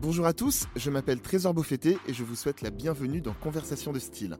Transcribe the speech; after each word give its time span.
Bonjour 0.00 0.24
à 0.24 0.32
tous, 0.32 0.66
je 0.76 0.88
m'appelle 0.88 1.20
Trésor 1.20 1.52
Beaufetté 1.52 1.98
et 2.08 2.14
je 2.14 2.24
vous 2.24 2.34
souhaite 2.34 2.62
la 2.62 2.70
bienvenue 2.70 3.20
dans 3.20 3.34
Conversation 3.34 3.92
de 3.92 3.98
style. 3.98 4.38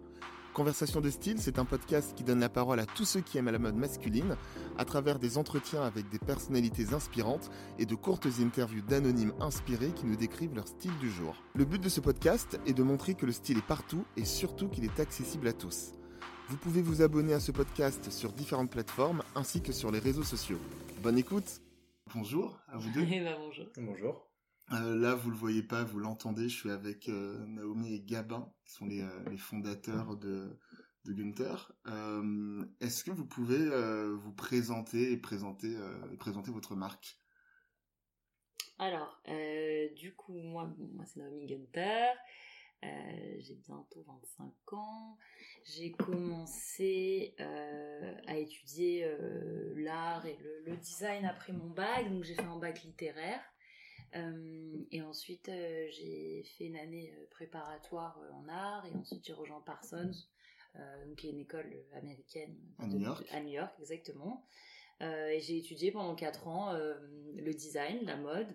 Conversation 0.54 1.02
de 1.02 1.10
style, 1.10 1.38
c'est 1.38 1.58
un 1.58 1.66
podcast 1.66 2.14
qui 2.16 2.24
donne 2.24 2.40
la 2.40 2.48
parole 2.48 2.80
à 2.80 2.86
tous 2.86 3.04
ceux 3.04 3.20
qui 3.20 3.36
aiment 3.36 3.50
la 3.50 3.58
mode 3.58 3.76
masculine 3.76 4.38
à 4.78 4.86
travers 4.86 5.18
des 5.18 5.36
entretiens 5.36 5.82
avec 5.82 6.08
des 6.08 6.18
personnalités 6.18 6.94
inspirantes 6.94 7.50
et 7.78 7.84
de 7.84 7.94
courtes 7.94 8.26
interviews 8.40 8.80
d'anonymes 8.80 9.34
inspirés 9.38 9.90
qui 9.90 10.06
nous 10.06 10.16
décrivent 10.16 10.54
leur 10.54 10.66
style 10.66 10.96
du 10.98 11.10
jour. 11.10 11.36
Le 11.54 11.66
but 11.66 11.82
de 11.82 11.90
ce 11.90 12.00
podcast 12.00 12.58
est 12.66 12.72
de 12.72 12.82
montrer 12.82 13.14
que 13.14 13.26
le 13.26 13.32
style 13.32 13.58
est 13.58 13.66
partout 13.66 14.06
et 14.16 14.24
surtout 14.24 14.68
qu'il 14.68 14.84
est 14.84 14.98
accessible 14.98 15.46
à 15.46 15.52
tous. 15.52 15.92
Vous 16.48 16.56
pouvez 16.56 16.80
vous 16.80 17.02
abonner 17.02 17.34
à 17.34 17.40
ce 17.40 17.52
podcast 17.52 18.10
sur 18.10 18.32
différentes 18.32 18.70
plateformes 18.70 19.22
ainsi 19.34 19.60
que 19.60 19.72
sur 19.72 19.90
les 19.90 19.98
réseaux 19.98 20.24
sociaux. 20.24 20.58
Bonne 21.02 21.18
écoute 21.18 21.60
Bonjour 22.14 22.58
à 22.66 22.78
vous 22.78 22.90
deux. 22.92 23.06
Eh 23.12 23.20
ben, 23.20 23.36
bonjour. 23.38 23.66
Bonjour. 23.76 24.29
Euh, 24.72 24.94
là, 24.96 25.14
vous 25.16 25.30
le 25.30 25.36
voyez 25.36 25.62
pas, 25.62 25.82
vous 25.82 25.98
l'entendez. 25.98 26.48
Je 26.48 26.56
suis 26.56 26.70
avec 26.70 27.08
euh, 27.08 27.44
Naomi 27.46 27.94
et 27.94 28.00
Gabin, 28.00 28.52
qui 28.64 28.72
sont 28.72 28.86
les, 28.86 29.00
euh, 29.00 29.24
les 29.28 29.36
fondateurs 29.36 30.16
de, 30.16 30.56
de 31.04 31.12
Gunther. 31.12 31.72
Euh, 31.88 32.64
Est-ce 32.80 33.02
que 33.02 33.10
vous 33.10 33.26
pouvez 33.26 33.68
vous 34.14 34.32
présenter 34.32 35.12
et 35.12 35.16
présenter, 35.16 35.76
présenter 36.18 36.52
votre 36.52 36.76
marque? 36.76 37.18
Alors, 38.78 39.20
du 39.96 40.14
coup, 40.14 40.34
moi, 40.34 40.72
moi 40.78 41.04
c'est 41.04 41.20
Naomi 41.20 41.46
Gunter. 41.46 42.12
Euh, 42.82 43.36
j'ai 43.40 43.56
bientôt 43.56 44.02
25 44.06 44.72
ans. 44.72 45.18
J'ai 45.64 45.92
commencé 45.92 47.34
à 48.26 48.36
étudier 48.36 49.06
l'art 49.74 50.24
et 50.24 50.38
le, 50.40 50.70
le 50.70 50.76
design 50.76 51.24
après 51.26 51.52
mon 51.52 51.70
bac, 51.70 52.08
donc 52.08 52.22
j'ai 52.22 52.34
fait 52.34 52.42
un 52.42 52.56
bac 52.56 52.82
littéraire. 52.84 53.42
Euh, 54.16 54.84
et 54.90 55.02
ensuite, 55.02 55.48
euh, 55.48 55.88
j'ai 55.90 56.42
fait 56.56 56.64
une 56.64 56.76
année 56.76 57.12
euh, 57.16 57.26
préparatoire 57.30 58.20
en 58.32 58.48
art, 58.48 58.86
et 58.86 58.94
ensuite 58.96 59.24
j'ai 59.24 59.32
rejoint 59.32 59.60
Parsons, 59.60 60.10
qui 61.16 61.28
est 61.28 61.30
une 61.30 61.40
école 61.40 61.72
américaine 61.94 62.56
À 62.78 62.86
New 62.86 63.00
York. 63.00 63.26
à 63.32 63.40
New 63.40 63.50
York, 63.50 63.74
exactement. 63.80 64.46
Et 65.00 65.40
j'ai 65.40 65.56
étudié 65.56 65.90
pendant 65.90 66.14
4 66.14 66.46
ans 66.46 66.72
le 66.74 67.52
design, 67.54 68.04
la 68.04 68.16
mode. 68.16 68.46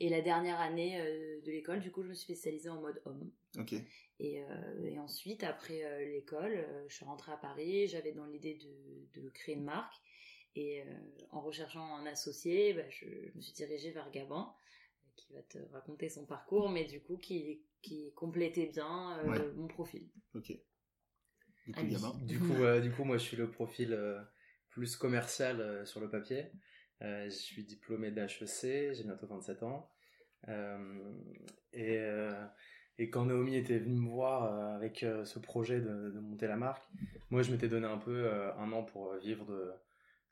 Et 0.00 0.08
la 0.08 0.20
dernière 0.20 0.60
année 0.60 1.00
euh, 1.00 1.40
de 1.42 1.50
l'école, 1.50 1.80
du 1.80 1.90
coup, 1.90 2.02
je 2.02 2.08
me 2.08 2.14
suis 2.14 2.24
spécialisée 2.24 2.68
en 2.68 2.80
mode 2.80 3.00
homme. 3.04 3.30
Ok. 3.58 3.74
Et, 4.20 4.42
euh, 4.42 4.84
et 4.84 4.98
ensuite, 4.98 5.42
après 5.42 5.84
euh, 5.84 6.04
l'école, 6.12 6.64
je 6.86 6.94
suis 6.94 7.04
rentrée 7.04 7.32
à 7.32 7.36
Paris. 7.36 7.88
J'avais 7.88 8.12
dans 8.12 8.26
l'idée 8.26 8.54
de, 8.54 9.20
de 9.20 9.28
créer 9.30 9.56
une 9.56 9.64
marque. 9.64 9.94
Et 10.54 10.82
euh, 10.82 10.84
en 11.30 11.40
recherchant 11.40 11.96
un 11.96 12.06
associé, 12.06 12.74
bah, 12.74 12.88
je, 12.90 13.06
je 13.06 13.36
me 13.36 13.40
suis 13.40 13.52
dirigée 13.52 13.92
vers 13.92 14.10
Gabin, 14.10 14.52
qui 15.16 15.32
va 15.32 15.42
te 15.42 15.58
raconter 15.72 16.08
son 16.08 16.26
parcours, 16.26 16.68
mais 16.70 16.84
du 16.84 17.00
coup, 17.00 17.16
qui, 17.16 17.62
qui 17.82 18.12
complétait 18.14 18.66
bien 18.66 19.18
euh, 19.18 19.28
Ouais. 19.28 19.52
mon 19.56 19.68
profil. 19.68 20.08
Ok. 20.34 20.52
Du 21.66 21.72
coup. 21.74 21.86
Gabin. 21.86 22.12
Du 22.22 22.38
coup, 22.38 22.54
euh, 22.54 22.80
du 22.80 22.90
coup, 22.90 23.04
moi, 23.04 23.18
je 23.18 23.22
suis 23.24 23.36
le 23.36 23.50
profil 23.50 23.92
euh, 23.92 24.20
plus 24.70 24.96
commercial 24.96 25.60
euh, 25.60 25.84
sur 25.84 26.00
le 26.00 26.10
papier. 26.10 26.50
Euh, 27.02 27.24
je 27.26 27.30
suis 27.30 27.64
diplômé 27.64 28.10
d'HEC, 28.10 28.94
j'ai 28.94 29.04
bientôt 29.04 29.26
27 29.28 29.62
ans. 29.62 29.90
Euh, 30.48 31.12
et, 31.72 31.98
euh, 31.98 32.46
et 32.98 33.10
quand 33.10 33.26
Naomi 33.26 33.54
était 33.56 33.78
venue 33.78 33.94
me 34.00 34.08
voir 34.08 34.44
euh, 34.44 34.74
avec 34.76 35.02
euh, 35.04 35.24
ce 35.24 35.38
projet 35.38 35.80
de, 35.80 36.10
de 36.10 36.20
monter 36.20 36.46
la 36.48 36.56
marque, 36.56 36.82
moi, 37.30 37.42
je 37.42 37.52
m'étais 37.52 37.68
donné 37.68 37.86
un 37.86 37.98
peu 37.98 38.24
euh, 38.26 38.52
un 38.56 38.72
an 38.72 38.82
pour 38.82 39.14
vivre 39.16 39.44
de, 39.46 39.70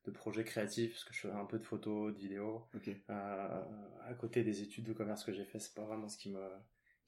de 0.06 0.10
projets 0.12 0.44
créatifs, 0.44 0.92
parce 0.92 1.04
que 1.04 1.12
je 1.14 1.20
faisais 1.20 1.34
un 1.34 1.44
peu 1.44 1.58
de 1.58 1.64
photos, 1.64 2.14
de 2.14 2.18
vidéos. 2.18 2.62
Euh, 3.10 3.62
à 4.04 4.14
côté 4.14 4.42
des 4.44 4.62
études 4.62 4.84
de 4.84 4.92
commerce 4.92 5.24
que 5.24 5.32
j'ai 5.32 5.44
fait, 5.44 5.58
c'est 5.58 5.74
pas 5.74 5.82
vraiment 5.82 6.08
ce 6.08 6.16
qui 6.16 6.30
me 6.30 6.40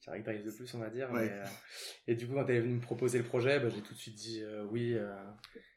caractérise 0.01 0.45
le 0.45 0.51
plus, 0.53 0.73
on 0.73 0.79
va 0.79 0.89
dire. 0.89 1.11
Ouais. 1.11 1.25
mais, 1.27 1.31
euh, 1.31 1.45
et 2.07 2.15
du 2.15 2.27
coup, 2.27 2.33
quand 2.33 2.45
elle 2.47 2.55
est 2.57 2.61
venue 2.61 2.75
me 2.75 2.81
proposer 2.81 3.17
le 3.17 3.23
projet, 3.23 3.59
bah, 3.59 3.69
j'ai 3.69 3.81
tout 3.81 3.93
de 3.93 3.99
suite 3.99 4.15
dit 4.15 4.41
euh, 4.43 4.65
oui. 4.69 4.93
euh, 4.93 5.13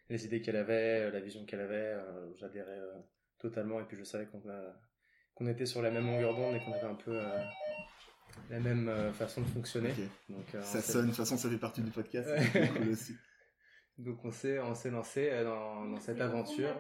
les 0.09 0.27
idées 0.27 0.43
qu'elle 0.43 0.57
avait, 0.57 1.11
la 1.11 1.21
vision 1.21 1.45
qu'elle 1.47 1.61
avait, 1.61 1.75
euh, 1.95 2.33
j'adhérais 2.37 2.71
euh, 2.79 2.99
totalement. 3.39 3.81
Et 3.81 3.85
puis 3.85 3.97
je 3.97 4.05
savais 4.05 4.27
qu'on 4.27 5.47
était 5.47 5.67
sur 5.67 5.81
la 5.83 5.91
même 5.91 6.07
longueur 6.07 6.35
d'onde 6.35 6.55
et 6.55 6.61
qu'on 6.61 6.73
avait 6.73 6.87
un 6.87 6.95
peu 6.95 7.19
euh, 7.19 7.39
la 8.51 8.61
même 8.61 8.89
euh, 8.89 9.13
façon 9.13 9.41
de 9.43 9.47
fonctionner. 9.47 9.93
Donc, 10.29 10.55
euh, 10.55 10.63
Ça 10.63 10.83
sonne. 10.83 11.03
De 11.03 11.07
toute 11.09 11.17
façon, 11.17 11.37
ça 11.37 11.49
fait 11.49 11.57
partie 11.59 11.81
du 11.83 11.91
podcast. 11.91 12.29
Ouais. 12.29 12.47
c'est 12.53 12.69
cool 12.69 12.89
aussi. 12.91 13.15
Donc 13.99 14.25
on 14.25 14.31
s'est 14.31 14.59
on 14.59 14.75
s'est 14.75 14.91
lancé 14.91 15.31
dans, 15.45 15.85
dans 15.87 16.01
cette 16.01 16.21
aventure 16.21 16.75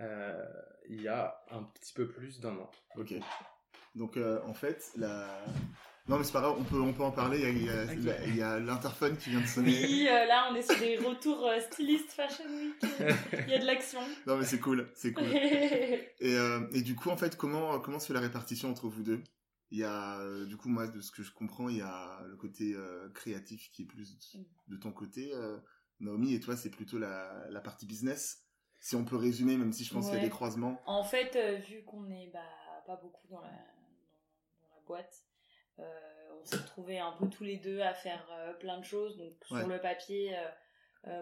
euh, 0.00 0.44
il 0.88 1.02
y 1.02 1.08
a 1.08 1.40
un 1.50 1.62
petit 1.62 1.92
peu 1.92 2.08
plus 2.08 2.40
d'un 2.40 2.56
an. 2.56 2.70
Ok. 2.96 3.14
Donc, 3.94 4.16
euh, 4.16 4.40
en 4.46 4.54
fait, 4.54 4.90
la. 4.96 5.44
Non, 6.08 6.18
mais 6.18 6.24
c'est 6.24 6.32
pas 6.32 6.40
grave. 6.40 6.56
On 6.58 6.64
peut, 6.64 6.80
on 6.80 6.92
peut 6.92 7.02
en 7.02 7.10
parler. 7.12 7.38
Il 7.40 7.44
y 7.44 7.46
a- 7.46 7.50
il 7.52 7.64
y 7.64 7.70
a, 7.70 7.84
Ok. 7.84 7.90
il 7.96 8.04
y 8.04 8.10
a- 8.10 8.26
il 8.26 8.36
y 8.36 8.42
a 8.42 8.58
l'interphone 8.58 9.16
qui 9.16 9.30
vient 9.30 9.40
de 9.40 9.46
sonner. 9.46 9.70
Oui, 9.84 10.08
euh, 10.08 10.24
là, 10.26 10.48
on 10.50 10.54
est 10.56 10.62
sur 10.62 10.78
des 10.78 10.96
retours 10.96 11.46
euh, 11.46 11.60
stylistes 11.60 12.10
Fashion 12.12 12.44
Week. 12.56 12.74
Il 13.46 13.50
y 13.50 13.54
a 13.54 13.58
de 13.58 13.66
l'action. 13.66 14.00
Non, 14.26 14.36
mais 14.36 14.44
c'est 14.44 14.58
cool. 14.58 14.90
C'est 14.94 15.12
cool. 15.12 15.24
Et, 16.22 16.36
euh, 16.36 16.66
et 16.74 16.82
du 16.82 16.94
coup, 16.96 17.08
en 17.10 17.16
fait, 17.16 17.36
comment, 17.36 17.80
comment 17.80 17.98
se 17.98 18.06
fait 18.08 18.12
la 18.14 18.20
répartition 18.20 18.68
entre 18.70 18.88
vous 18.88 19.02
deux? 19.02 19.22
Il 19.70 19.78
y 19.78 19.84
a, 19.84 20.20
du 20.46 20.56
coup, 20.56 20.68
moi, 20.68 20.86
de 20.88 21.00
ce 21.00 21.10
que 21.12 21.22
je 21.22 21.32
comprends, 21.32 21.68
il 21.68 21.76
y 21.78 21.82
a 21.82 22.20
le 22.26 22.36
côté 22.36 22.74
euh, 22.74 23.08
créatif 23.10 23.70
qui 23.70 23.82
est 23.82 23.86
plus 23.86 24.18
de 24.68 24.76
ton 24.76 24.92
côté, 24.92 25.30
euh, 25.32 25.56
Naomi, 26.00 26.34
et 26.34 26.40
toi, 26.40 26.56
c'est 26.56 26.70
plutôt 26.70 26.98
la, 26.98 27.46
la 27.50 27.60
partie 27.60 27.86
business? 27.86 28.42
Si 28.80 28.96
on 28.96 29.04
peut 29.04 29.16
résumer, 29.16 29.56
même 29.56 29.72
si 29.72 29.84
je 29.84 29.92
pense 29.92 30.06
qu'il 30.06 30.14
y 30.16 30.20
a 30.20 30.24
des 30.24 30.30
croisements. 30.30 30.80
En 30.86 31.04
fait, 31.04 31.36
euh, 31.36 31.56
vu 31.56 31.84
qu'on 31.84 32.10
est 32.10 32.28
bah, 32.28 32.42
pas 32.86 32.96
beaucoup 32.96 33.26
dans 33.28 33.40
la, 33.42 33.50
dans, 33.50 34.62
dans 34.68 34.74
la 34.74 34.80
boîte, 34.86 35.14
euh, 35.78 35.84
on 36.40 36.44
s'est 36.44 36.56
retrouvés 36.56 36.98
un 36.98 37.12
peu 37.12 37.28
tous 37.28 37.44
les 37.44 37.58
deux 37.58 37.80
à 37.80 37.92
faire 37.94 38.26
euh, 38.32 38.54
plein 38.54 38.78
de 38.78 38.84
choses. 38.84 39.18
Donc 39.18 39.34
Ouais. 39.50 39.60
sur 39.60 39.68
le 39.68 39.80
papier, 39.80 40.34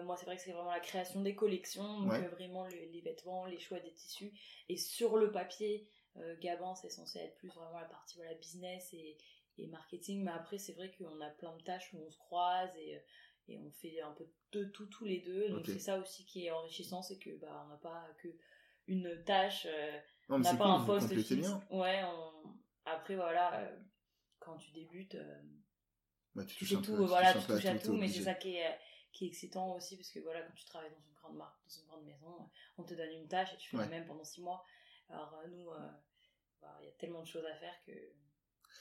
moi 0.03 0.15
c'est 0.17 0.25
vrai 0.25 0.35
que 0.37 0.41
c'est 0.41 0.51
vraiment 0.51 0.71
la 0.71 0.79
création 0.79 1.21
des 1.21 1.35
collections, 1.35 1.99
donc 2.01 2.11
Ouais. 2.11 2.27
vraiment 2.27 2.65
le- 2.65 2.85
les 2.91 3.01
vêtements, 3.01 3.45
les 3.45 3.59
choix 3.59 3.79
des 3.79 3.93
tissus. 3.93 4.31
Et 4.69 4.77
sur 4.77 5.17
le 5.17 5.31
papier, 5.31 5.87
Gabin 6.41 6.75
c'est 6.75 6.89
censé 6.89 7.19
être 7.19 7.35
plus 7.35 7.49
vraiment 7.49 7.77
la 7.79 7.85
partie 7.85 8.17
voilà 8.17 8.33
business 8.35 8.89
et, 8.93 9.17
et 9.57 9.67
marketing. 9.67 10.23
Mais 10.23 10.31
après 10.31 10.57
c'est 10.57 10.73
vrai 10.73 10.91
qu'on 10.97 11.21
a 11.21 11.29
plein 11.29 11.55
de 11.55 11.61
tâches 11.63 11.93
où 11.93 11.97
on 12.05 12.09
se 12.09 12.17
croise 12.17 12.75
et 12.77 13.01
et 13.49 13.57
on 13.57 13.71
fait 13.71 13.99
un 14.01 14.11
peu 14.11 14.27
de 14.51 14.65
tout 14.65 14.85
tous 14.87 15.05
les 15.05 15.19
deux. 15.21 15.49
Donc 15.49 15.65
c'est 15.65 15.79
ça 15.79 15.97
aussi 15.99 16.25
qui 16.25 16.45
est 16.45 16.51
enrichissant, 16.51 17.01
c'est 17.01 17.17
que 17.17 17.31
bah 17.37 17.63
on 17.65 17.69
n'a 17.69 17.77
pas 17.77 18.07
que 18.21 18.27
une 18.87 19.23
tâche. 19.25 19.67
euh, 19.69 19.99
Non, 20.29 20.35
on 20.37 20.39
n'a 20.39 20.53
pas 20.55 20.63
cool, 20.63 20.71
un 20.71 20.85
poste 20.85 21.13
fixe. 21.15 21.31
bien. 21.33 21.63
Ouais, 21.71 22.01
on... 22.03 22.53
après 22.85 23.15
voilà, 23.15 23.61
euh, 23.61 23.79
quand 24.39 24.57
tu 24.57 24.71
débutes, 24.71 25.15
euh, 25.15 25.41
Bah, 26.35 26.43
tu 26.45 26.55
tu 26.55 26.59
touches 26.65 26.69
fais 26.69 26.75
tout, 26.85 26.95
peu- 26.95 27.03
euh, 27.03 27.05
voilà, 27.05 27.33
tu 27.33 27.45
touches 27.45 27.65
à 27.65 27.77
tout, 27.79 27.93
mais 27.93 28.07
c'est 28.07 28.23
ça 28.23 28.33
qui 28.33 28.55
est, 28.55 28.77
qui 29.11 29.25
est 29.25 29.27
excitant 29.27 29.75
aussi 29.75 29.97
parce 29.97 30.11
que 30.11 30.19
voilà, 30.19 30.41
quand 30.41 30.53
tu 30.53 30.65
travailles 30.65 30.91
dans 30.91 31.01
une 31.07 31.13
grande 31.13 31.35
marque, 31.37 31.59
dans 31.63 31.69
une 31.81 31.87
grande 31.87 32.05
maison, 32.05 32.35
euh, 32.39 32.45
on 32.77 32.83
te 32.83 32.93
donne 32.93 33.11
une 33.11 33.27
tâche 33.27 33.53
et 33.53 33.57
tu 33.57 33.69
fais 33.69 33.77
Ouais. 33.77 33.83
la 33.83 33.89
même 33.89 34.05
pendant 34.05 34.23
six 34.23 34.41
mois. 34.41 34.63
Alors 35.09 35.33
euh, 35.43 35.47
nous, 35.49 35.69
euh, 35.71 35.89
bah, 36.61 36.77
il 36.81 36.85
y 36.85 36.89
a 36.89 36.93
tellement 36.93 37.21
de 37.21 37.27
choses 37.27 37.45
à 37.45 37.55
faire 37.55 37.73
que 37.85 37.91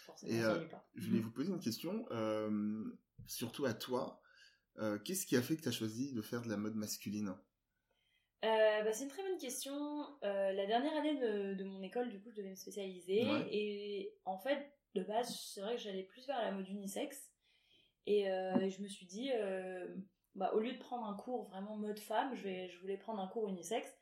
forcément 0.04 0.32
on 0.32 0.42
euh, 0.42 0.68
pas. 0.68 0.88
Je 0.94 1.08
voulais 1.08 1.20
vous 1.20 1.30
poser 1.30 1.50
une 1.52 1.60
question, 1.60 2.06
euh, 2.10 2.84
surtout 3.26 3.64
à 3.64 3.74
toi. 3.74 4.20
Euh, 4.78 4.98
Qu'est-ce 4.98 5.26
qui 5.26 5.36
a 5.36 5.42
fait 5.42 5.56
que 5.56 5.62
tu 5.62 5.68
as 5.68 5.72
choisi 5.72 6.12
de 6.12 6.22
faire 6.22 6.42
de 6.42 6.48
la 6.48 6.56
mode 6.56 6.74
masculine 6.74 7.34
Euh, 8.44 8.82
bah, 8.82 8.92
c'est 8.92 9.04
une 9.04 9.10
très 9.10 9.22
bonne 9.22 9.38
question. 9.38 9.74
Euh, 10.22 10.52
la 10.52 10.66
dernière 10.66 10.96
année 10.96 11.16
de, 11.16 11.54
de 11.54 11.64
mon 11.64 11.82
école, 11.82 12.08
du 12.08 12.20
coup, 12.20 12.30
je 12.30 12.36
devais 12.36 12.50
me 12.50 12.54
spécialiser. 12.56 13.24
Ouais. 13.24 13.48
Et 13.50 14.14
en 14.24 14.38
fait, 14.38 14.72
de 14.94 15.02
base, 15.02 15.36
c'est 15.52 15.60
vrai 15.60 15.76
que 15.76 15.82
j'allais 15.82 16.04
plus 16.04 16.26
vers 16.26 16.40
la 16.40 16.52
mode 16.52 16.68
unisexe. 16.68 17.30
Et 18.06 18.24
je 18.24 18.82
me 18.82 18.88
suis 18.88 19.04
dit, 19.06 19.30
bah, 20.34 20.52
au 20.54 20.60
lieu 20.60 20.72
de 20.72 20.78
prendre 20.78 21.04
un 21.04 21.14
cours 21.14 21.48
vraiment 21.48 21.76
mode 21.76 21.98
femme, 21.98 22.34
je, 22.34 22.42
vais, 22.42 22.68
je 22.70 22.80
voulais 22.80 22.96
prendre 22.96 23.20
un 23.20 23.28
cours 23.28 23.48
unisexe. 23.48 23.92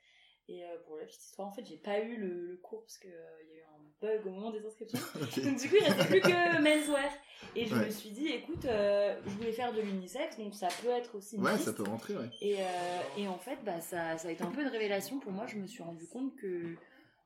Et 0.48 0.62
pour 0.84 0.97
la 0.97 1.06
petite 1.06 1.25
histoire, 1.25 1.48
en 1.48 1.53
fait, 1.53 1.64
j'ai 1.64 1.78
pas 1.78 1.98
eu 2.00 2.16
le, 2.16 2.47
le 2.47 2.56
cours 2.58 2.82
parce 2.82 2.98
qu'il 2.98 3.10
y 3.10 3.14
a 3.14 3.56
eu 3.56 3.62
un 3.75 3.75
bug 4.00 4.26
au 4.26 4.30
moment 4.30 4.50
des 4.50 4.64
inscriptions. 4.66 4.98
Donc 5.44 5.56
du 5.60 5.68
coup, 5.68 5.76
il 5.80 5.84
restait 5.84 6.04
plus 6.06 6.20
que 6.20 6.62
menswear. 6.62 7.10
Et 7.54 7.66
je 7.66 7.75
Ouais. 7.75 7.87
me 7.87 7.90
suis 7.90 8.10
dit, 8.10 8.28
écoute, 8.28 8.64
euh, 8.64 9.19
je 9.25 9.31
voulais 9.31 9.52
faire 9.52 9.72
de 9.72 9.81
l'unisexe, 9.81 10.37
donc 10.38 10.54
ça 10.54 10.69
peut 10.82 10.88
être 10.88 11.14
aussi 11.16 11.37
Ouais, 11.38 11.56
ça 11.58 11.72
peut 11.72 11.84
rentrer, 11.84 12.16
ouais. 12.16 12.31
Et, 12.43 12.56
euh, 12.60 13.00
et 13.19 13.28
en 13.28 13.38
fait, 13.38 13.58
bah, 13.64 13.81
ça, 13.81 14.16
ça 14.19 14.28
a 14.28 14.31
été 14.31 14.43
un 14.43 14.50
peu 14.50 14.62
une 14.62 14.69
révélation 14.69 15.19
pour 15.20 15.32
moi. 15.32 15.46
Je 15.46 15.56
me 15.56 15.66
suis 15.66 15.82
rendu 15.82 16.06
compte 16.06 16.34
que 16.37 16.75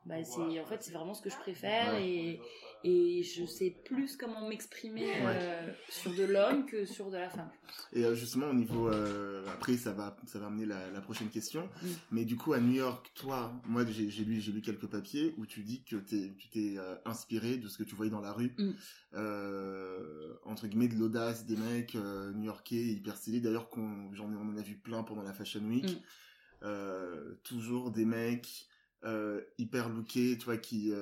bah, 0.06 0.22
c'est 0.24 0.60
en 0.60 0.64
fait 0.66 0.82
c'est 0.82 0.92
vraiment 0.92 1.14
ce 1.14 1.22
que 1.22 1.30
je 1.30 1.36
préfère 1.36 1.94
Ouais. 1.94 2.04
et, 2.06 2.40
et 2.84 3.22
je 3.22 3.44
sais 3.44 3.76
plus 3.84 4.16
comment 4.16 4.48
m'exprimer 4.48 5.12
euh, 5.26 5.72
sur 5.88 6.14
de 6.14 6.24
l'homme 6.24 6.66
que 6.66 6.84
sur 6.86 7.10
de 7.10 7.16
la 7.16 7.28
femme. 7.30 7.50
Et 7.92 8.04
euh, 8.04 8.14
justement, 8.14 8.48
au 8.50 8.54
niveau. 8.54 8.88
euh, 8.88 9.44
après, 9.52 9.76
ça 9.76 9.92
va, 9.92 10.16
ça 10.26 10.38
va 10.38 10.46
amener 10.46 10.66
la, 10.66 10.90
la 10.90 11.00
prochaine 11.00 11.28
question. 11.28 11.68
Mm. 11.82 11.86
Mais 12.12 12.24
du 12.24 12.36
coup, 12.36 12.52
à 12.52 12.60
New 12.60 12.72
York, 12.74 13.10
toi, 13.14 13.52
moi, 13.66 13.84
j'ai 13.86 14.06
lu, 14.24 14.40
j'ai 14.40 14.52
lu 14.52 14.60
quelques 14.62 14.86
papiers 14.86 15.34
où 15.38 15.46
tu 15.46 15.62
dis 15.62 15.82
que 15.84 15.96
t'es- 15.96 16.32
tu 16.38 16.48
t'es 16.48 16.74
euh, 16.78 16.94
inspiré 17.04 17.56
de 17.58 17.68
ce 17.68 17.78
que 17.78 17.82
tu 17.84 17.94
voyais 17.94 18.10
dans 18.10 18.20
la 18.20 18.32
rue. 18.32 18.54
Mm. 18.58 18.70
Entre 20.44 20.66
guillemets, 20.66 20.88
de 20.88 20.96
l'audace 20.96 21.46
des 21.46 21.56
mecs 21.56 21.94
new-yorkais, 21.94 22.76
hyper 22.76 23.16
stylés. 23.16 23.40
D'ailleurs, 23.40 23.68
qu'on- 23.68 24.12
j'en 24.14 24.30
ai, 24.32 24.36
on 24.36 24.48
en 24.48 24.56
a 24.56 24.62
vu 24.62 24.76
plein 24.76 25.02
pendant 25.02 25.22
la 25.22 25.32
Fashion 25.32 25.62
Week. 25.64 25.86
Mm. 26.64 27.36
Toujours 27.44 27.90
des 27.90 28.04
mecs 28.04 28.66
hyper 29.58 29.88
lookés, 29.88 30.36
tu 30.38 30.44
vois, 30.44 30.56
qui, 30.58 30.92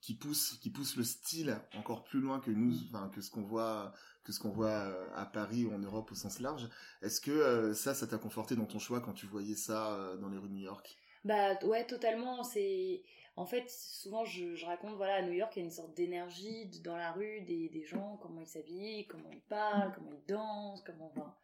qui 0.00 0.14
pousse 0.14 0.58
qui 0.60 0.70
pousse 0.70 0.96
le 0.96 1.04
style 1.04 1.60
encore 1.76 2.04
plus 2.04 2.20
loin 2.20 2.40
que 2.40 2.50
nous 2.50 2.74
enfin 2.88 3.10
que 3.14 3.20
ce 3.20 3.30
qu'on 3.30 3.42
voit 3.42 3.92
que 4.24 4.32
ce 4.32 4.40
qu'on 4.40 4.50
voit 4.50 4.68
euh, 4.68 5.06
à 5.14 5.26
Paris 5.26 5.64
ou 5.64 5.74
en 5.74 5.78
Europe 5.78 6.10
au 6.12 6.14
sens 6.14 6.40
large. 6.40 6.68
Est-ce 7.02 7.20
que 7.20 7.30
euh, 7.30 7.74
ça 7.74 7.94
ça 7.94 8.06
t'a 8.06 8.18
conforté 8.18 8.56
dans 8.56 8.66
ton 8.66 8.78
choix 8.78 9.00
quand 9.00 9.12
tu 9.12 9.26
voyais 9.26 9.56
ça 9.56 9.94
euh, 9.94 10.16
dans 10.16 10.28
les 10.28 10.38
rues 10.38 10.48
de 10.48 10.54
New 10.54 10.64
York? 10.64 10.96
Bah 11.24 11.58
ouais 11.64 11.86
totalement. 11.86 12.42
C'est 12.42 13.02
en 13.36 13.46
fait 13.46 13.70
souvent 13.70 14.24
je, 14.24 14.54
je, 14.54 14.66
raconte 14.66 14.96
voilà 14.96 15.16
à 15.16 15.22
New 15.22 15.32
York 15.32 15.52
il 15.56 15.60
y 15.60 15.62
a 15.62 15.64
une 15.64 15.70
sorte 15.70 15.96
d'énergie 15.96 16.66
dans 16.82 16.96
la 16.96 17.12
rue 17.12 17.42
des, 17.42 17.68
des 17.68 17.84
gens 17.84 18.18
comment 18.22 18.40
ils 18.40 18.46
s'habillent 18.46 19.06
comment 19.06 19.30
ils 19.32 19.42
parlent 19.42 19.92
comment 19.94 20.12
ils 20.12 20.26
dansent 20.26 20.82
comment 20.84 21.12
enfin, 21.14 21.34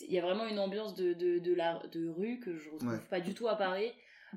il 0.00 0.12
y 0.12 0.18
a 0.18 0.22
vraiment 0.22 0.46
une 0.46 0.58
ambiance 0.58 0.94
de, 0.94 1.14
de, 1.14 1.38
de, 1.38 1.54
la, 1.54 1.78
de 1.86 2.08
rue 2.08 2.40
que 2.40 2.56
je 2.56 2.70
retrouve 2.70 3.00
pas 3.08 3.20
du 3.20 3.34
tout 3.34 3.48
à 3.48 3.56
Paris 3.56 3.92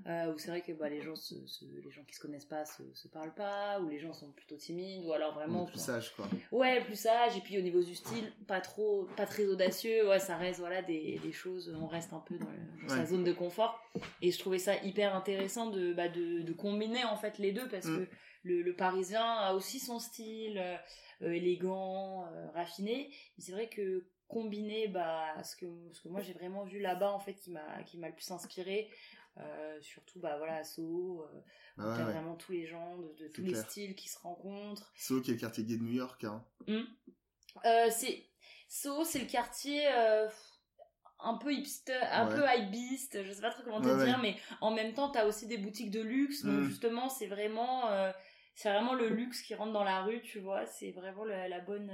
euh, 0.08 0.34
où 0.34 0.38
c'est 0.38 0.50
vrai 0.50 0.62
que 0.62 0.72
bah, 0.72 0.90
les 0.90 1.02
gens 1.02 1.16
se, 1.16 1.36
se, 1.48 1.66
les 1.66 1.92
gens 1.92 2.04
qui 2.04 2.16
se 2.16 2.20
connaissent 2.20 2.46
pas 2.46 2.66
se, 2.66 2.84
se 2.94 3.08
parlent 3.08 3.34
pas 3.34 3.80
ou 3.80 3.90
les 3.90 4.00
gens 4.00 4.14
sont 4.14 4.32
plutôt 4.32 4.56
timides 4.56 5.06
ou 5.06 5.14
alors 5.14 5.34
vraiment 5.34 5.66
plus 5.66 5.80
sage 5.80 6.14
quoi. 6.16 6.28
ouais 6.52 6.84
plus 6.84 7.00
sage 7.00 7.38
et 7.38 7.42
puis 7.42 7.58
au 7.58 7.62
niveau 7.62 7.84
du 7.84 7.96
style 7.96 8.32
pas 8.48 8.62
trop 8.62 9.08
pas 9.18 9.26
très 9.26 9.46
audacieux 9.46 10.08
ouais 10.08 10.20
ça 10.20 10.38
reste 10.38 10.60
voilà 10.60 10.82
des, 10.82 11.20
des 11.22 11.32
choses 11.32 11.76
on 11.82 11.88
reste 11.88 12.14
un 12.14 12.20
peu 12.20 12.38
dans, 12.38 12.48
dans 12.84 12.90
sa 12.90 13.06
zone 13.06 13.24
de 13.24 13.34
confort. 13.34 13.80
Et 14.22 14.32
je 14.32 14.40
trouvais 14.40 14.60
ça 14.60 14.76
hyper 14.84 15.16
intéressant 15.16 15.70
de 15.70 15.94
bah, 15.94 16.10
de, 16.10 16.42
de 16.42 16.54
combiner 16.54 17.04
en 17.04 17.18
fait 17.18 17.38
les 17.38 17.52
deux 17.52 17.68
parce 17.68 17.86
mm. 17.86 17.98
que 17.98 18.10
le, 18.44 18.62
le, 18.62 18.76
parisien 18.76 19.24
a 19.24 19.54
aussi 19.54 19.80
son 19.80 20.00
style 20.00 20.58
euh, 21.22 21.32
élégant 21.32 22.26
euh, 22.26 22.48
raffiné. 22.54 23.10
Mais 23.38 23.44
c'est 23.44 23.52
vrai 23.52 23.70
que 23.70 24.06
combiner 24.28 24.88
bah 24.88 25.44
ce 25.44 25.58
que 25.58 25.66
ce 25.92 26.02
que 26.02 26.08
moi 26.08 26.22
j'ai 26.22 26.32
vraiment 26.32 26.64
vu 26.64 26.80
là-bas 26.80 27.12
en 27.12 27.20
fait 27.20 27.34
qui 27.34 27.52
m'a 27.52 27.84
qui 27.86 27.98
m'a 27.98 28.08
le 28.08 28.16
plus 28.16 28.32
inspiré 28.32 28.90
euh, 29.38 29.82
surtout 29.82 30.20
bah 30.20 30.38
voilà 30.38 30.58
à 30.58 30.64
Soho 30.66 31.24
euh, 31.24 31.42
ah 31.78 31.88
ouais, 31.88 32.04
vraiment 32.04 32.36
tous 32.36 32.52
les 32.52 32.68
gens 32.68 32.98
de, 32.98 33.14
de 33.14 33.28
tous 33.30 33.42
les 33.42 33.56
styles 33.56 33.96
qui 33.96 34.10
se 34.10 34.20
rencontrent 34.20 34.92
Soho 34.98 35.22
qui 35.22 35.32
est 35.32 35.36
le 35.36 35.40
quartier 35.40 35.64
gay 35.64 35.78
de 35.78 35.84
New 35.84 35.94
York 35.94 36.22
hein. 36.26 36.46
Mmh. 36.68 36.82
Euh, 37.66 37.88
c'est 37.90 38.26
Soho 38.68 39.06
c'est 39.06 39.20
le 39.20 39.28
quartier 39.28 39.88
euh, 39.88 40.28
un 41.20 41.36
peu 41.36 41.54
hipster 41.54 41.98
un 42.12 42.28
ouais. 42.28 42.36
peu 42.36 42.44
hypebeast 42.46 43.24
je 43.24 43.32
sais 43.32 43.42
pas 43.42 43.52
trop 43.52 43.64
comment 43.64 43.80
te 43.80 44.04
dire 44.04 44.20
mais 44.22 44.36
en 44.60 44.72
même 44.72 44.94
temps 44.94 45.10
t'as 45.10 45.26
aussi 45.26 45.48
des 45.48 45.58
boutiques 45.58 45.92
de 45.92 46.02
luxe 46.02 46.44
donc 46.44 46.60
mmh. 46.60 46.64
justement 46.66 47.08
c'est 47.08 47.28
vraiment 47.28 47.90
c'est 48.56 48.70
vraiment 48.70 48.94
le 48.94 49.08
luxe 49.08 49.44
qui 49.44 49.56
rentre 49.56 49.72
dans 49.72 49.86
la 49.86 50.04
rue 50.04 50.22
tu 50.24 50.40
vois 50.40 50.66
c'est 50.66 50.92
vraiment 50.92 51.24
la, 51.24 51.48
la 51.48 51.62
bonne 51.62 51.90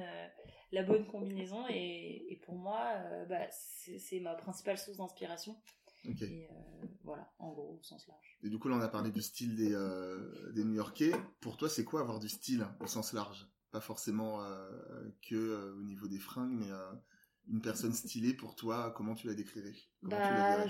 la 0.71 0.81
bonne 0.81 1.05
combinaison 1.05 1.67
et, 1.69 2.25
et 2.31 2.35
pour 2.37 2.55
moi 2.55 2.95
bah, 3.29 3.47
c'est 3.51 4.19
ma 4.21 4.33
principale 4.33 4.79
source 4.79 4.97
d'inspiration 4.97 5.55
Okay. 6.05 6.25
Et 6.25 6.47
euh, 6.49 6.87
voilà, 7.03 7.31
en 7.39 7.51
gros, 7.51 7.77
au 7.79 7.83
sens 7.83 8.07
large. 8.07 8.37
Et 8.43 8.49
du 8.49 8.59
coup, 8.59 8.69
là, 8.69 8.75
on 8.75 8.81
a 8.81 8.87
parlé 8.87 9.11
du 9.11 9.21
style 9.21 9.55
des, 9.55 9.73
euh, 9.73 10.51
des 10.53 10.63
New-Yorkais. 10.63 11.11
Pour 11.41 11.57
toi, 11.57 11.69
c'est 11.69 11.83
quoi 11.83 12.01
avoir 12.01 12.19
du 12.19 12.29
style 12.29 12.65
au 12.79 12.87
sens 12.87 13.13
large? 13.13 13.47
Pas 13.71 13.81
forcément 13.81 14.43
euh, 14.43 15.09
que 15.27 15.73
au 15.77 15.83
niveau 15.83 16.07
des 16.07 16.19
fringues, 16.19 16.53
mais 16.53 16.69
une 17.49 17.61
personne 17.61 17.93
stylée, 17.93 18.33
pour 18.33 18.55
toi, 18.55 18.93
comment 18.95 19.15
tu 19.15 19.27
la 19.27 19.33
décrirais? 19.33 19.75
Bah, 20.03 20.63
tu 20.65 20.69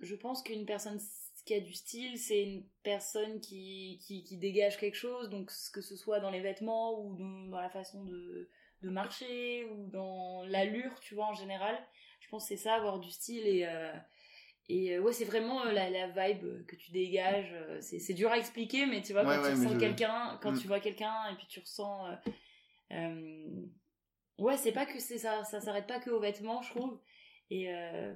je, 0.00 0.06
je 0.06 0.14
pense 0.14 0.42
qu'une 0.42 0.66
personne 0.66 1.00
qui 1.44 1.54
a 1.54 1.60
du 1.60 1.74
style, 1.74 2.18
c'est 2.18 2.42
une 2.42 2.64
personne 2.82 3.40
qui, 3.40 3.98
qui, 4.02 4.24
qui, 4.24 4.38
dégage 4.38 4.78
quelque 4.78 4.96
chose, 4.96 5.28
donc 5.28 5.50
que 5.72 5.80
ce 5.82 5.96
soit 5.96 6.20
dans 6.20 6.30
les 6.30 6.40
vêtements 6.40 7.00
ou 7.00 7.14
dans 7.50 7.60
la 7.60 7.68
façon 7.68 8.04
de, 8.04 8.48
de 8.82 8.90
marcher 8.90 9.66
ou 9.66 9.88
dans 9.88 10.44
l'allure, 10.46 10.98
tu 11.00 11.14
vois, 11.14 11.26
en 11.26 11.34
général. 11.34 11.76
Je 12.20 12.28
pense 12.28 12.44
que 12.44 12.48
c'est 12.48 12.62
ça, 12.62 12.74
avoir 12.74 12.98
du 12.98 13.10
style 13.10 13.46
et... 13.46 13.66
Euh, 13.66 13.92
et 14.68 14.96
euh, 14.96 15.00
ouais, 15.00 15.12
c'est 15.12 15.26
vraiment 15.26 15.66
euh, 15.66 15.72
la, 15.72 15.90
la 15.90 16.08
vibe 16.08 16.64
que 16.66 16.76
tu 16.76 16.90
dégages. 16.90 17.52
Euh, 17.52 17.78
c'est 17.80 18.14
dur 18.14 18.30
à 18.30 18.38
expliquer, 18.38 18.86
mais 18.86 19.02
tu 19.02 19.12
vois, 19.12 19.22
ouais, 19.22 19.36
quand 19.36 19.42
ouais, 19.42 19.54
tu 19.54 19.58
ressens 19.60 19.74
je... 19.74 19.78
quelqu'un, 19.78 20.38
quand 20.42 20.52
mm. 20.52 20.58
tu 20.58 20.66
vois 20.66 20.80
quelqu'un 20.80 21.14
et 21.30 21.36
puis 21.36 21.46
tu 21.48 21.60
ressens. 21.60 22.06
Euh, 22.06 22.16
euh, 22.92 23.66
ouais, 24.38 24.56
c'est 24.56 24.72
pas 24.72 24.86
que 24.86 24.98
c'est 24.98 25.18
ça, 25.18 25.44
ça 25.44 25.60
s'arrête 25.60 25.86
pas 25.86 26.00
que 26.00 26.10
aux 26.10 26.20
vêtements, 26.20 26.62
je 26.62 26.70
trouve. 26.70 27.00
Et. 27.50 27.72
Euh... 27.74 28.14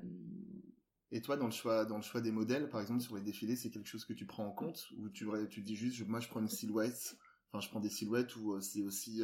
Et 1.11 1.23
toi, 1.23 1.39
dans 1.39 1.47
le 1.47 1.53
choix, 1.53 1.87
dans 1.87 1.97
le 1.97 2.03
choix 2.03 2.21
des 2.21 2.33
modèles, 2.33 2.69
par 2.69 2.83
exemple, 2.83 3.01
sur 3.01 3.17
les 3.17 3.23
défilés, 3.23 3.57
c'est 3.57 3.71
quelque 3.71 3.89
chose 3.89 4.05
que 4.05 4.13
tu 4.13 4.27
prends 4.27 4.45
en 4.45 4.53
compte? 4.53 4.89
Ou 4.99 5.09
tu, 5.09 5.27
tu 5.49 5.63
dis 5.63 5.75
juste, 5.75 6.07
moi, 6.07 6.21
je 6.21 6.29
prends 6.29 6.41
une 6.41 6.49
silhouette. 6.49 7.17
Enfin, 7.51 7.65
je 7.65 7.71
prends 7.71 7.81
des 7.81 7.89
silhouettes 7.89 8.37
où 8.37 8.61
c'est 8.61 8.83
aussi. 8.83 9.23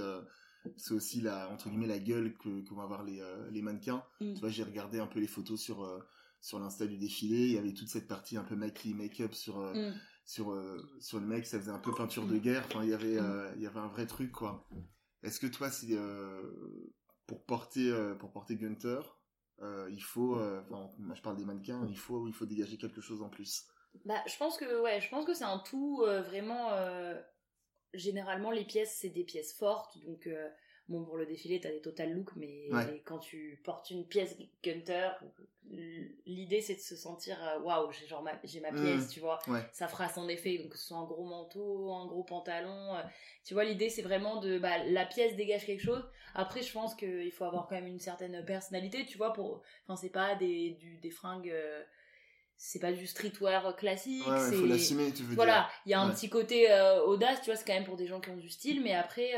c'est 0.79 0.95
aussi 0.95 1.21
la 1.21 1.51
entre 1.51 1.69
guillemets 1.69 1.87
la 1.87 1.99
gueule 1.99 2.33
que, 2.39 2.63
que 2.63 2.75
vont 2.75 2.81
avoir 2.81 3.03
les, 3.03 3.23
les 3.51 3.61
mannequins. 3.61 4.03
Mm. 4.21 4.33
Tu 4.33 4.41
vois, 4.41 4.49
j'ai 4.49 4.63
regardé 4.63 4.99
un 4.99 5.07
peu 5.07 5.21
les 5.21 5.27
photos 5.27 5.61
sur 5.61 5.85
sur 6.45 6.59
l'insta 6.59 6.87
du 6.87 6.99
défilé, 6.99 7.47
il 7.47 7.53
y 7.53 7.59
avait 7.59 7.73
toute 7.73 7.89
cette 7.89 8.07
partie 8.07 8.37
un 8.37 8.45
peu 8.45 8.55
maquille, 8.55 8.93
make-up 8.93 9.33
sur 9.33 9.61
euh, 9.61 9.73
mm. 9.73 10.01
sur 10.27 10.53
euh, 10.53 10.77
sur 11.01 11.19
le 11.19 11.27
mec, 11.27 11.47
ça 11.47 11.59
faisait 11.59 11.71
un 11.71 11.79
peu 11.79 11.95
peinture 11.95 12.27
de 12.27 12.37
guerre. 12.37 12.65
Enfin, 12.67 12.85
il 12.85 12.91
y 12.91 12.93
avait 12.93 13.19
mm. 13.19 13.25
euh, 13.25 13.53
il 13.57 13.63
y 13.63 13.67
avait 13.67 13.81
un 13.81 13.89
vrai 13.89 14.07
truc 14.07 14.31
quoi. 14.31 14.69
Est-ce 15.23 15.41
que 15.41 15.47
toi, 15.47 15.71
c'est 15.71 15.97
pour 17.27 17.47
porter 17.47 17.91
pour 18.19 18.31
porter 18.31 18.57
Gunter, 18.57 19.01
il 19.63 20.03
faut, 20.03 20.35
enfin, 20.35 20.91
je 21.15 21.23
parle 21.23 21.39
des 21.39 21.47
mannequins, 21.47 21.87
il 21.89 21.97
faut 21.97 22.29
il 22.29 22.35
faut 22.35 22.45
dégager 22.45 22.77
quelque 22.77 23.01
chose 23.01 23.23
en 23.23 23.31
plus? 23.31 23.65
Bah, 24.05 24.21
je 24.27 24.37
pense 24.37 24.59
que 24.59 24.83
ouais, 24.83 25.01
je 25.01 25.09
pense 25.09 25.25
que 25.25 25.33
c'est 25.33 25.45
un 25.45 25.61
tout 25.61 26.03
vraiment. 26.27 26.73
généralement, 27.95 28.51
les 28.51 28.67
pièces 28.67 28.99
c'est 29.01 29.09
des 29.09 29.25
pièces 29.25 29.55
fortes, 29.55 29.97
donc 30.05 30.29
bon 30.89 31.05
pour 31.05 31.17
le 31.17 31.27
défilé 31.27 31.61
t'as 31.61 31.71
des 31.71 31.81
total 31.81 32.13
looks 32.13 32.37
mais 32.37 32.69
ouais. 32.71 33.03
quand 33.05 33.19
tu 33.19 33.61
portes 33.65 33.91
une 33.91 34.07
pièce 34.07 34.37
Gunter 34.63 35.11
l'idée 36.27 36.61
c'est 36.61 36.75
de 36.75 36.81
se 36.81 36.95
sentir 36.95 37.37
euh, 37.43 37.61
waouh 37.61 37.87
wow, 37.87 37.93
j'ai 37.93 38.07
genre 38.07 38.23
ma, 38.23 38.33
j'ai 38.45 38.61
ma 38.61 38.71
pièce 38.71 39.07
mmh. 39.07 39.09
tu 39.09 39.21
vois 39.21 39.39
ouais. 39.49 39.67
ça 39.73 39.89
fera 39.89 40.09
son 40.09 40.29
effet 40.29 40.59
donc 40.59 40.73
que 40.73 40.79
ce 40.79 40.89
soit 40.89 40.99
un 40.99 41.05
gros 41.05 41.25
manteau 41.25 41.93
un 41.93 42.07
gros 42.07 42.23
pantalon 42.23 42.95
euh, 42.95 43.03
tu 43.45 43.55
vois 43.55 43.65
l'idée 43.65 43.89
c'est 43.89 44.03
vraiment 44.03 44.41
de 44.41 44.59
bah 44.59 44.85
la 44.85 45.07
pièce 45.07 45.37
dégage 45.37 45.65
quelque 45.65 45.83
chose 45.83 46.05
après 46.35 46.63
je 46.63 46.73
pense 46.73 46.95
qu'il 46.95 47.33
faut 47.33 47.45
avoir 47.45 47.67
quand 47.67 47.77
même 47.77 47.87
une 47.87 47.99
certaine 47.99 48.45
personnalité 48.45 49.07
tu 49.07 49.17
vois 49.17 49.33
pour 49.33 49.63
enfin 49.87 49.97
c'est 49.97 50.13
pas 50.13 50.35
des 50.35 50.73
du, 50.73 50.99
des 50.99 51.11
fringues 51.11 51.51
euh, 51.51 51.83
c'est 52.57 52.79
pas 52.79 52.93
du 52.93 53.07
streetwear 53.07 53.75
classique 53.77 54.27
ouais, 54.27 54.39
c'est 54.39 54.57
faut 54.57 54.67
l'assumer 54.67 55.13
tu 55.13 55.23
veux 55.23 55.35
voilà 55.35 55.69
il 55.87 55.91
y 55.91 55.95
a 55.95 56.01
un 56.01 56.11
petit 56.11 56.29
côté 56.29 56.71
euh, 56.71 57.03
audace 57.05 57.41
tu 57.41 57.47
vois 57.47 57.57
c'est 57.57 57.65
quand 57.65 57.75
même 57.75 57.85
pour 57.85 57.97
des 57.97 58.07
gens 58.07 58.21
qui 58.21 58.29
ont 58.29 58.37
du 58.37 58.51
style 58.51 58.83
mais 58.83 58.95
après 58.95 59.33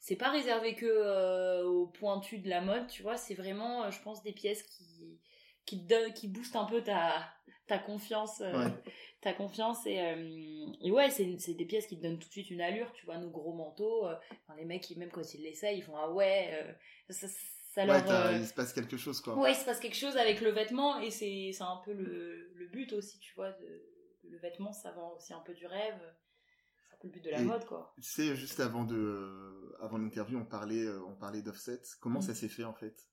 c'est 0.00 0.16
pas 0.16 0.30
réservé 0.30 0.74
que 0.74 0.86
euh, 0.86 1.64
aux 1.64 1.86
pointus 1.86 2.42
de 2.42 2.48
la 2.48 2.60
mode, 2.60 2.86
tu 2.86 3.02
vois, 3.02 3.16
c'est 3.16 3.34
vraiment, 3.34 3.84
euh, 3.84 3.90
je 3.90 4.00
pense, 4.02 4.22
des 4.22 4.32
pièces 4.32 4.62
qui 4.62 5.20
qui 5.66 5.76
donnent, 5.76 6.14
qui 6.14 6.28
boostent 6.28 6.56
un 6.56 6.64
peu 6.64 6.82
ta 6.82 7.28
ta 7.66 7.78
confiance, 7.78 8.40
euh, 8.40 8.52
ouais. 8.52 8.72
ta 9.20 9.34
confiance 9.34 9.86
et, 9.86 10.00
euh, 10.00 10.66
et 10.80 10.90
ouais, 10.90 11.10
c'est 11.10 11.38
c'est 11.38 11.54
des 11.54 11.66
pièces 11.66 11.86
qui 11.86 11.98
te 11.98 12.02
donnent 12.02 12.18
tout 12.18 12.28
de 12.28 12.32
suite 12.32 12.50
une 12.50 12.60
allure, 12.60 12.92
tu 12.92 13.04
vois, 13.04 13.18
nos 13.18 13.30
gros 13.30 13.52
manteaux, 13.52 14.06
enfin, 14.06 14.56
les 14.56 14.64
mecs, 14.64 14.90
même 14.96 15.10
quand 15.10 15.34
ils 15.34 15.42
l'essayent, 15.42 15.78
ils 15.78 15.82
font 15.82 15.96
ah 15.96 16.10
ouais, 16.10 16.76
ça, 17.10 17.26
ça 17.74 17.84
leur, 17.84 18.06
ouais, 18.06 18.38
il 18.40 18.46
se 18.46 18.54
passe 18.54 18.72
quelque 18.72 18.96
chose 18.96 19.20
quoi. 19.20 19.36
Ouais, 19.36 19.52
il 19.52 19.56
se 19.56 19.64
passe 19.64 19.80
quelque 19.80 19.96
chose 19.96 20.16
avec 20.16 20.40
le 20.40 20.50
vêtement 20.50 21.00
et 21.00 21.10
c'est 21.10 21.50
c'est 21.52 21.64
un 21.64 21.80
peu 21.84 21.92
le 21.92 22.50
le 22.54 22.66
but 22.68 22.92
aussi, 22.94 23.18
tu 23.18 23.34
vois, 23.34 23.50
de, 23.50 23.82
le 24.30 24.38
vêtement, 24.38 24.72
ça 24.72 24.92
vend 24.92 25.14
aussi 25.16 25.32
un 25.32 25.40
peu 25.40 25.54
du 25.54 25.66
rêve 25.66 26.00
le 27.02 27.10
but 27.10 27.24
de 27.24 27.30
la 27.30 27.40
et, 27.40 27.44
mode 27.44 27.64
quoi. 27.64 27.92
Tu 27.96 28.02
sais 28.02 28.36
juste 28.36 28.60
avant 28.60 28.84
de 28.84 28.96
euh, 28.96 29.76
avant 29.80 29.98
l'interview 29.98 30.38
on 30.38 30.44
parlait 30.44 30.84
euh, 30.84 31.00
on 31.06 31.14
parlait 31.14 31.42
d'offset 31.42 31.80
comment 32.00 32.18
mm. 32.18 32.22
ça 32.22 32.34
s'est 32.34 32.48
fait 32.48 32.64
en 32.64 32.74
fait 32.74 33.08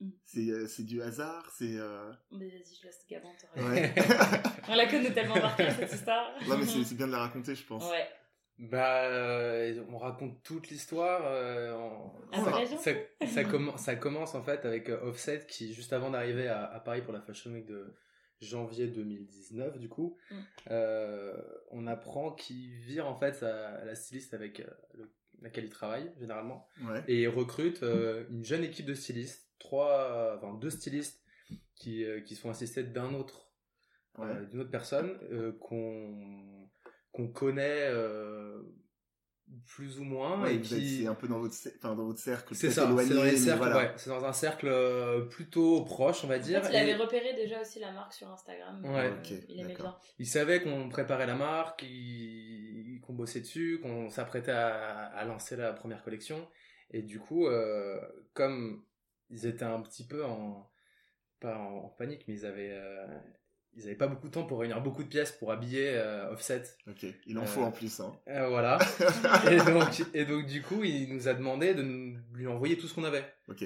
mm. 0.00 0.10
c'est 0.24 0.50
euh, 0.50 0.66
c'est 0.66 0.84
du 0.84 1.02
hasard 1.02 1.50
c'est 1.56 1.76
euh... 1.76 2.12
mais 2.32 2.48
vas-y 2.48 2.74
je 2.74 2.86
laisse 2.86 3.06
te 3.06 3.60
ouais. 3.60 3.94
on 4.68 4.74
la 4.76 4.86
connaît 4.86 5.12
tellement 5.12 5.40
par 5.40 5.56
cœur 5.56 5.72
cette 5.72 5.92
histoire 5.92 6.30
ouais 6.48 6.56
mais 6.56 6.66
c'est 6.66 6.96
bien 6.96 7.06
de 7.06 7.12
la 7.12 7.18
raconter 7.18 7.54
je 7.54 7.64
pense 7.64 7.90
ouais 7.90 8.08
bah, 8.58 9.04
euh, 9.04 9.84
on 9.88 9.98
raconte 9.98 10.42
toute 10.42 10.68
l'histoire. 10.68 11.22
Euh, 11.26 11.74
en... 11.74 12.12
ah, 12.32 12.44
ça, 12.44 12.76
ça, 12.78 13.26
ça, 13.26 13.44
commence, 13.44 13.80
ça 13.80 13.94
commence 13.94 14.34
en 14.34 14.42
fait 14.42 14.64
avec 14.64 14.88
euh, 14.88 15.00
Offset 15.02 15.46
qui, 15.48 15.72
juste 15.72 15.92
avant 15.92 16.10
d'arriver 16.10 16.48
à, 16.48 16.64
à, 16.64 16.80
Paris 16.80 17.02
pour 17.02 17.12
la 17.12 17.20
Fashion 17.20 17.52
Week 17.52 17.66
de, 17.66 17.94
janvier 18.40 18.86
2019 18.86 19.78
du 19.78 19.88
coup, 19.88 20.16
mm. 20.30 20.34
euh, 20.70 21.36
on 21.70 21.86
apprend 21.86 22.32
qu'il 22.32 22.70
vire 22.70 23.06
en 23.06 23.16
fait 23.16 23.34
sa, 23.34 23.84
la 23.84 23.94
styliste 23.94 24.34
avec 24.34 24.60
euh, 24.60 24.66
le, 24.94 25.10
laquelle 25.42 25.64
il 25.64 25.70
travaille 25.70 26.10
généralement 26.18 26.66
ouais. 26.82 27.02
et 27.08 27.22
il 27.22 27.28
recrute 27.28 27.82
euh, 27.82 28.24
une 28.30 28.44
jeune 28.44 28.64
équipe 28.64 28.86
de 28.86 28.94
stylistes, 28.94 29.48
trois, 29.58 30.36
enfin 30.36 30.54
deux 30.54 30.70
stylistes 30.70 31.22
qui 31.74 32.04
euh, 32.04 32.20
qui 32.20 32.34
sont 32.34 32.50
assistés 32.50 32.82
d'un 32.82 33.14
autre, 33.14 33.50
ouais. 34.18 34.26
Euh, 34.26 34.44
d'une 34.46 34.60
autre 34.60 34.70
personne 34.70 35.18
qu'on 35.60 36.68
qu'on 37.12 37.28
connaît 37.28 37.90
plus 39.66 39.98
ou 39.98 40.04
moins 40.04 40.42
ouais, 40.42 40.56
et 40.56 40.60
qui 40.60 41.02
c'est 41.02 41.06
un 41.06 41.14
peu 41.14 41.28
dans 41.28 41.38
votre 41.38 41.54
enfin 41.76 41.94
dans 41.94 42.04
votre 42.04 42.18
cercle 42.18 42.54
c'est 42.54 42.70
ça 42.70 42.84
éloigné, 42.84 43.08
c'est 43.08 43.14
dans 43.14 43.24
les 43.24 43.36
cercles 43.36 43.58
voilà. 43.58 43.76
ouais, 43.76 43.92
c'est 43.96 44.10
dans 44.10 44.24
un 44.24 44.32
cercle 44.32 44.68
euh, 44.68 45.20
plutôt 45.26 45.84
proche 45.84 46.24
on 46.24 46.26
va 46.26 46.38
dire 46.38 46.60
en 46.60 46.62
fait, 46.62 46.70
il 46.70 46.74
et... 46.74 46.78
avait 46.78 46.96
repéré 46.96 47.34
déjà 47.34 47.60
aussi 47.60 47.78
la 47.78 47.92
marque 47.92 48.12
sur 48.12 48.30
Instagram 48.30 48.84
ouais. 48.84 49.06
Euh, 49.06 49.18
okay, 49.18 49.44
il 49.48 49.60
aimait 49.60 49.74
bien. 49.74 49.96
Il 50.18 50.26
savait 50.26 50.62
qu'on 50.62 50.88
préparait 50.88 51.26
la 51.26 51.34
marque 51.34 51.84
qu'on 53.02 53.14
bossait 53.14 53.40
dessus 53.40 53.78
qu'on 53.82 54.10
s'apprêtait 54.10 54.52
à, 54.52 55.06
à, 55.06 55.24
lancer 55.24 55.56
la 55.56 55.72
première 55.72 56.02
collection 56.02 56.48
et 56.90 57.02
du 57.02 57.18
coup 57.18 57.46
euh, 57.46 58.00
comme 58.34 58.84
ils 59.30 59.46
étaient 59.46 59.64
un 59.64 59.80
petit 59.82 60.06
peu 60.06 60.24
en 60.24 60.70
pas 61.40 61.56
en, 61.56 61.84
en 61.84 61.88
panique 61.88 62.24
mais 62.26 62.34
ils 62.34 62.46
avaient 62.46 62.72
euh, 62.72 63.06
ils 63.78 63.84
avaient 63.84 63.94
pas 63.94 64.08
beaucoup 64.08 64.26
de 64.28 64.32
temps 64.32 64.44
pour 64.44 64.58
réunir 64.58 64.82
beaucoup 64.82 65.02
de 65.04 65.08
pièces 65.08 65.32
pour 65.32 65.52
habiller 65.52 65.90
euh, 65.94 66.30
Offset. 66.32 66.64
Ok, 66.88 67.06
il 67.26 67.38
en 67.38 67.42
Euh, 67.42 67.46
faut 67.46 67.62
en 67.62 67.70
plus. 67.70 68.00
Hein. 68.00 68.12
Euh, 68.28 68.48
voilà. 68.48 68.78
et, 69.50 69.56
donc, 69.58 70.02
et 70.14 70.24
donc, 70.24 70.46
du 70.46 70.62
coup, 70.62 70.82
il 70.84 71.14
nous 71.14 71.28
a 71.28 71.34
demandé 71.34 71.74
de 71.74 71.82
nous- 71.82 72.18
lui 72.34 72.46
envoyer 72.46 72.76
tout 72.76 72.88
ce 72.88 72.94
qu'on 72.94 73.04
avait. 73.04 73.24
Ok, 73.48 73.64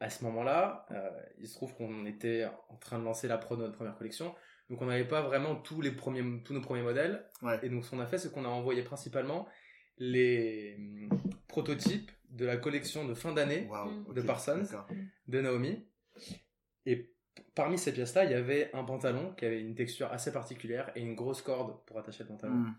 À 0.00 0.10
ce 0.10 0.24
moment-là, 0.24 0.86
euh, 0.90 1.10
il 1.38 1.46
se 1.46 1.54
trouve 1.54 1.74
qu'on 1.74 2.04
était 2.06 2.46
en 2.68 2.76
train 2.76 2.98
de 2.98 3.04
lancer 3.04 3.28
la 3.28 3.38
pro 3.38 3.54
de 3.56 3.62
notre 3.62 3.74
première 3.76 3.96
collection. 3.96 4.34
Donc, 4.68 4.82
on 4.82 4.86
n'avait 4.86 5.06
pas 5.08 5.22
vraiment 5.22 5.54
tous, 5.56 5.80
les 5.80 5.90
premiers, 5.92 6.42
tous 6.42 6.52
nos 6.54 6.60
premiers 6.60 6.82
modèles. 6.82 7.24
ouais. 7.42 7.58
Et 7.62 7.68
donc, 7.68 7.84
ce 7.84 7.90
qu'on 7.90 8.00
a 8.00 8.06
fait, 8.06 8.18
c'est 8.18 8.32
qu'on 8.32 8.44
a 8.44 8.48
envoyé 8.48 8.82
principalement 8.82 9.46
les 9.98 10.74
hum, 10.78 11.08
prototypes 11.48 12.10
de 12.30 12.46
la 12.46 12.56
collection 12.56 13.06
de 13.06 13.14
fin 13.14 13.32
d'année 13.32 13.68
De 14.14 14.22
Parsons. 14.22 14.62
de 15.28 15.40
Naomi. 15.40 15.86
Et 16.86 17.12
parmi 17.54 17.78
ces 17.78 17.92
pièces-là, 17.92 18.24
il 18.24 18.30
y 18.30 18.34
avait 18.34 18.70
un 18.74 18.84
pantalon 18.84 19.32
qui 19.36 19.44
avait 19.44 19.60
une 19.60 19.74
texture 19.74 20.10
assez 20.12 20.32
particulière 20.32 20.90
et 20.94 21.00
une 21.00 21.14
grosse 21.14 21.42
corde 21.42 21.76
pour 21.86 21.98
attacher 21.98 22.24
le 22.24 22.28
pantalon. 22.28 22.54
Mm. 22.54 22.74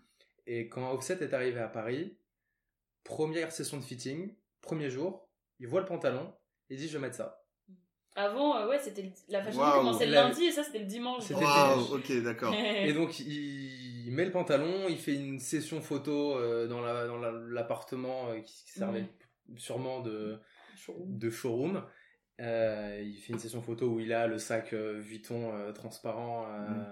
Et 0.46 0.68
quand 0.68 0.90
Offset 0.92 1.18
est 1.22 1.34
arrivé 1.34 1.60
à 1.60 1.68
Paris, 1.68 2.16
première 3.04 3.52
session 3.52 3.76
de 3.78 3.82
fitting, 3.82 4.34
premier 4.60 4.90
jour, 4.90 5.28
il 5.60 5.68
voit 5.68 5.80
le 5.80 5.86
pantalon 5.86 6.32
et 6.70 6.76
dit 6.76 6.88
je 6.88 6.94
vais 6.94 7.02
mettre 7.02 7.16
ça. 7.16 7.38
Avant, 8.14 8.56
euh, 8.58 8.68
ouais, 8.68 8.78
c'était 8.78 9.02
le- 9.02 9.10
la 9.28 9.42
fashion 9.42 9.62
week 9.64 9.72
commençait 9.72 10.06
le 10.06 10.12
lundi 10.12 10.44
et 10.44 10.52
ça 10.52 10.62
c'était 10.62 10.80
le 10.80 10.84
dimanche. 10.84 11.22
C'était 11.22 11.40
donc. 11.40 11.44
Waouh, 11.44 11.96
ok, 11.96 12.22
d'accord. 12.22 12.52
Et 12.86 12.92
donc 12.92 13.18
il, 13.20 14.06
il 14.06 14.12
met 14.12 14.26
le 14.26 14.30
pantalon, 14.30 14.86
il 14.88 14.98
fait 14.98 15.14
une 15.14 15.38
session 15.38 15.80
photo 15.80 16.36
euh, 16.36 16.66
dans 16.68 16.82
la- 16.82 17.06
dans 17.06 17.16
la- 17.16 17.32
l'appartement 17.32 18.28
euh, 18.28 18.40
qui, 18.40 18.64
qui 18.66 18.72
servait 18.72 19.06
sûrement 19.56 20.00
de, 20.00 20.38
Showroom. 20.76 21.18
de 21.18 21.30
showroom. 21.30 21.84
Euh, 22.42 23.00
il 23.02 23.16
fait 23.18 23.32
une 23.32 23.38
session 23.38 23.62
photo 23.62 23.88
où 23.88 24.00
il 24.00 24.12
a 24.12 24.26
le 24.26 24.38
sac 24.38 24.72
euh, 24.72 24.98
Vuitton 24.98 25.54
euh, 25.54 25.72
transparent. 25.72 26.46
euh, 26.48 26.68
Mm. 26.68 26.86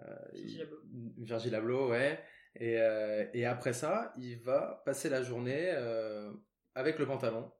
euh, 0.00 0.04
Virgil 0.32 0.54
il- 0.56 0.62
Abloh. 0.62 0.78
Virgil 1.18 1.54
Abloh, 1.54 1.90
ouais. 1.90 2.18
Et, 2.56 2.76
euh, 2.78 3.26
et 3.34 3.46
après 3.46 3.72
ça, 3.72 4.12
il 4.18 4.38
va 4.38 4.82
passer 4.84 5.08
la 5.08 5.22
journée 5.22 5.70
euh, 5.74 6.32
avec 6.74 6.98
le 6.98 7.06
pantalon 7.06 7.50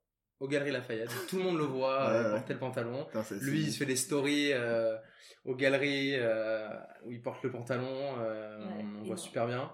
aux 0.41 0.49
Galeries 0.49 0.71
Lafayette. 0.73 1.11
Tout 1.29 1.37
le 1.39 1.45
monde 1.45 1.59
le 1.59 1.65
voit 1.65 2.05
Ouais, 2.11 2.17
euh, 2.17 2.25
ouais. 2.33 2.39
porter 2.39 2.53
le 2.55 2.59
pantalon. 2.61 3.05
Putain, 3.07 3.25
Lui, 3.43 3.61
il 3.65 3.73
se 3.73 3.79
fait 3.79 3.87
des 3.87 3.97
stories 3.97 4.53
euh, 4.53 4.97
aux 5.45 5.55
galeries 5.55 6.15
euh, 6.15 6.69
où 7.05 7.13
il 7.13 7.21
porte 7.23 7.43
le 7.45 7.51
pantalon. 7.51 8.15
euh, 8.21 8.59
Ouais, 8.67 8.85
on, 8.97 9.01
on 9.01 9.05
voit 9.05 9.17
super 9.17 9.47
bien. 9.47 9.71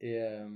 Et, 0.00 0.20
euh, 0.20 0.46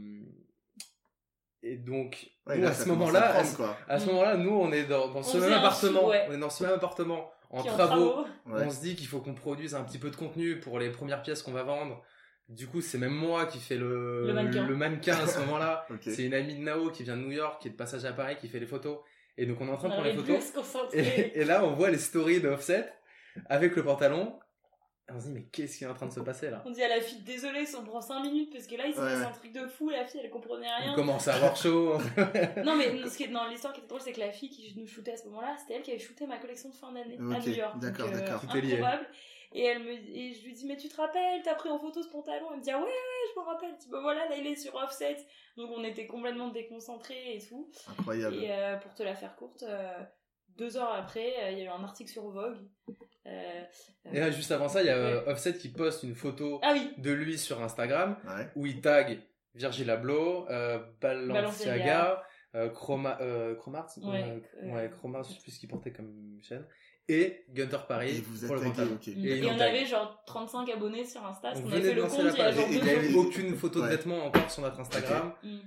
et 1.63 1.77
donc, 1.77 2.31
Ouais, 2.47 2.57
nous, 2.57 2.63
là, 2.65 2.71
à 2.71 2.75
ce 2.75 2.89
moment-là, 2.89 3.35
à 3.37 3.45
ce- 3.45 3.57
quoi. 3.57 3.77
à 3.89 3.99
ce 3.99 4.07
moment-là, 4.07 4.37
nous, 4.37 4.51
on 4.55 4.71
est 4.73 4.85
dans, 4.85 5.09
dans 5.09 5.23
ce 5.23 5.37
On 5.37 5.41
même 5.41 5.53
appartement. 5.55 6.07
ouais. 6.09 6.27
On 6.29 6.33
est 6.33 6.39
dans 6.39 6.51
ce 6.51 6.65
même 6.65 6.73
appartement 6.75 7.31
en 7.51 7.63
travaux. 7.63 8.25
Ouais. 8.47 8.63
On 8.65 8.71
se 8.71 8.81
dit 8.81 8.95
qu'il 8.97 9.07
faut 9.07 9.21
qu'on 9.21 9.35
produise 9.35 9.75
un 9.75 9.83
petit 9.83 9.99
peu 9.99 10.11
de 10.11 10.17
contenu 10.17 10.59
pour 10.61 10.79
les 10.79 10.91
premières 10.91 11.23
pièces 11.23 11.43
qu'on 11.43 11.53
va 11.53 11.63
vendre. 11.65 12.03
Du 12.49 12.67
coup, 12.67 12.81
c'est 12.81 12.97
même 12.99 13.13
moi 13.13 13.45
qui 13.47 13.59
fais 13.59 13.77
le, 13.77 14.27
Le 14.27 14.33
mannequin. 14.33 14.67
le 14.67 14.75
mannequin 14.77 15.17
à 15.17 15.27
ce 15.27 15.39
moment-là. 15.41 15.87
C'est 16.01 16.25
une 16.25 16.33
amie 16.33 16.55
de 16.55 16.63
Nao 16.63 16.91
qui 16.91 17.03
vient 17.03 17.17
de 17.17 17.21
New 17.23 17.33
York, 17.33 17.61
qui 17.61 17.69
est 17.69 17.73
de 17.73 17.77
passage 17.77 18.05
à 18.07 18.13
Paris, 18.13 18.37
qui 18.41 18.49
fait 18.49 18.59
les 18.61 18.67
photos. 18.67 18.99
Et 19.37 19.45
donc, 19.45 19.61
on 19.61 19.69
est 19.69 19.71
en 19.71 19.77
train 19.77 19.89
On 19.89 19.91
de 19.91 19.95
prendre 19.97 20.09
les 20.09 20.15
photos. 20.17 20.53
Et, 20.95 21.41
et 21.41 21.45
là, 21.45 21.63
on 21.65 21.75
voit 21.75 21.91
les 21.91 21.99
stories 21.99 22.41
de 22.41 22.49
Offset 22.49 22.91
avec 23.51 23.77
le 23.77 23.85
pantalon. 23.85 24.39
Et 25.09 25.13
on 25.13 25.21
se 25.21 25.27
dit, 25.29 25.33
mais 25.33 25.43
qu'est-ce 25.45 25.79
qui 25.79 25.85
est 25.85 25.87
en 25.87 25.95
train 25.95 26.07
de 26.07 26.13
se 26.13 26.21
passer 26.21 26.51
là 26.51 26.63
On 26.67 26.71
dit 26.71 26.83
à 26.83 26.89
la 26.89 27.01
fille, 27.01 27.21
désolé, 27.23 27.65
on 27.79 27.83
prend 27.85 28.01
5 28.03 28.21
minutes 28.25 28.53
parce 28.53 28.67
que 28.67 28.77
là 28.77 28.87
il 28.87 28.93
s'est 28.93 29.01
Ouais, 29.01 29.07
passé 29.07 29.21
ouais. 29.21 29.27
un 29.27 29.33
truc 29.33 29.53
de 29.53 29.67
fou, 29.67 29.89
la 29.89 30.05
fille 30.05 30.21
elle 30.23 30.29
comprenait 30.31 30.67
On 30.81 30.83
rien. 30.85 30.95
commence 30.95 31.29
à 31.29 31.35
avoir 31.37 31.57
chaud. 31.57 31.95
Non, 32.65 32.77
mais 32.77 33.09
ce 33.09 33.17
qui 33.17 33.25
est 33.25 33.29
dans 33.29 33.47
l'histoire 33.47 33.73
qui 33.73 33.81
était 33.81 33.89
drôle, 33.89 34.01
c'est 34.03 34.13
que 34.13 34.21
la 34.21 34.33
fille 34.33 34.51
qui 34.51 34.75
nous 34.79 34.87
shootait 34.87 35.13
à 35.13 35.17
ce 35.17 35.25
moment-là, 35.29 35.57
c'était 35.59 35.75
elle 35.75 35.83
qui 35.83 35.91
avait 35.93 36.01
shooté 36.01 36.27
ma 36.27 36.37
collection 36.39 36.69
de 36.69 36.75
fin 36.75 36.93
d'année 36.93 37.17
à 37.19 37.39
Ok, 37.39 37.47
New 37.47 37.53
York. 37.55 37.79
d'accord, 37.79 38.09
euh, 38.09 38.13
d'accord. 38.21 38.55
Lié. 38.55 38.73
Improbable. 38.75 39.07
Et, 39.55 39.63
elle 39.65 39.83
me, 39.83 39.93
et 39.93 40.35
je 40.35 40.45
lui 40.45 40.53
dis, 40.53 40.67
mais 40.67 40.77
tu 40.77 40.91
te 40.91 40.97
rappelles, 40.97 41.41
t'as 41.43 41.55
pris 41.55 41.71
en 41.71 41.79
photo 41.79 42.03
ce 42.03 42.09
pantalon? 42.11 42.49
Elle 42.53 42.59
me 42.59 42.63
dit, 42.63 42.71
ah 42.71 42.77
ouais, 42.79 42.85
ouais, 42.85 43.33
je 43.35 43.41
me 43.41 43.47
rappelle. 43.47 43.71
Je 43.79 43.85
dis, 43.85 43.89
bah 43.91 44.01
voilà, 44.03 44.29
là 44.29 44.37
il 44.37 44.47
est 44.47 44.57
sur 44.57 44.75
Offset. 44.75 45.17
Donc 45.57 45.71
on 45.75 45.83
était 45.85 46.07
complètement 46.07 46.49
déconcentrés 46.49 47.37
et 47.37 47.41
tout. 47.49 47.71
Incroyable. 47.99 48.35
Et 48.37 48.49
euh, 48.51 48.77
pour 48.77 48.95
te 48.95 49.03
la 49.03 49.15
faire 49.15 49.35
courte, 49.37 49.63
euh, 49.63 49.95
deux 50.59 50.77
heures 50.77 50.93
après, 50.93 51.33
euh, 51.45 51.51
il 51.53 51.59
y 51.59 51.61
a 51.63 51.65
eu 51.65 51.69
un 51.69 51.83
article 51.83 52.11
sur 52.11 52.29
Vogue. 52.29 52.59
Euh, 53.27 53.63
Et 54.13 54.21
là, 54.21 54.31
juste 54.31 54.51
avant 54.53 54.69
ça, 54.69 54.83
il 54.83 54.87
y 54.87 54.91
a 54.91 54.97
euh, 54.97 55.27
Offset 55.31 55.55
qui 55.55 55.69
poste 55.69 56.03
une 56.03 56.15
photo 56.15 56.61
Ah 56.63 56.73
oui, 56.75 56.93
de 56.99 57.11
lui 57.13 57.37
sur 57.39 57.63
Instagram 57.63 58.17
Ouais. 58.27 58.47
où 58.57 58.67
il 58.67 58.81
tag 58.81 59.21
Virgil 59.55 59.91
Abloh, 59.91 60.47
euh, 60.51 60.79
Balenciaga, 61.01 61.33
Balenciaga. 61.35 62.23
euh, 62.55 62.69
Chroma, 62.71 63.19
euh, 63.21 63.55
Chromart, 63.57 63.89
Ouais, 64.03 64.41
ouais, 64.63 64.91
Chromart, 64.91 65.25
je 65.25 65.35
sais 65.35 65.41
plus 65.43 65.53
ce 65.53 65.61
qu'il 65.61 65.69
portait 65.69 65.93
comme 65.93 66.39
chaîne, 66.43 66.67
et 67.09 67.45
Gunter 67.51 67.79
Paris 67.89 68.17
Et 68.17 68.21
vous 68.21 68.47
pour 68.47 68.57
êtes 68.57 68.65
le 68.65 68.71
tagué, 68.71 68.89
pantalon. 68.91 68.95
ok. 68.95 69.09
Et 69.09 69.45
on 69.51 69.59
avait 69.61 69.85
genre 69.85 70.23
35 70.27 70.71
abonnés 70.71 71.05
sur 71.05 71.25
Insta, 71.27 71.53
On 71.57 71.71
avait 71.73 71.81
fait 71.83 71.95
le 71.95 72.03
compte 72.05 72.19
la 72.19 72.31
il 72.31 72.37
y 72.37 72.41
a 72.41 72.45
page 72.45 72.55
genre 72.55 72.67
il 72.71 72.83
n'y 72.83 72.91
avait 72.91 73.15
aucune 73.15 73.55
photo 73.57 73.83
de 73.83 73.89
vêtements 73.89 74.25
encore 74.25 74.51
sur 74.51 74.63
notre 74.63 74.79
Instagram. 74.81 75.33
Mm. 75.43 75.59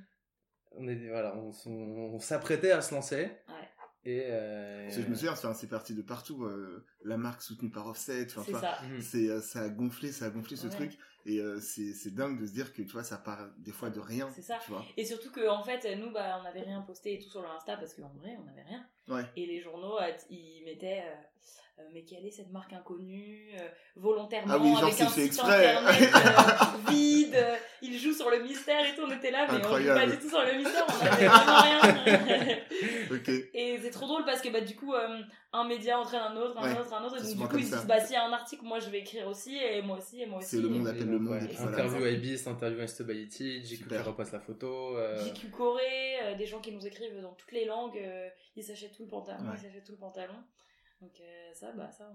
On, 0.74 0.88
est, 0.88 1.08
voilà, 1.10 1.36
on, 1.36 1.50
s- 1.50 1.68
on 1.68 2.18
s'apprêtait 2.20 2.72
à 2.72 2.82
se 2.82 2.94
lancer. 2.96 3.24
Ouais. 3.50 3.61
Et 4.04 4.24
euh, 4.26 4.86
Parce 4.86 4.98
que 4.98 5.04
je 5.04 5.08
me 5.08 5.14
souviens, 5.16 5.34
enfin, 5.34 5.54
c'est 5.54 5.68
parti 5.68 5.94
de 5.94 6.02
partout. 6.02 6.44
euh, 6.46 6.84
la 7.06 7.18
marque 7.18 7.42
soutenue 7.44 7.70
par 7.70 7.86
Offset. 7.88 8.28
enfin, 8.36 8.60
ça. 8.60 8.80
Mhm. 8.84 9.02
c'est 9.02 9.30
euh, 9.30 9.42
ça 9.42 9.62
a 9.62 9.70
gonflé 9.70 10.12
ça 10.12 10.26
a 10.26 10.30
gonflé 10.32 10.56
ce 10.56 10.68
Ouais. 10.68 10.74
truc 10.74 10.98
et 11.28 11.40
euh, 11.40 11.60
c'est 11.60 12.10
dingue 12.16 12.40
de 12.42 12.48
se 12.48 12.52
dire 12.54 12.74
que 12.74 12.82
tu 12.82 12.92
vois 12.94 13.04
ça 13.04 13.18
part 13.18 13.48
des 13.60 13.72
fois 13.72 13.92
de 13.92 14.00
rien 14.00 14.28
C'est 14.36 14.42
ça. 14.42 14.58
tu 14.66 14.72
vois 14.72 14.84
Et 14.98 15.06
surtout 15.06 15.30
que 15.32 15.48
en 15.48 15.64
fait, 15.64 15.86
nous, 15.98 16.12
bah, 16.12 16.38
on 16.40 16.44
n'avait 16.44 16.62
rien 16.62 16.82
posté 16.82 17.14
et 17.14 17.20
tout 17.20 17.30
sur 17.30 17.42
le 17.44 17.48
Insta 17.50 17.78
parce 17.78 17.94
qu'en 17.94 18.10
vrai, 18.20 18.36
on 18.40 18.44
n'avait 18.46 18.64
rien. 18.64 18.84
Ouais. 19.08 19.24
Et 19.36 19.46
les 19.46 19.62
journaux, 19.62 20.00
ils 20.32 20.64
mettaient. 20.66 21.04
mais 21.94 22.04
quelle 22.04 22.26
est 22.26 22.32
cette 22.32 22.52
marque 22.52 22.74
inconnue 22.74 23.50
euh, 23.60 23.68
volontairement 23.96 24.54
Ah 24.56 24.58
oui, 24.60 24.72
genre, 24.72 24.84
avec 24.84 24.94
c'est 24.96 25.04
un 25.04 25.10
fait 25.10 25.22
site 25.22 25.26
exprès. 25.34 25.76
internet 25.76 26.10
euh, 26.16 26.90
vide 26.92 27.38
sur 28.14 28.30
le 28.30 28.40
mystère 28.44 28.86
et 28.86 28.96
tout 28.96 29.02
on 29.08 29.12
était 29.12 29.32
là 29.32 29.46
mais 29.48 29.54
on 29.54 29.58
joue 29.58 29.64
Incroyable. 29.64 30.00
pas 30.00 30.08
du 30.08 30.18
tout 30.20 30.30
sur 30.30 30.42
le 30.44 30.58
mystère 30.58 30.86
on 30.88 31.06
avait 31.06 31.28
vraiment 31.28 31.62
rien 31.62 32.58
Et 33.54 33.78
c'est 33.82 33.90
trop 33.92 34.08
drôle 34.08 34.26
parce 34.26 34.42
que 34.42 34.50
bah, 34.50 34.62
du 34.62 34.76
coup, 34.76 34.94
euh, 34.94 35.20
un 35.54 35.68
média 35.68 36.00
entraîne 36.00 36.22
un 36.22 36.36
autre, 36.38 36.58
un 36.58 36.64
Ouais. 36.74 36.80
autre, 36.80 36.94
un 36.94 37.04
autre. 37.04 37.18
Et 37.18 37.22
donc, 37.22 37.38
du 37.38 37.48
coup, 37.48 37.58
ils 37.58 37.66
se 37.66 37.76
disent 37.76 37.86
bah, 37.88 38.00
s'il 38.00 38.14
y 38.14 38.18
a 38.18 38.26
un 38.26 38.32
article, 38.32 38.64
moi 38.64 38.80
je 38.80 38.90
vais 38.90 39.00
écrire 39.00 39.28
aussi, 39.28 39.58
et 39.58 39.82
moi 39.82 39.98
aussi, 39.98 40.22
et 40.22 40.26
moi 40.26 40.40
aussi. 40.40 40.48
C'est 40.56 40.62
le 40.62 40.70
monde 40.70 40.88
appelle 40.88 41.10
le 41.10 41.20
monde 41.20 41.40
interview 41.60 42.04
à 42.04 42.10
Ibis, 42.10 42.48
interview 42.48 42.80
à 42.80 42.84
Instability, 42.84 43.64
JQ 43.66 43.88
qui 43.88 43.98
repasse 43.98 44.32
la 44.32 44.40
photo. 44.40 44.98
euh, 44.98 45.24
JQ 45.26 45.50
Corée, 45.50 46.16
euh, 46.24 46.36
des 46.36 46.46
gens 46.46 46.60
qui 46.60 46.72
nous 46.72 46.86
écrivent 46.88 47.20
dans 47.22 47.34
toutes 47.34 47.52
les 47.52 47.66
langues, 47.66 47.98
euh, 47.98 48.30
ils 48.56 48.64
s'achètent 48.64 48.94
tout 48.96 49.04
le 49.04 49.10
pantalon, 49.10 49.44
Ouais. 49.44 49.56
ils 49.58 49.62
s'achètent 49.62 49.84
tout 49.86 49.92
le 49.94 49.98
pantalon. 50.00 50.36
Donc 51.02 51.14
euh, 51.20 51.54
ça, 51.54 51.72
bah 51.74 51.90
ça, 51.92 52.10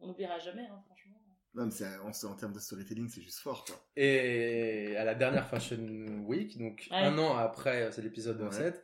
on, 0.00 0.04
on 0.04 0.08
n'oubliera 0.08 0.38
jamais, 0.38 0.66
hein, 0.70 0.80
franchement. 0.86 1.16
Non 1.54 1.66
mais 1.66 1.86
en, 2.02 2.10
en 2.30 2.34
termes 2.36 2.52
de 2.52 2.58
storytelling 2.58 3.08
c'est 3.08 3.20
juste 3.22 3.38
fort 3.40 3.64
quoi 3.64 3.76
Et 3.96 4.96
à 4.96 5.04
la 5.04 5.14
dernière 5.14 5.46
Fashion 5.48 5.78
Week, 6.26 6.58
donc 6.58 6.86
Ouais. 6.90 6.96
un 6.96 7.16
an 7.18 7.36
après 7.36 7.82
euh, 7.82 7.90
c'est 7.92 8.02
l'épisode 8.02 8.36
de 8.38 8.42
Ouais. 8.42 8.48
Offset, 8.48 8.74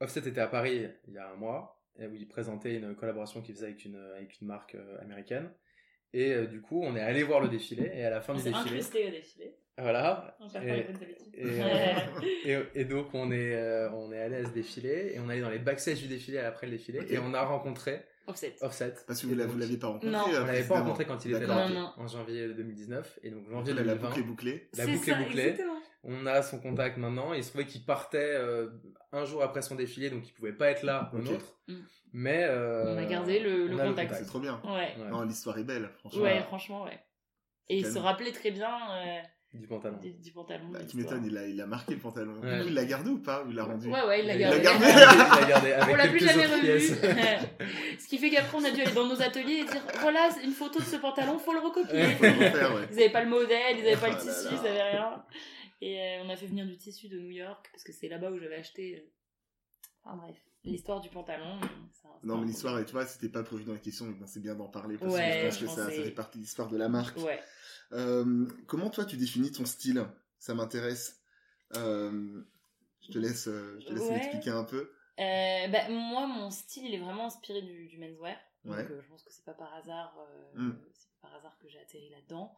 Offset 0.00 0.28
était 0.28 0.40
à 0.40 0.46
Paris 0.48 0.86
il 1.08 1.14
y 1.14 1.18
a 1.18 1.30
un 1.30 1.36
mois, 1.36 1.82
et 1.98 2.06
où 2.06 2.14
il 2.14 2.28
présentait 2.28 2.74
une 2.76 2.94
collaboration 2.94 3.40
qu'il 3.40 3.54
faisait 3.54 3.66
avec 3.68 3.84
une, 3.86 3.96
avec 4.16 4.40
une 4.40 4.46
marque 4.46 4.74
euh, 4.74 5.00
américaine. 5.00 5.50
Et 6.12 6.32
euh, 6.32 6.46
du 6.46 6.60
coup, 6.62 6.82
on 6.82 6.94
est 6.96 7.00
allé 7.00 7.22
voir 7.22 7.40
le 7.40 7.48
défilé, 7.48 7.90
et 7.94 8.04
à 8.04 8.10
la 8.10 8.20
fin 8.20 8.32
On 8.34 8.36
du 8.36 8.42
s'est 8.42 8.50
défilé, 8.50 8.70
incrusté 8.76 9.06
au 9.06 9.10
défilé. 9.10 9.56
voilà, 9.78 10.36
On 10.40 10.48
Et- 10.62 10.86
et, 11.34 12.50
et, 12.52 12.58
et 12.74 12.84
donc 12.84 13.08
on 13.14 13.30
est, 13.32 13.54
euh, 13.54 13.90
on 13.92 14.12
est 14.12 14.20
allé 14.20 14.36
à 14.36 14.44
ce 14.44 14.50
défilé, 14.50 15.12
et 15.14 15.20
on 15.20 15.28
est 15.28 15.32
allé 15.32 15.40
dans 15.42 15.50
les 15.50 15.58
backstage 15.58 16.00
du 16.02 16.08
défilé 16.08 16.38
après 16.38 16.66
le 16.66 16.72
défilé, 16.72 17.00
Ok. 17.00 17.10
et 17.10 17.18
on 17.18 17.32
a 17.34 17.42
rencontré 17.42 18.02
Offset. 18.26 18.56
Offset. 18.60 18.94
parce 19.06 19.20
que 19.22 19.26
vous 19.26 19.34
la- 19.34 19.46
vous 19.46 19.58
l'aviez 19.58 19.76
pas 19.78 19.86
rencontré 19.88 20.10
Non. 20.10 20.24
euh, 20.32 20.42
On 20.42 20.46
l'avait 20.46 20.64
pas 20.66 20.80
rencontré 20.80 21.04
quand 21.04 21.24
il 21.24 21.34
était 21.34 21.46
là. 21.46 21.68
Non, 21.68 21.74
non. 21.74 21.92
en 21.96 22.06
janvier 22.08 22.48
2019, 22.48 23.18
et 23.22 23.30
donc 23.30 23.44
Donc 23.44 23.52
janvier 23.52 23.74
là, 23.74 23.82
la 23.82 23.92
2020. 23.94 24.08
boucle 24.08 24.20
est 24.20 24.24
bouclée 24.24 24.68
La 24.76 24.84
C'est 24.84 24.92
boucle 24.92 25.10
ça, 25.10 25.20
est 25.20 25.24
bouclée. 25.24 25.42
exactement. 25.42 25.76
On 26.08 26.26
a 26.26 26.42
son 26.42 26.60
contact 26.60 26.98
maintenant. 26.98 27.32
Il 27.32 27.42
se 27.42 27.48
trouvait 27.50 27.66
qu'il 27.66 27.84
partait 27.84 28.18
euh, 28.36 28.68
un 29.12 29.24
jour 29.24 29.42
après 29.42 29.62
son 29.62 29.74
défilé, 29.74 30.08
donc 30.10 30.28
il 30.28 30.32
pouvait 30.32 30.52
pas 30.52 30.70
être 30.70 30.82
là 30.84 31.10
au 31.12 31.18
Ok. 31.18 31.24
nôtre. 31.24 31.58
Mm. 31.68 31.74
Mais 32.12 32.44
euh, 32.44 32.94
On 32.94 32.98
a 32.98 33.04
gardé 33.04 33.40
le- 33.40 33.66
le 33.66 33.74
on 33.74 33.78
a 33.80 33.86
contact. 33.88 34.14
c'est 34.14 34.24
trop 34.26 34.38
bien 34.40 34.60
Ouais. 34.64 34.94
Ouais. 34.98 35.08
non 35.10 35.22
l'histoire 35.22 35.58
est 35.58 35.64
belle 35.64 35.90
franchement 35.98 36.22
Ouais, 36.22 36.42
franchement, 36.42 36.84
ouais. 36.84 36.98
Et 37.68 37.78
il 37.78 37.86
se 37.86 37.98
rappelait 37.98 38.30
très 38.32 38.52
bien 38.52 38.70
euh, 38.92 39.20
du 39.58 39.66
pantalon. 39.66 39.96
du, 39.98 40.12
du 40.12 40.32
pantalon. 40.32 40.68
Bah, 40.70 40.78
m'étonne 40.94 41.24
il 41.26 41.36
a 41.36 41.46
il 41.46 41.60
a 41.60 41.66
marqué 41.66 41.94
le 41.94 42.00
pantalon 42.00 42.34
Ouais. 42.40 42.56
du 42.56 42.62
coup 42.62 42.68
il 42.68 42.74
l'a 42.74 42.84
gardé 42.84 43.10
ou 43.10 43.18
pas 43.18 43.42
ou 43.44 43.50
il 43.50 43.56
l'a 43.56 43.64
rendu 43.64 43.88
Ouais, 43.88 44.02
ouais, 44.04 44.20
il 44.20 44.26
l'a 44.26 44.34
Il 44.34 44.38
gardé. 44.40 44.58
l'a 44.58 44.62
gardé. 44.64 44.86
Il 44.86 45.40
l'a 45.40 45.48
gardé 45.48 45.72
avec 45.72 45.94
on 45.94 45.96
l'a 45.96 46.08
plus 46.08 46.18
jamais 46.20 46.46
revu. 46.46 46.80
Ce 47.98 48.06
qui 48.08 48.18
fait 48.18 48.30
qu'après, 48.30 48.56
on 48.58 48.64
a 48.64 48.70
dû 48.70 48.80
aller 48.82 48.92
dans 48.92 49.06
nos 49.06 49.20
ateliers 49.22 49.60
et 49.60 49.64
dire 49.64 49.82
voilà, 50.00 50.28
une 50.44 50.52
photo 50.52 50.78
de 50.78 50.84
ce 50.84 50.96
pantalon, 50.96 51.38
faut 51.38 51.52
le 51.52 51.60
recopier. 51.60 51.92
Ouais. 51.94 52.14
Faut 52.16 52.24
le 52.24 52.30
refaire, 52.30 52.74
ouais. 52.74 52.82
Ils 52.92 52.98
avaient 53.00 53.10
pas 53.12 53.22
le 53.24 53.30
modèle, 53.30 53.76
ils 53.78 53.86
avaient 53.86 53.96
pas 53.96 54.08
le 54.08 54.14
Oh 54.14 54.24
là 54.26 54.32
tissu, 54.32 54.44
là. 54.44 54.50
ils 54.62 54.66
avaient 54.68 54.82
rien. 54.90 55.24
Et 55.80 56.00
euh, 56.00 56.22
on 56.24 56.30
a 56.30 56.36
fait 56.36 56.46
venir 56.46 56.66
du 56.66 56.76
tissu 56.76 57.08
de 57.08 57.18
New 57.18 57.30
York 57.30 57.68
parce 57.72 57.82
que 57.84 57.92
c'est 57.92 58.08
là-bas 58.08 58.30
où 58.30 58.38
j'avais 58.38 58.56
acheté. 58.56 58.96
euh, 58.96 59.10
Enfin 60.04 60.16
bref, 60.18 60.36
l'histoire 60.64 61.00
du 61.00 61.08
pantalon. 61.08 61.58
ça- 61.92 62.08
non 62.22 62.38
mais 62.38 62.46
l'histoire 62.46 62.82
tu 62.84 62.92
vois 62.92 63.04
c'était 63.06 63.28
pas 63.28 63.42
prévu 63.42 63.64
dans 63.64 63.72
la 63.72 63.78
question 63.78 64.06
mais 64.06 64.14
c'est 64.26 64.40
bien 64.40 64.54
d'en 64.54 64.68
parler 64.68 64.96
parce 64.96 65.12
Ouais, 65.12 65.20
que 65.50 65.54
je 65.56 65.64
pense 65.66 65.76
je 65.76 65.84
que 65.84 65.90
ça, 65.96 66.02
fait 66.04 66.10
partie 66.12 66.38
de 66.38 66.42
l'histoire 66.44 66.68
de 66.68 66.76
la 66.78 66.88
marque 66.88 67.18
Ouais. 67.18 67.40
Euh, 67.92 68.46
comment 68.66 68.90
toi 68.90 69.04
tu 69.04 69.16
définis 69.16 69.52
ton 69.52 69.64
style? 69.64 70.04
Ça 70.38 70.54
m'intéresse. 70.54 71.20
Euh, 71.76 72.42
je 73.00 73.12
te 73.12 73.18
laisse, 73.18 73.48
euh, 73.48 73.78
je 73.80 73.86
te 73.86 73.92
laisse 73.92 74.02
Ouais. 74.04 74.10
m'expliquer 74.14 74.50
un 74.50 74.64
peu. 74.64 74.90
Euh, 75.18 75.68
bah, 75.68 75.88
moi, 75.88 76.26
mon 76.26 76.50
style, 76.50 76.86
il 76.86 76.94
est 76.94 76.98
vraiment 77.00 77.26
inspiré 77.26 77.62
du, 77.62 77.86
du 77.88 77.98
menswear. 77.98 78.36
Ouais. 78.64 78.84
je 78.88 79.08
pense 79.08 79.22
que 79.22 79.32
c'est 79.32 79.44
pas 79.44 79.54
par 79.54 79.72
hasard, 79.74 80.18
Mm. 80.54 80.72
c'est 80.92 81.08
pas 81.20 81.28
par 81.28 81.36
hasard 81.38 81.56
que 81.58 81.68
j'ai 81.68 81.78
atterri 81.78 82.10
là-dedans. 82.10 82.52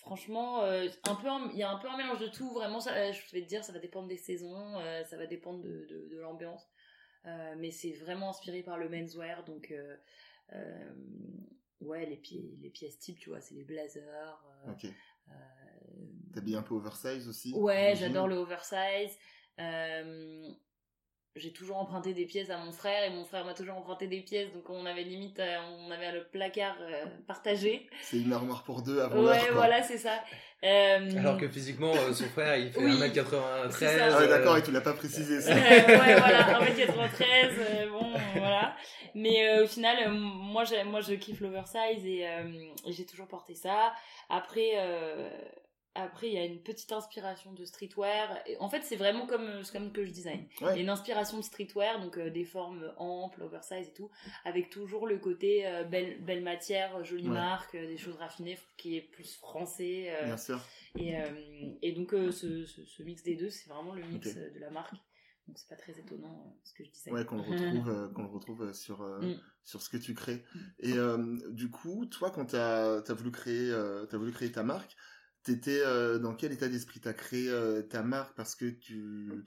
Franchement, 0.00 0.62
un 0.62 1.14
peu, 1.14 1.28
il 1.52 1.58
y 1.58 1.62
a 1.62 1.70
un 1.70 1.78
peu 1.78 1.88
un 1.88 1.96
mélange 1.96 2.18
de 2.20 2.28
tout. 2.28 2.50
Vraiment, 2.52 2.80
ça, 2.80 3.12
je 3.12 3.20
vais 3.32 3.42
te 3.42 3.48
dire, 3.48 3.64
ça 3.64 3.72
va 3.72 3.78
dépendre 3.78 4.08
des 4.08 4.18
saisons, 4.18 4.74
ça 5.08 5.16
va 5.16 5.26
dépendre 5.26 5.62
de, 5.62 5.86
de- 5.88 6.08
de 6.10 6.18
l'ambiance. 6.20 6.66
Euh, 7.26 7.54
mais 7.56 7.70
c'est 7.70 7.92
vraiment 7.92 8.28
inspiré 8.30 8.62
par 8.62 8.76
le 8.76 8.90
menswear, 8.90 9.44
donc 9.44 9.70
euh, 9.70 9.96
ouais, 11.80 12.06
les, 12.06 12.20
les 12.60 12.70
pièces 12.70 12.98
types, 12.98 13.18
tu 13.18 13.30
vois, 13.30 13.40
c'est 13.40 13.54
les 13.54 13.64
blazers. 13.64 14.44
euh, 14.66 14.72
Ok. 14.72 14.86
euh, 14.86 15.32
T'habilles 16.34 16.56
un 16.56 16.62
peu 16.62 16.74
oversize 16.74 17.28
aussi 17.28 17.52
Ouais, 17.54 17.94
j'adore 17.96 18.26
le 18.28 18.36
oversize. 18.36 19.16
Euh, 19.60 20.48
j'ai 21.36 21.52
toujours 21.52 21.78
emprunté 21.78 22.14
des 22.14 22.26
pièces 22.26 22.50
à 22.50 22.58
mon 22.58 22.72
frère 22.72 23.02
et 23.04 23.10
mon 23.10 23.24
frère 23.24 23.44
m'a 23.44 23.54
toujours 23.54 23.76
emprunté 23.76 24.06
des 24.06 24.20
pièces, 24.20 24.52
donc 24.52 24.70
on 24.70 24.86
avait 24.86 25.02
limite, 25.02 25.40
euh, 25.40 25.58
on 25.78 25.90
avait 25.90 26.12
le 26.12 26.28
placard 26.28 26.76
euh, 26.80 27.06
partagé. 27.26 27.88
C'est 28.02 28.20
une 28.20 28.32
armoire 28.32 28.62
pour 28.64 28.82
deux 28.82 29.00
avant 29.00 29.20
Ouais, 29.20 29.50
voilà, 29.50 29.82
c'est 29.82 29.98
ça. 29.98 30.22
Euh, 30.64 31.18
Alors 31.18 31.36
que 31.36 31.46
physiquement, 31.48 31.92
euh, 31.94 32.12
son 32.14 32.24
frère, 32.24 32.56
il 32.56 32.72
fait 32.72 32.80
Oui, 32.80 32.92
1m93. 32.92 33.70
c'est 33.70 33.86
ça. 33.86 34.06
Ah 34.12 34.18
ouais, 34.18 34.24
euh, 34.24 34.28
d'accord, 34.28 34.56
et 34.56 34.62
tu 34.62 34.70
l'as 34.70 34.80
pas 34.80 34.94
précisé 34.94 35.40
ça. 35.40 35.52
Euh, 35.52 35.54
ouais, 35.56 35.82
voilà, 36.16 36.60
1m93, 36.60 37.24
euh, 37.58 37.90
bon, 37.90 38.06
voilà. 38.36 38.74
Mais 39.14 39.46
euh, 39.46 39.64
au 39.64 39.66
final, 39.66 39.96
euh, 40.06 40.10
moi, 40.10 40.64
moi, 40.86 41.00
je 41.02 41.14
kiffe 41.14 41.40
l'oversize 41.40 42.04
et, 42.06 42.26
euh, 42.26 42.42
et 42.86 42.92
j'ai 42.92 43.04
toujours 43.04 43.26
porté 43.26 43.54
ça. 43.54 43.92
Après, 44.30 44.70
euh, 44.76 45.28
après, 45.94 46.28
il 46.28 46.34
y 46.34 46.38
a 46.38 46.44
une 46.44 46.60
petite 46.60 46.90
inspiration 46.92 47.52
de 47.52 47.64
streetwear. 47.64 48.38
Et 48.46 48.56
en 48.58 48.68
fait, 48.68 48.82
c'est 48.82 48.96
vraiment 48.96 49.26
comme, 49.26 49.44
euh, 49.46 49.62
comme 49.72 49.92
que 49.92 50.04
je 50.04 50.10
design. 50.10 50.46
Il 50.60 50.66
y 50.66 50.70
a 50.70 50.76
une 50.76 50.88
inspiration 50.88 51.36
de 51.38 51.42
streetwear, 51.42 52.00
donc 52.00 52.18
euh, 52.18 52.30
des 52.30 52.44
formes 52.44 52.92
amples, 52.96 53.42
oversize 53.42 53.88
et 53.88 53.92
tout, 53.92 54.10
avec 54.44 54.70
toujours 54.70 55.06
le 55.06 55.18
côté 55.18 55.66
euh, 55.66 55.84
belle, 55.84 56.20
belle 56.22 56.42
matière, 56.42 57.04
jolie 57.04 57.28
Ouais. 57.28 57.34
marque, 57.34 57.74
euh, 57.74 57.86
des 57.86 57.96
choses 57.98 58.16
raffinées, 58.16 58.58
qui 58.76 58.96
est 58.96 59.02
plus 59.02 59.36
français. 59.36 60.12
Bien 60.24 60.36
sûr. 60.36 60.60
et, 60.96 61.14
et 61.82 61.92
donc, 61.92 62.10
ce, 62.12 62.64
ce, 62.64 62.84
ce 62.84 63.02
mix 63.02 63.22
des 63.22 63.36
deux, 63.36 63.50
c'est 63.50 63.68
vraiment 63.68 63.94
le 63.94 64.02
mix 64.04 64.34
de 64.34 64.58
la 64.60 64.70
marque. 64.70 64.94
Donc, 65.46 65.58
c'est 65.58 65.68
pas 65.68 65.76
très 65.76 65.92
étonnant 65.98 66.56
ce 66.64 66.72
que 66.72 66.84
je 66.84 66.90
disais. 66.90 67.10
Ouais, 67.10 67.24
qu'on 67.26 67.36
le 67.36 67.42
retrouve, 67.82 68.12
qu'on 68.14 68.22
le 68.22 68.28
retrouve 68.28 68.72
sur, 68.72 69.00
Mm. 69.02 69.34
sur 69.64 69.82
ce 69.82 69.90
que 69.90 69.98
tu 69.98 70.14
crées. 70.14 70.42
Et 70.80 70.94
euh, 70.94 71.18
du 71.50 71.70
coup, 71.70 72.06
toi, 72.06 72.30
quand 72.30 72.46
t'as 72.46 73.00
as 73.02 73.12
voulu 73.14 73.30
créer, 73.30 73.70
t'as 74.10 74.16
voulu 74.16 74.32
créer 74.32 74.50
ta 74.52 74.62
marque, 74.62 74.96
t'étais 75.44 75.80
euh, 75.80 76.18
dans 76.18 76.34
quel 76.34 76.52
état 76.52 76.68
d'esprit 76.68 77.00
t'as 77.00 77.12
créé 77.12 77.48
euh, 77.48 77.82
ta 77.82 78.02
marque? 78.02 78.36
Parce 78.36 78.54
que 78.54 78.66
tu 78.66 79.44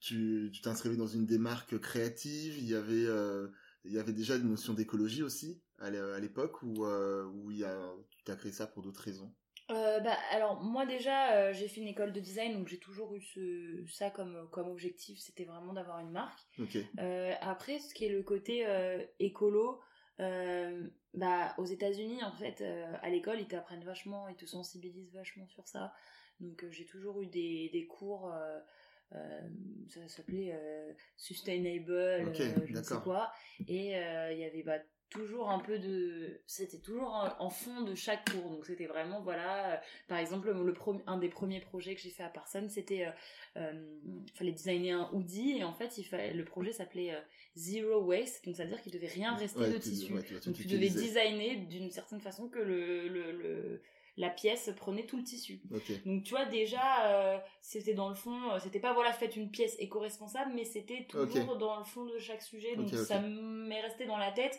tu 0.00 0.50
tu 0.52 0.60
t'inscrivais 0.60 0.96
dans 0.96 1.06
une 1.06 1.26
démarque 1.26 1.78
créative. 1.78 2.58
Il 2.58 2.68
y 2.68 2.74
avait 2.74 3.06
euh, 3.06 3.48
il 3.84 3.92
y 3.92 3.98
avait 3.98 4.12
déjà 4.12 4.36
une 4.36 4.50
notion 4.50 4.74
d'écologie 4.74 5.22
aussi 5.22 5.62
à 5.78 5.90
l'é- 5.90 5.98
à 5.98 6.18
l'époque 6.18 6.62
où 6.62 6.84
où 6.86 7.50
il 7.50 7.58
y 7.58 7.64
a 7.64 7.92
tu 8.24 8.32
as 8.32 8.36
créé 8.36 8.52
ça 8.52 8.66
pour 8.66 8.82
d'autres 8.82 9.02
raisons? 9.02 9.32
Euh, 9.70 9.98
bah, 9.98 10.16
alors, 10.30 10.62
moi, 10.62 10.86
déjà, 10.86 11.52
j'ai 11.52 11.66
fait 11.68 11.80
une 11.80 11.88
école 11.88 12.12
de 12.12 12.20
design, 12.20 12.52
donc 12.56 12.68
j'ai 12.68 12.78
toujours 12.78 13.14
eu 13.14 13.20
ce, 13.20 13.84
ça 13.88 14.10
comme, 14.10 14.48
comme 14.52 14.68
objectif, 14.68 15.18
c'était 15.18 15.44
vraiment 15.44 15.72
d'avoir 15.72 15.98
une 15.98 16.12
marque. 16.12 16.38
Après, 17.40 17.78
ce 17.78 17.92
qui 17.94 18.04
est 18.04 18.10
le 18.12 18.22
côté 18.22 18.64
écolo, 19.18 19.80
bah, 21.16 21.54
aux 21.56 21.64
États-Unis, 21.64 22.22
en 22.22 22.32
fait, 22.32 22.60
euh, 22.60 22.92
à 23.02 23.08
l'école, 23.08 23.40
ils 23.40 23.48
t'apprennent 23.48 23.84
vachement, 23.84 24.28
ils 24.28 24.36
te 24.36 24.44
sensibilisent 24.44 25.14
vachement 25.14 25.48
sur 25.48 25.66
ça. 25.66 25.92
Donc, 26.40 26.62
euh, 26.62 26.70
j'ai 26.70 26.84
toujours 26.84 27.22
eu 27.22 27.26
des, 27.26 27.70
des 27.72 27.86
cours, 27.86 28.32
euh, 28.32 29.40
ça 29.88 30.06
s'appelait 30.08 30.54
Sustainable, 31.16 32.26
Ok, 32.28 32.40
euh, 32.40 32.66
je 32.66 32.72
ne 32.72 32.82
sais 32.82 32.94
quoi. 33.02 33.32
Et 33.66 33.92
il 33.92 34.38
y 34.38 34.44
avait 34.44 34.62
bah, 34.62 34.78
toujours 35.10 35.50
un 35.50 35.58
peu 35.58 35.78
de. 35.78 36.40
C'était 36.46 36.78
toujours 36.78 37.12
en, 37.38 37.50
fond 37.50 37.82
de 37.82 37.94
chaque 37.94 38.30
cours. 38.30 38.50
Donc, 38.50 38.66
c'était 38.66 38.86
vraiment, 38.86 39.20
voilà. 39.22 39.74
euh, 39.74 39.76
par 40.08 40.18
exemple, 40.18 40.50
le 40.52 40.72
pro- 40.72 41.00
un 41.06 41.18
des 41.18 41.28
premiers 41.28 41.60
projets 41.60 41.94
que 41.94 42.00
j'ai 42.00 42.10
fait 42.10 42.22
à 42.24 42.28
Parson, 42.28 42.66
c'était. 42.68 43.06
euh, 43.06 43.10
euh, 43.56 43.72
fallait 44.34 44.52
designer 44.52 44.92
un 45.00 45.10
hoodie 45.14 45.56
et 45.56 45.64
en 45.64 45.72
fait 45.72 45.96
il 45.96 46.04
fallait, 46.04 46.34
le 46.34 46.44
projet 46.44 46.72
s'appelait 46.72 47.14
euh, 47.14 47.20
Zero 47.54 48.02
Waste 48.02 48.44
donc 48.44 48.54
ça 48.54 48.64
veut 48.64 48.68
dire 48.68 48.82
qu'il 48.82 48.92
devait 48.92 49.06
rien 49.06 49.34
rester 49.34 49.60
Ouais, 49.60 49.70
de 49.70 49.78
tissu 49.78 50.12
ouais, 50.12 50.20
donc 50.44 50.56
tu 50.56 50.66
devais 50.66 50.88
designer 51.00 51.56
d'une 51.66 51.90
certaine 51.90 52.20
façon 52.20 52.50
que 52.50 52.58
le, 52.58 53.08
le, 53.08 53.32
le- 53.32 53.82
la 54.18 54.28
pièce 54.28 54.70
prenait 54.76 55.06
tout 55.06 55.16
le 55.16 55.22
tissu 55.24 55.60
donc 56.04 56.24
tu 56.24 56.32
vois 56.34 56.44
déjà 56.44 57.06
euh, 57.06 57.38
c'était 57.62 57.94
dans 57.94 58.10
le 58.10 58.14
fond 58.14 58.38
c'était 58.62 58.80
pas 58.80 58.92
voilà 58.92 59.12
faites 59.14 59.36
une 59.36 59.50
pièce 59.50 59.74
éco-responsable 59.78 60.52
mais 60.54 60.64
c'était 60.66 61.06
toujours 61.06 61.56
dans 61.56 61.78
le 61.78 61.84
fond 61.84 62.04
de 62.04 62.18
chaque 62.18 62.42
sujet 62.42 62.76
donc 62.76 62.88
ça 63.06 63.20
m'est 63.20 63.80
resté 63.80 64.04
dans 64.04 64.18
la 64.18 64.32
tête 64.32 64.58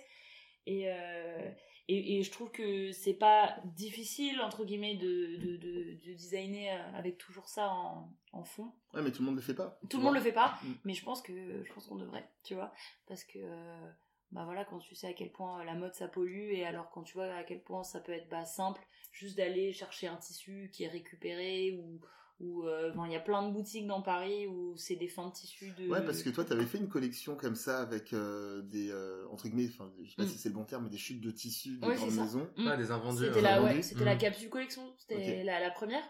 et, 0.67 0.91
euh, 0.91 1.51
et, 1.87 2.17
et 2.19 2.23
je 2.23 2.31
trouve 2.31 2.51
que 2.51 2.91
c'est 2.91 3.13
pas 3.13 3.57
difficile 3.63 4.41
entre 4.41 4.65
guillemets 4.65 4.95
de, 4.95 5.37
de, 5.37 5.57
de, 5.57 5.93
de 6.05 6.13
designer 6.13 6.69
euh, 6.73 6.97
avec 6.97 7.17
toujours 7.17 7.47
ça 7.47 7.69
en, 7.69 8.11
en 8.33 8.43
fond 8.43 8.71
Ouais, 8.93 9.01
mais 9.01 9.11
tout 9.11 9.21
le 9.21 9.27
monde 9.27 9.35
le 9.35 9.41
fait 9.41 9.53
pas. 9.53 9.79
tout 9.89 9.97
le 9.97 10.03
monde 10.03 10.15
le 10.15 10.21
fait 10.21 10.31
pas, 10.33 10.57
Mm. 10.63 10.73
mais 10.83 10.93
je 10.93 11.03
pense 11.03 11.21
que 11.21 11.63
je 11.63 11.73
pense 11.73 11.87
qu'on 11.87 11.95
devrait, 11.95 12.29
tu 12.43 12.55
vois, 12.55 12.73
parce 13.07 13.23
que 13.23 13.39
euh, 13.39 13.91
bah 14.31 14.43
voilà 14.43 14.65
quand 14.65 14.79
tu 14.79 14.93
sais 14.95 15.07
à 15.07 15.13
quel 15.13 15.31
point 15.31 15.63
la 15.63 15.73
mode 15.75 15.93
ça 15.93 16.09
pollue 16.09 16.51
et 16.51 16.65
alors 16.65 16.89
quand 16.91 17.03
tu 17.03 17.13
vois 17.13 17.33
à 17.33 17.43
quel 17.45 17.61
point 17.63 17.83
ça 17.85 18.01
peut 18.01 18.11
être 18.11 18.27
bah, 18.29 18.43
simple 18.45 18.81
juste 19.13 19.37
d'aller 19.37 19.71
chercher 19.71 20.07
un 20.07 20.17
tissu 20.17 20.69
qui 20.73 20.83
est 20.83 20.89
récupéré 20.89 21.71
ou 21.71 22.01
ou 22.39 22.63
euh, 22.67 22.91
ben, 22.93 23.05
il 23.07 23.11
y 23.13 23.15
a 23.15 23.19
plein 23.19 23.47
de 23.47 23.51
boutiques 23.51 23.87
dans 23.87 24.01
Paris 24.01 24.45
où 24.47 24.75
c'est 24.77 24.95
des 24.95 25.07
fins 25.07 25.27
de 25.27 25.33
tissu 25.33 25.71
de 25.77 25.87
Ouais, 25.89 26.05
parce 26.05 26.21
que 26.21 26.29
toi, 26.29 26.43
t'avais 26.45 26.65
fait 26.65 26.77
une 26.77 26.87
collection 26.87 27.35
comme 27.35 27.55
ça 27.55 27.79
avec 27.81 28.13
euh, 28.13 28.61
des 28.61 28.91
euh, 28.91 29.25
entre 29.31 29.47
guillemets, 29.47 29.69
enfin, 29.73 29.91
je 30.03 30.09
sais 30.09 30.15
pas 30.15 30.23
Mm. 30.23 30.27
si 30.29 30.37
c'est 30.37 30.49
le 30.49 30.55
bon 30.55 30.63
terme, 30.63 30.83
mais 30.83 30.89
des 30.91 30.97
chutes 30.97 31.21
de 31.21 31.31
tissus 31.31 31.77
de 31.79 31.87
Ouais, 31.87 31.95
grandes 31.95 32.13
maisons. 32.13 32.47
Mm. 32.57 32.77
Des 32.77 32.91
invendus. 32.91 33.25
c'était 33.25 33.39
euh, 33.39 33.41
la 33.41 33.59
vendu. 33.59 33.75
ouais, 33.77 33.81
c'était 33.81 34.05
la 34.05 34.15
Mm. 34.15 34.19
capsule 34.19 34.49
collection 34.49 34.83
c'était 34.99 35.43
la, 35.43 35.59
la 35.59 35.71
première 35.71 36.03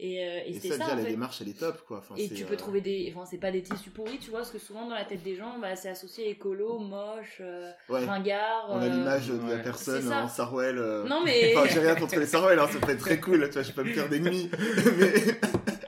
et, 0.00 0.24
euh, 0.24 0.40
et, 0.46 0.50
Et 0.56 0.60
ça, 0.60 0.68
ça, 0.70 0.78
déjà, 0.78 0.92
en 0.92 0.96
la 0.96 1.02
fait. 1.04 1.10
démarche, 1.10 1.40
elle 1.40 1.48
est 1.48 1.58
top, 1.58 1.82
quoi. 1.86 1.98
Enfin, 1.98 2.14
Et 2.16 2.28
tu 2.28 2.44
peux 2.44 2.54
euh, 2.54 2.56
trouver 2.56 2.80
des. 2.80 3.12
Enfin, 3.14 3.24
c'est 3.30 3.38
pas 3.38 3.52
des 3.52 3.62
tissus 3.62 3.90
pourris, 3.90 4.18
tu 4.18 4.30
vois, 4.30 4.40
parce 4.40 4.50
que 4.50 4.58
souvent 4.58 4.88
dans 4.88 4.94
la 4.94 5.04
tête 5.04 5.22
des 5.22 5.36
gens, 5.36 5.58
bah, 5.60 5.76
c'est 5.76 5.88
associé 5.88 6.28
écolo, 6.30 6.78
moche, 6.78 7.38
euh, 7.40 7.70
Ouais. 7.88 8.04
ringard. 8.04 8.66
On 8.70 8.80
a 8.80 8.84
euh, 8.86 8.88
l'image 8.88 9.28
de 9.28 9.50
la 9.50 9.58
personne 9.58 10.12
en 10.12 10.26
Sarwell. 10.28 10.78
euh, 10.78 11.04
Non, 11.06 11.20
mais. 11.24 11.56
Enfin, 11.56 11.68
j'ai 11.72 11.80
rien 11.80 11.94
contre 11.94 12.18
les 12.18 12.26
Sarwell, 12.26 12.58
hein, 12.58 12.66
ça 12.68 12.80
peut 12.80 12.92
être 12.92 12.98
très 13.00 13.20
cool, 13.20 13.44
tu 13.46 13.52
vois, 13.52 13.62
je 13.62 13.68
vais 13.68 13.74
pas 13.74 13.84
me 13.84 13.92
faire 13.92 14.08
d'ennemis. 14.08 14.50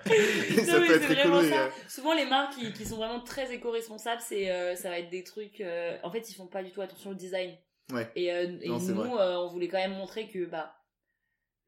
mais 0.07 0.64
ça 0.64 0.73
Non, 0.75 0.81
mais 0.81 0.87
peut 0.87 0.95
être 0.95 1.03
c'est 1.09 1.12
écolo. 1.12 1.35
vraiment 1.35 1.40
ça. 1.55 1.64
euh, 1.64 1.69
Souvent, 1.88 2.14
les 2.14 2.27
marques 2.27 2.55
qui, 2.55 2.73
qui 2.73 2.85
sont 2.85 2.97
vraiment 2.97 3.21
très 3.21 3.53
éco-responsables, 3.53 4.21
c'est, 4.25 4.51
euh, 4.51 4.75
ça 4.77 4.88
va 4.90 4.99
être 4.99 5.11
des 5.11 5.25
trucs. 5.25 5.61
euh, 5.61 5.97
en 6.03 6.11
fait, 6.11 6.31
ils 6.31 6.35
font 6.35 6.47
pas 6.47 6.62
du 6.62 6.71
tout 6.71 6.81
attention 6.81 7.11
au 7.11 7.14
design. 7.14 7.51
Ouais. 7.92 8.09
Et, 8.16 8.33
euh, 8.33 8.57
et 8.62 8.69
Non, 8.69 8.79
c'est 8.81 8.92
nous, 8.92 9.01
euh, 9.16 9.37
on 9.37 9.49
voulait 9.49 9.69
quand 9.69 9.79
même 9.79 9.95
montrer 9.97 10.29
que 10.29 10.45
bah, 10.47 10.75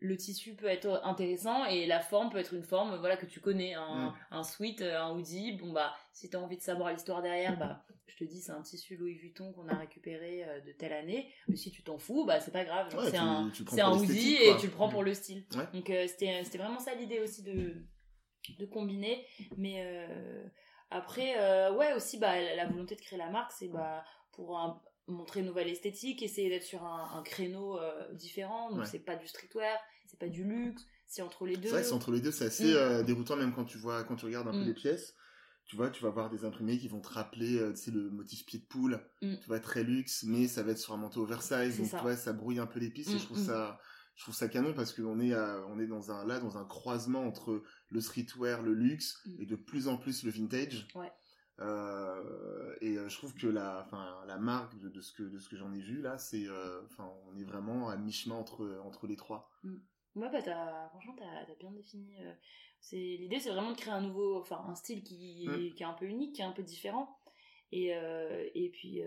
le 0.00 0.16
tissu 0.16 0.54
peut 0.54 0.66
être 0.66 1.00
intéressant 1.04 1.64
et 1.64 1.86
la 1.86 1.98
forme 2.00 2.30
peut 2.30 2.38
être 2.38 2.54
une 2.54 2.62
forme 2.62 2.96
voilà, 2.96 3.16
que 3.16 3.26
tu 3.26 3.40
connais. 3.40 3.74
Un, 3.74 4.10
Mm. 4.10 4.14
un 4.30 4.42
sweat, 4.44 4.80
euh, 4.82 5.00
un 5.00 5.10
hoodie, 5.12 5.52
bon, 5.52 5.72
bah, 5.72 5.92
si 6.12 6.30
t'as 6.30 6.38
envie 6.38 6.56
de 6.56 6.62
savoir 6.62 6.92
l'histoire 6.92 7.20
derrière, 7.22 7.58
bah, 7.58 7.84
je 8.06 8.16
te 8.16 8.24
dis, 8.24 8.40
c'est 8.40 8.52
un 8.52 8.62
tissu 8.62 8.96
Louis 8.96 9.14
Vuitton 9.14 9.52
qu'on 9.52 9.68
a 9.68 9.76
récupéré 9.76 10.44
euh, 10.44 10.60
de 10.60 10.72
telle 10.72 10.92
année. 10.92 11.32
Mais 11.48 11.56
si 11.56 11.70
tu 11.72 11.82
t'en 11.82 11.98
fous, 11.98 12.24
bah, 12.24 12.38
c'est 12.40 12.52
pas 12.52 12.64
grave. 12.64 12.94
Ouais, 12.96 13.10
c'est 13.10 13.16
un, 13.16 13.50
c'est 13.68 13.80
un 13.80 13.92
hoodie 13.92 14.36
et 14.36 14.56
tu 14.58 14.66
le 14.66 14.72
prends 14.72 14.88
pour 14.88 15.02
Mm. 15.02 15.06
le 15.06 15.14
style. 15.14 15.44
Ouais. 15.56 15.66
Donc 15.72 15.90
euh, 15.90 16.06
c'était 16.06 16.42
c'était 16.44 16.58
vraiment 16.58 16.78
ça 16.80 16.94
l'idée 16.94 17.20
aussi 17.20 17.42
de 17.42 17.74
de 18.58 18.66
combiner. 18.66 19.26
Mais 19.56 19.82
euh, 19.84 20.46
après 20.90 21.34
euh, 21.38 21.72
ouais 21.74 21.92
aussi 21.92 22.18
bah 22.18 22.40
la, 22.40 22.54
la 22.56 22.66
volonté 22.66 22.94
de 22.94 23.00
créer 23.00 23.18
la 23.18 23.28
marque 23.30 23.52
c'est 23.52 23.68
bah 23.68 24.04
pour 24.32 24.56
un- 24.58 24.80
montrer 25.08 25.40
une 25.40 25.46
nouvelle 25.46 25.68
esthétique, 25.68 26.22
essayer 26.22 26.48
d'être 26.48 26.62
sur 26.64 26.84
un, 26.84 27.10
un 27.18 27.22
créneau 27.22 27.78
euh, 27.78 28.12
différent. 28.14 28.70
Donc 28.70 28.80
Ouais. 28.80 28.86
c'est 28.86 28.98
pas 28.98 29.16
du 29.16 29.26
streetwear, 29.26 29.76
c'est 30.06 30.18
pas 30.18 30.28
du 30.28 30.44
luxe, 30.44 30.86
c'est 31.06 31.22
entre 31.22 31.46
les 31.46 31.56
deux. 31.56 31.64
C'est 31.64 31.70
vrai 31.70 31.80
que 31.82 31.88
c'est 31.88 31.94
entre 31.94 32.12
les 32.12 32.20
deux, 32.20 32.30
c'est 32.30 32.44
assez 32.46 32.72
Mm. 32.72 32.76
euh, 32.76 33.02
déroutant, 33.02 33.36
même 33.36 33.52
quand 33.54 33.64
tu 33.64 33.78
vois, 33.78 34.04
quand 34.04 34.16
tu 34.16 34.26
regardes 34.26 34.48
un 34.48 34.52
peu 34.52 34.58
Mm. 34.62 34.66
les 34.66 34.74
pièces. 34.74 35.14
Tu 35.64 35.76
vois, 35.76 35.90
tu 35.90 36.02
vas 36.02 36.08
voir 36.08 36.30
des 36.30 36.46
imprimés 36.46 36.78
qui 36.78 36.88
vont 36.88 37.00
te 37.00 37.08
rappeler, 37.08 37.58
euh, 37.58 37.72
tu 37.72 37.76
sais, 37.76 37.90
le 37.90 38.08
motif 38.10 38.46
pied 38.46 38.58
de 38.58 38.64
poule. 38.64 39.00
Mm. 39.20 39.34
Tu 39.36 39.46
vois, 39.48 39.60
très 39.60 39.82
luxe, 39.82 40.22
mais 40.26 40.46
ça 40.48 40.62
va 40.62 40.72
être 40.72 40.78
sur 40.78 40.94
un 40.94 40.96
manteau 40.96 41.22
oversize. 41.22 41.76
Donc, 41.78 41.88
ça. 41.88 41.98
tu 41.98 42.02
vois, 42.02 42.16
ça 42.16 42.32
brouille 42.32 42.58
un 42.58 42.66
peu 42.66 42.80
les 42.80 42.88
pistes 42.90 43.10
et 43.10 43.18
je 43.18 43.24
trouve 43.24 43.38
ça, 43.38 43.78
je 44.16 44.22
trouve 44.22 44.34
ça 44.34 44.48
canon 44.48 44.72
parce 44.72 44.92
qu'on 44.94 45.20
est, 45.20 45.34
à- 45.34 45.62
on 45.68 45.78
est 45.78 45.86
dans 45.86 46.10
un, 46.10 46.24
là, 46.26 46.38
dans 46.40 46.56
un 46.58 46.64
croisement 46.64 47.20
entre 47.26 47.62
le 47.90 48.00
streetwear, 48.00 48.62
le 48.62 48.72
luxe 48.74 49.22
et 49.38 49.44
de 49.46 49.56
plus 49.56 49.88
en 49.88 49.96
plus 49.98 50.22
le 50.24 50.30
vintage. 50.30 50.88
Ouais. 50.94 51.12
Euh, 51.60 52.76
et 52.80 52.96
euh, 52.96 53.08
je 53.08 53.16
trouve 53.18 53.34
que 53.34 53.46
la, 53.48 53.80
enfin, 53.84 54.24
la 54.26 54.36
marque 54.38 54.78
de, 54.78 54.88
de 54.88 55.00
ce 55.00 55.12
que, 55.12 55.24
de 55.24 55.38
ce 55.38 55.48
que 55.48 55.56
j'en 55.56 55.72
ai 55.72 55.80
vu 55.80 56.00
là, 56.00 56.16
c'est, 56.18 56.46
euh, 56.46 56.82
enfin, 56.84 57.12
on 57.26 57.36
est 57.36 57.44
vraiment 57.44 57.88
à 57.88 57.96
mi-chemin 57.96 58.36
entre, 58.36 58.80
entre 58.84 59.06
les 59.06 59.16
trois. 59.16 59.50
Ouais, 59.64 60.30
bah 60.30 60.42
t'as, 60.42 60.88
franchement, 60.90 61.14
t'as, 61.18 61.44
t'as 61.46 61.54
bien 61.56 61.70
défini. 61.72 62.16
c'est, 62.80 62.96
l'idée, 62.96 63.40
c'est 63.40 63.50
vraiment 63.50 63.72
de 63.72 63.76
créer 63.76 63.92
un 63.92 64.00
nouveau, 64.00 64.38
enfin, 64.40 64.64
un 64.68 64.74
style 64.74 65.02
qui, 65.02 65.46
Mm. 65.48 65.74
qui 65.74 65.82
est 65.82 65.86
un 65.86 65.94
peu 65.94 66.06
unique, 66.06 66.34
qui 66.36 66.42
est 66.42 66.44
un 66.44 66.52
peu 66.52 66.62
différent. 66.62 67.18
Et, 67.72 67.88
et 68.54 68.70
puis, 68.70 69.02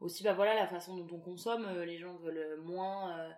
aussi, 0.00 0.22
bah 0.22 0.32
voilà, 0.34 0.54
la 0.54 0.66
façon 0.66 0.96
dont 0.96 1.16
on 1.16 1.20
consomme, 1.20 1.66
les 1.82 1.98
gens 1.98 2.14
veulent 2.16 2.60
moins, 2.62 3.32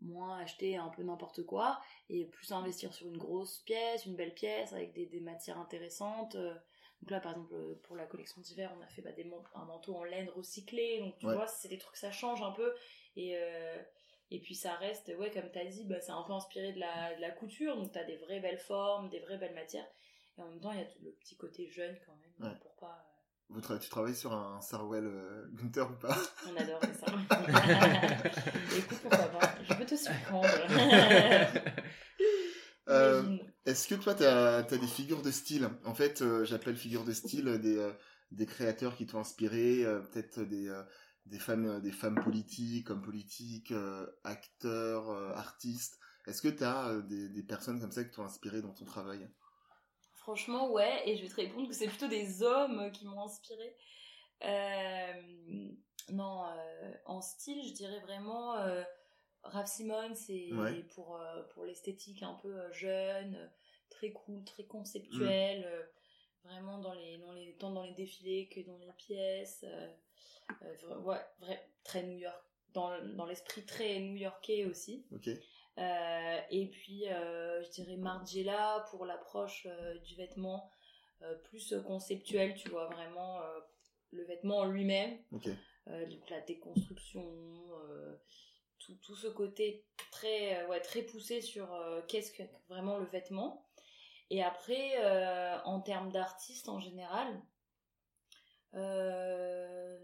moins 0.00 0.38
acheter 0.38 0.76
un 0.76 0.88
peu 0.88 1.02
n'importe 1.02 1.44
quoi 1.44 1.80
et 2.08 2.26
plus 2.26 2.52
investir 2.52 2.92
sur 2.94 3.06
une 3.06 3.18
grosse 3.18 3.60
pièce, 3.60 4.06
une 4.06 4.16
belle 4.16 4.34
pièce 4.34 4.72
avec 4.72 4.92
des, 4.92 5.06
des 5.06 5.20
matières 5.20 5.58
intéressantes. 5.58 6.34
euh. 6.36 6.54
Donc 7.02 7.10
là, 7.10 7.20
par 7.20 7.32
exemple, 7.32 7.54
pour 7.82 7.96
la 7.96 8.06
collection 8.06 8.40
d'hiver, 8.40 8.72
on 8.78 8.82
a 8.82 8.86
fait 8.86 9.02
bah, 9.02 9.12
des 9.12 9.30
un 9.54 9.64
manteau 9.64 9.96
en 9.96 10.04
laine 10.04 10.28
recyclé. 10.30 11.00
Donc 11.00 11.18
tu 11.18 11.26
vois, 11.26 11.46
c'est 11.46 11.68
des 11.68 11.78
trucs, 11.78 11.96
ça 11.96 12.12
change 12.12 12.42
un 12.42 12.52
peu. 12.52 12.74
Et, 13.16 13.36
et 14.30 14.40
puis 14.40 14.54
ça 14.54 14.74
reste, 14.74 15.10
ouais, 15.18 15.30
comme 15.30 15.50
tu 15.50 15.58
as 15.58 15.64
dit, 15.64 15.84
bah, 15.84 16.00
c'est 16.00 16.12
un 16.12 16.22
peu 16.22 16.32
inspiré 16.32 16.72
de 16.72 16.80
la, 16.80 17.14
de 17.16 17.20
la 17.20 17.30
couture. 17.30 17.76
Donc 17.76 17.92
tu 17.92 17.98
as 17.98 18.04
des 18.04 18.16
vraies 18.16 18.40
belles 18.40 18.58
formes, 18.58 19.08
des 19.08 19.20
vraies 19.20 19.38
belles 19.38 19.54
matières. 19.54 19.86
Et 20.36 20.42
en 20.42 20.48
même 20.48 20.60
temps, 20.60 20.72
il 20.72 20.80
y 20.80 20.82
a 20.82 20.88
le 21.02 21.12
petit 21.12 21.36
côté 21.36 21.66
jeune 21.68 21.98
quand 22.06 22.16
même, 22.16 22.58
pour 22.58 22.76
pas 22.76 23.10
tu 23.80 23.88
travailles 23.88 24.14
sur 24.14 24.32
un 24.32 24.60
Sarwell 24.60 25.06
euh, 25.06 25.46
Gunther 25.52 25.90
ou 25.90 25.94
pas? 25.94 26.16
On 26.46 26.56
adore 26.56 26.80
ça. 26.82 27.06
Écoute, 28.76 28.98
pourquoi 29.02 29.26
pas? 29.26 29.54
Je 29.68 29.74
peux 29.74 29.84
te 29.84 29.96
surprendre. 29.96 30.48
Euh, 32.88 33.38
est-ce 33.66 33.88
que 33.88 33.94
toi, 33.94 34.14
tu 34.14 34.24
as, 34.24 34.62
des 34.62 34.86
figures 34.86 35.22
de 35.22 35.30
style? 35.30 35.68
En 35.84 35.94
fait, 35.94 36.22
euh, 36.22 36.44
j'appelle 36.44 36.76
figures 36.76 37.04
de 37.04 37.12
style 37.12 37.58
des, 37.58 37.90
des 38.30 38.46
créateurs 38.46 38.96
qui 38.96 39.06
t'ont 39.06 39.20
inspiré, 39.20 39.84
peut-être 40.10 40.40
des, 40.40 41.38
femmes, 41.38 41.80
des 41.80 41.92
femmes 41.92 42.20
politiques, 42.22 42.90
hommes 42.90 43.02
politiques, 43.02 43.72
acteurs, 44.24 45.10
artistes. 45.36 45.98
Est-ce 46.26 46.42
que 46.42 46.48
tu 46.48 46.64
as 46.64 47.00
des, 47.08 47.28
des 47.28 47.42
personnes 47.42 47.80
comme 47.80 47.92
ça 47.92 48.04
qui 48.04 48.10
t'ont 48.10 48.24
inspiré 48.24 48.62
dans 48.62 48.72
ton 48.72 48.84
travail? 48.84 49.28
Franchement, 50.20 50.70
ouais, 50.70 51.02
et 51.08 51.16
je 51.16 51.22
vais 51.22 51.28
te 51.28 51.36
répondre 51.36 51.66
que 51.66 51.74
c'est 51.74 51.88
plutôt 51.88 52.06
des 52.06 52.42
hommes 52.42 52.92
qui 52.92 53.06
m'ont 53.06 53.24
inspiré. 53.24 53.74
Euh, 54.44 55.72
non, 56.10 56.44
euh, 56.44 56.92
en 57.06 57.20
style, 57.20 57.66
je 57.66 57.72
dirais 57.72 58.00
vraiment 58.00 58.54
euh, 59.44 59.48
Raph 59.48 59.68
Simon, 59.68 60.14
c'est 60.14 60.50
pour, 60.94 61.20
pour 61.54 61.64
l'esthétique 61.64 62.22
un 62.22 62.34
peu 62.34 62.54
jeune, 62.72 63.50
très 63.88 64.12
cool, 64.12 64.44
très 64.44 64.64
conceptuel, 64.64 65.66
vraiment 66.44 66.78
dans 66.78 66.94
les, 66.94 67.18
dans 67.18 67.32
les, 67.32 67.54
tant 67.54 67.70
dans 67.70 67.84
les 67.84 67.94
défilés 67.94 68.48
que 68.48 68.60
dans 68.60 68.78
les 68.78 68.92
pièces. 68.96 69.64
ouais, 71.04 71.20
vrai, 71.40 71.68
très 71.84 72.02
New 72.02 72.18
York, 72.18 72.42
dans, 72.72 72.90
dans 73.16 73.26
l'esprit 73.26 73.64
très 73.64 73.98
new-yorkais 74.00 74.64
aussi. 74.66 75.06
Euh, 75.78 76.40
et 76.50 76.66
puis, 76.66 77.08
euh, 77.08 77.62
je 77.62 77.70
dirais 77.70 77.96
Margiela 77.96 78.84
pour 78.90 79.06
l'approche 79.06 79.66
euh, 79.66 79.98
du 79.98 80.14
vêtement 80.16 80.70
plus 81.44 81.74
conceptuel, 81.86 82.54
tu 82.54 82.70
vois, 82.70 82.86
vraiment 82.86 83.40
le 84.10 84.24
vêtement 84.24 84.60
en 84.60 84.64
lui-même. 84.64 85.18
donc 85.30 86.30
la 86.30 86.40
déconstruction, 86.40 87.22
tout, 88.80 88.94
tout, 89.02 89.16
ce 89.16 89.28
côté 89.28 89.84
très, 90.10 90.66
ouais, 90.66 90.80
très 90.80 91.02
poussé 91.02 91.40
sur 91.40 91.68
qu'est-ce 92.08 92.32
que 92.32 92.42
vraiment 92.68 92.98
le 92.98 93.06
vêtement. 93.06 93.66
Et 94.30 94.42
après, 94.42 94.98
en 95.64 95.80
termes 95.80 96.12
d'artistes 96.12 96.68
en 96.68 96.80
général, 96.80 97.40
la 98.72 99.98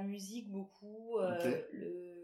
musique 0.00 0.50
beaucoup, 0.50 1.18
le 1.18 2.22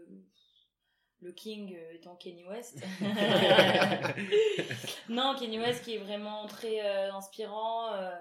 le 1.21 1.31
king 1.31 1.75
euh, 1.75 1.93
étant 1.93 2.15
Kenny 2.15 2.45
West. 2.45 2.81
non, 5.09 5.35
Kenny 5.37 5.59
West 5.59 5.83
qui 5.83 5.95
est 5.95 5.99
vraiment 5.99 6.45
très 6.47 6.85
euh, 6.85 7.11
inspirant, 7.13 7.93
euh, 7.93 8.11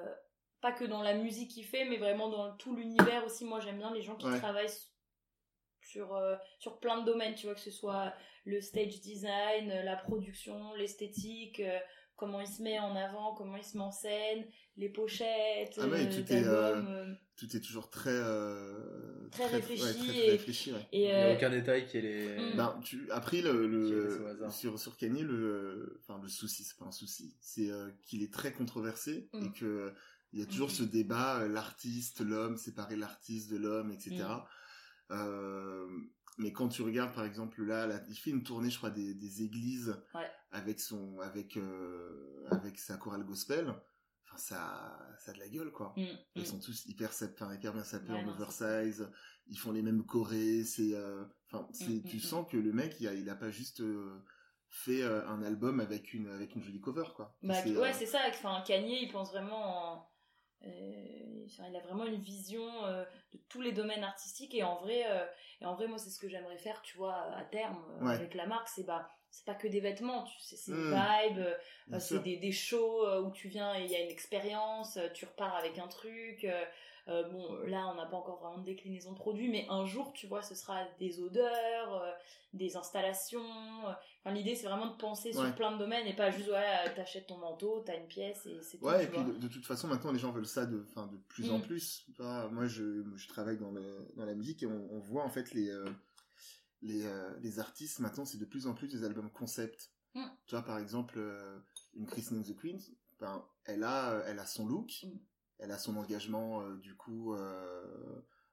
pas 0.60 0.72
que 0.72 0.84
dans 0.84 1.02
la 1.02 1.14
musique 1.14 1.52
qu'il 1.52 1.64
fait, 1.64 1.84
mais 1.84 1.96
vraiment 1.96 2.28
dans 2.28 2.56
tout 2.56 2.74
l'univers 2.74 3.24
aussi. 3.24 3.44
Moi, 3.44 3.60
j'aime 3.60 3.78
bien 3.78 3.92
les 3.92 4.02
gens 4.02 4.16
qui 4.16 4.26
travaillent 4.38 4.68
sur, 5.88 6.20
sur 6.58 6.78
plein 6.78 7.00
de 7.00 7.06
domaines, 7.06 7.34
tu 7.34 7.46
vois, 7.46 7.54
que 7.54 7.60
ce 7.60 7.70
soit 7.70 8.12
le 8.44 8.60
stage 8.60 9.00
design, 9.00 9.68
la 9.68 9.96
production, 9.96 10.74
l'esthétique, 10.74 11.62
comment 12.18 12.40
il 12.40 12.48
se 12.48 12.62
met 12.62 12.78
en 12.78 12.94
avant, 12.96 13.34
comment 13.34 13.56
il 13.56 13.64
se 13.64 13.76
met 13.76 13.84
en 13.84 13.92
scène, 13.92 14.44
les 14.76 14.88
pochettes, 14.88 15.78
ah 15.78 15.86
tout, 15.86 16.32
est, 16.32 16.44
tout 17.36 17.56
est 17.56 17.60
toujours 17.60 17.88
très 17.90 18.20
très, 19.30 19.46
réfléchi, 19.46 20.72
et, 20.92 21.04
il 21.04 21.06
n'y 21.06 21.12
a 21.12 21.34
aucun 21.34 21.50
détail 21.50 21.86
qui 21.86 21.98
est 21.98 22.00
les 22.00 22.36
mm. 22.36 22.56
ben, 22.56 22.80
tu 22.84 23.08
après 23.10 23.40
le, 23.40 24.36
sur 24.50 24.78
sur 24.78 24.96
Kanye 24.96 25.22
le 25.22 26.00
enfin 26.00 26.20
le 26.22 26.28
souci 26.28 26.64
c'est 26.64 26.76
pas 26.76 26.86
un 26.86 26.92
souci 26.92 27.36
c'est 27.40 27.68
qu'il 28.04 28.22
est 28.22 28.32
très 28.32 28.52
controversé 28.52 29.28
mm. 29.32 29.46
et 29.46 29.52
que 29.52 29.92
il 30.32 30.40
y 30.40 30.42
a 30.42 30.46
toujours 30.46 30.70
ce 30.70 30.82
débat 30.82 31.46
l'artiste 31.46 32.20
l'homme 32.20 32.56
séparer 32.56 32.96
l'artiste 32.96 33.50
de 33.50 33.56
l'homme 33.56 33.92
etc 33.92 34.24
mais 35.10 36.52
quand 36.52 36.68
tu 36.68 36.82
regardes 36.82 37.14
par 37.14 37.24
exemple 37.24 37.62
là, 37.64 37.88
il 38.08 38.16
fait 38.16 38.30
une 38.30 38.42
tournée 38.42 38.70
je 38.70 38.78
crois 38.78 38.90
des, 38.90 39.14
des 39.14 39.42
églises 39.42 39.96
avec 40.50 40.80
son 40.80 41.18
avec 41.20 41.56
euh, 41.56 42.46
avec 42.50 42.78
sa 42.78 42.96
chorale 42.96 43.24
gospel 43.24 43.74
enfin 44.24 44.36
ça 44.36 44.98
ça 45.18 45.32
a 45.32 45.34
de 45.34 45.40
la 45.40 45.48
gueule 45.48 45.72
quoi. 45.72 45.92
Mm, 45.96 46.04
ils 46.36 46.42
mm. 46.42 46.46
sont 46.46 46.60
tous 46.60 46.86
hyper 46.86 47.10
enfin, 47.10 47.54
hyper 47.54 47.72
bien 47.72 47.84
sapés 47.84 48.12
en 48.12 48.26
oversize. 48.28 49.10
Ils 49.48 49.58
font 49.58 49.72
les 49.72 49.82
mêmes 49.82 50.04
chorés 50.04 50.64
c'est 50.64 50.94
euh, 50.94 51.24
enfin 51.50 51.66
mm, 51.80 52.02
tu 52.04 52.20
sens 52.20 52.46
que 52.50 52.56
le 52.56 52.72
mec 52.72 52.96
il 53.00 53.08
a 53.08 53.14
il 53.14 53.28
a 53.28 53.34
pas 53.34 53.50
juste 53.50 53.80
euh, 53.80 54.22
fait 54.70 55.02
un 55.02 55.42
album 55.42 55.80
avec 55.80 56.14
une 56.14 56.28
avec 56.28 56.54
une 56.54 56.62
jolie 56.62 56.80
cover 56.80 57.08
quoi. 57.16 57.36
Bah, 57.42 57.62
ouais 57.64 57.92
c'est 57.92 58.06
ça 58.06 58.20
enfin 58.28 58.62
Kanye 58.66 59.02
il 59.02 59.10
pense 59.10 59.30
vraiment 59.30 59.92
en 59.92 59.96
euh, 59.96 60.17
il 60.66 61.76
a 61.76 61.80
vraiment 61.80 62.06
une 62.06 62.20
vision 62.20 62.84
euh, 62.84 63.04
de 63.32 63.38
tous 63.48 63.60
les 63.60 63.72
domaines 63.72 64.04
artistiques 64.04 64.54
et 64.54 64.62
en 64.62 64.76
vrai, 64.76 65.04
euh, 65.06 65.24
et 65.60 65.66
en 65.66 65.74
vrai 65.74 65.86
moi 65.86 65.98
c'est 65.98 66.10
ce 66.10 66.18
que 66.18 66.28
j'aimerais 66.28 66.58
faire, 66.58 66.80
tu 66.82 66.96
vois, 66.96 67.14
à 67.36 67.44
terme 67.44 67.82
avec 68.06 68.34
la 68.34 68.46
marque, 68.46 68.68
c'est 68.68 68.84
bah 68.84 69.08
c'est 69.30 69.44
pas 69.44 69.54
que 69.54 69.68
des 69.68 69.80
vêtements, 69.80 70.24
tu 70.24 70.40
sais, 70.40 70.56
c'est 70.56 70.72
mmh. 70.72 70.94
vibes, 70.94 72.00
c'est 72.00 72.22
des, 72.22 72.38
des 72.38 72.52
shows 72.52 73.06
où 73.20 73.30
tu 73.30 73.48
viens 73.48 73.74
et 73.78 73.84
il 73.84 73.90
y 73.90 73.94
a 73.94 74.00
une 74.00 74.10
expérience, 74.10 74.98
tu 75.12 75.26
repars 75.26 75.54
avec 75.54 75.78
un 75.78 75.86
truc. 75.86 76.46
bon, 77.06 77.58
là, 77.66 77.88
on 77.88 77.94
n'a 77.94 78.06
pas 78.06 78.16
encore 78.16 78.40
vraiment 78.40 78.58
de 78.58 78.64
déclinaison 78.64 79.12
de 79.12 79.18
produits, 79.18 79.50
mais 79.50 79.66
un 79.68 79.84
jour, 79.84 80.14
tu 80.14 80.26
vois, 80.26 80.40
ce 80.40 80.54
sera 80.54 80.82
des 80.98 81.20
odeurs, 81.20 82.16
des 82.54 82.78
installations. 82.78 83.44
Enfin, 84.28 84.36
l'idée, 84.36 84.54
c'est 84.54 84.66
vraiment 84.66 84.88
de 84.92 84.96
penser 84.96 85.32
sur 85.32 85.54
plein 85.54 85.72
de 85.72 85.78
domaines 85.78 86.06
et 86.06 86.14
pas 86.14 86.30
juste, 86.30 86.50
ouais, 86.50 86.94
t'achètes 86.94 87.26
ton 87.26 87.38
manteau, 87.38 87.82
t'as 87.84 87.96
une 87.96 88.06
pièce 88.06 88.44
et 88.46 88.60
c'est 88.62 88.76
tout. 88.76 88.84
Ouais, 88.84 89.04
et 89.04 89.06
puis 89.06 89.18
de, 89.24 89.48
toute 89.48 89.64
façon, 89.64 89.88
maintenant, 89.88 90.12
les 90.12 90.18
gens 90.18 90.32
veulent 90.32 90.46
ça 90.46 90.66
de, 90.66 90.84
enfin, 90.90 91.06
de 91.06 91.16
plus 91.28 91.50
en 91.50 91.58
mm. 91.58 91.62
plus. 91.62 92.06
moi, 92.50 92.66
je, 92.66 93.04
je 93.16 93.28
travaille 93.28 93.56
dans, 93.56 93.70
le, 93.70 94.06
dans 94.16 94.26
la 94.26 94.34
musique 94.34 94.62
et 94.62 94.66
on, 94.66 94.98
voit 94.98 95.24
en 95.24 95.30
fait 95.30 95.54
les, 95.54 95.70
euh, 95.70 95.88
les, 96.82 97.06
euh, 97.06 97.34
les 97.40 97.58
artistes 97.58 98.00
maintenant, 98.00 98.26
c'est 98.26 98.38
de 98.38 98.44
plus 98.44 98.66
en 98.66 98.74
plus 98.74 98.88
des 98.88 99.02
albums 99.02 99.30
concept. 99.30 99.90
Mm. 100.14 100.26
Tu 100.46 100.54
vois, 100.54 100.64
par 100.64 100.78
exemple, 100.78 101.14
euh, 101.16 101.58
une 101.94 102.06
Christine 102.06 102.42
the 102.42 102.54
Queen, 102.54 102.78
ben, 103.20 103.42
elle, 103.64 103.82
a, 103.82 104.22
elle 104.26 104.38
a 104.38 104.46
son 104.46 104.66
look, 104.66 105.04
mm. 105.04 105.18
elle 105.60 105.70
a 105.70 105.78
son 105.78 105.96
engagement, 105.96 106.68
du 106.74 106.94
coup 106.96 107.34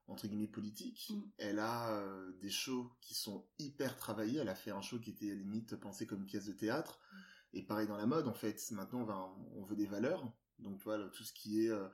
entre 0.08 0.28
guillemets 0.28 0.48
politique. 0.48 1.10
Mm. 1.10 1.22
Elle 1.38 1.60
a 1.60 1.92
euh, 1.92 2.32
des 2.42 2.50
shows 2.50 2.92
qui 3.02 3.14
sont 3.16 3.46
hyper 3.60 3.98
travaillés. 3.98 4.40
Elle 4.40 4.50
a 4.50 4.56
fait 4.56 4.72
un 4.72 4.82
show 4.82 5.00
qui 5.00 5.12
était 5.12 5.34
limite 5.34 5.76
pensé 5.76 6.06
comme 6.06 6.20
une 6.20 6.26
pièce 6.26 6.46
de 6.46 6.54
théâtre. 6.54 7.00
Mm. 7.00 7.18
Et 7.58 7.64
pareil 7.64 7.88
dans 7.88 7.98
la 7.98 8.06
mode, 8.06 8.28
en 8.28 8.34
fait. 8.34 8.60
Maintenant, 8.72 9.02
on, 9.02 9.06
va, 9.06 9.36
on 9.56 9.64
veut 9.64 9.76
des 9.76 9.88
valeurs. 9.88 10.32
Donc, 10.60 10.78
tu 10.78 10.84
vois, 10.84 10.98
tout 11.10 11.24
ce 11.24 11.34
qui 11.34 11.66
est 11.66 11.70
euh, 11.70 11.88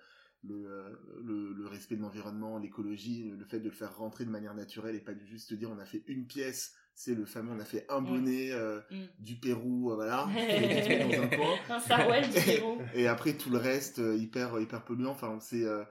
euh, 0.49 0.89
le, 1.23 1.53
le, 1.53 1.67
respect 1.67 1.95
de 1.95 2.01
l'environnement, 2.01 2.57
l'écologie, 2.57 3.29
le 3.29 3.45
fait 3.45 3.59
de 3.59 3.69
le 3.69 3.75
faire 3.75 3.95
rentrer 3.95 4.25
de 4.25 4.31
manière 4.31 4.55
naturelle 4.55 4.95
et 4.95 4.99
pas 4.99 5.13
de 5.13 5.23
juste 5.23 5.53
dire 5.53 5.69
on 5.69 5.77
a 5.77 5.85
fait 5.85 6.03
une 6.07 6.25
pièce 6.25 6.73
c'est 6.93 7.15
le 7.15 7.25
fameux 7.25 7.51
on 7.51 7.59
a 7.59 7.65
fait 7.65 7.85
un 7.89 8.01
bonnet 8.01 8.51
mm. 8.89 8.95
du 9.19 9.35
Pérou 9.35 9.91
voilà 9.93 10.25
dans 10.33 11.21
un 11.21 11.27
coin 11.27 12.21
un 12.21 12.27
du 12.27 12.33
Pérou 12.33 12.81
et 12.93 13.07
après 13.07 13.37
tout 13.37 13.49
le 13.49 13.57
reste 13.57 13.99
hyper 13.99 14.59
hyper 14.59 14.83
polluant 14.83 15.11
enfin 15.11 15.39
c'est 15.39 15.63
euh, 15.63 15.83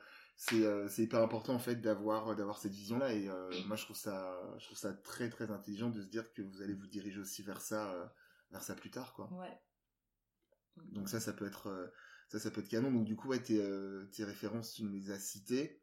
c'est 0.42 1.03
hyper 1.03 1.20
important 1.20 1.53
en 1.53 1.59
fait 1.59 1.76
d'avoir 1.76 2.35
d'avoir 2.35 2.59
cette 2.59 2.72
vision 2.72 2.98
là 2.98 3.12
et 3.12 3.29
euh, 3.29 3.50
moi 3.66 3.76
je 3.76 3.85
trouve 3.85 3.96
ça 3.96 4.40
je 4.59 4.64
trouve 4.64 4.79
ça 4.79 4.94
très 4.94 5.29
très 5.29 5.50
intelligent 5.50 5.90
de 5.90 6.00
se 6.00 6.07
dire 6.09 6.33
que 6.33 6.40
vous 6.40 6.62
allez 6.62 6.72
vous 6.72 6.87
diriger 6.87 7.20
aussi 7.20 7.42
vers 7.42 7.61
ça 7.61 7.92
euh, 7.92 8.07
vers 8.50 8.62
ça 8.62 8.74
plus 8.74 8.90
tard 8.90 9.12
quoi. 9.12 9.31
Ouais. 9.35 9.61
Donc 10.92 11.11
ça 11.11 11.20
ça 11.20 11.35
peut 11.35 11.46
être 11.46 11.92
ça 12.29 12.38
ça 12.38 12.50
peut 12.50 12.62
être 12.62 12.68
canon. 12.68 12.90
Donc 12.90 13.05
du 13.05 13.16
coup 13.16 13.29
ouais 13.29 13.42
tes, 13.42 13.62
tes 14.12 14.24
références 14.24 14.72
tu 14.72 14.83
nous 14.83 14.92
les 14.92 15.11
as 15.11 15.18
citées. 15.18 15.83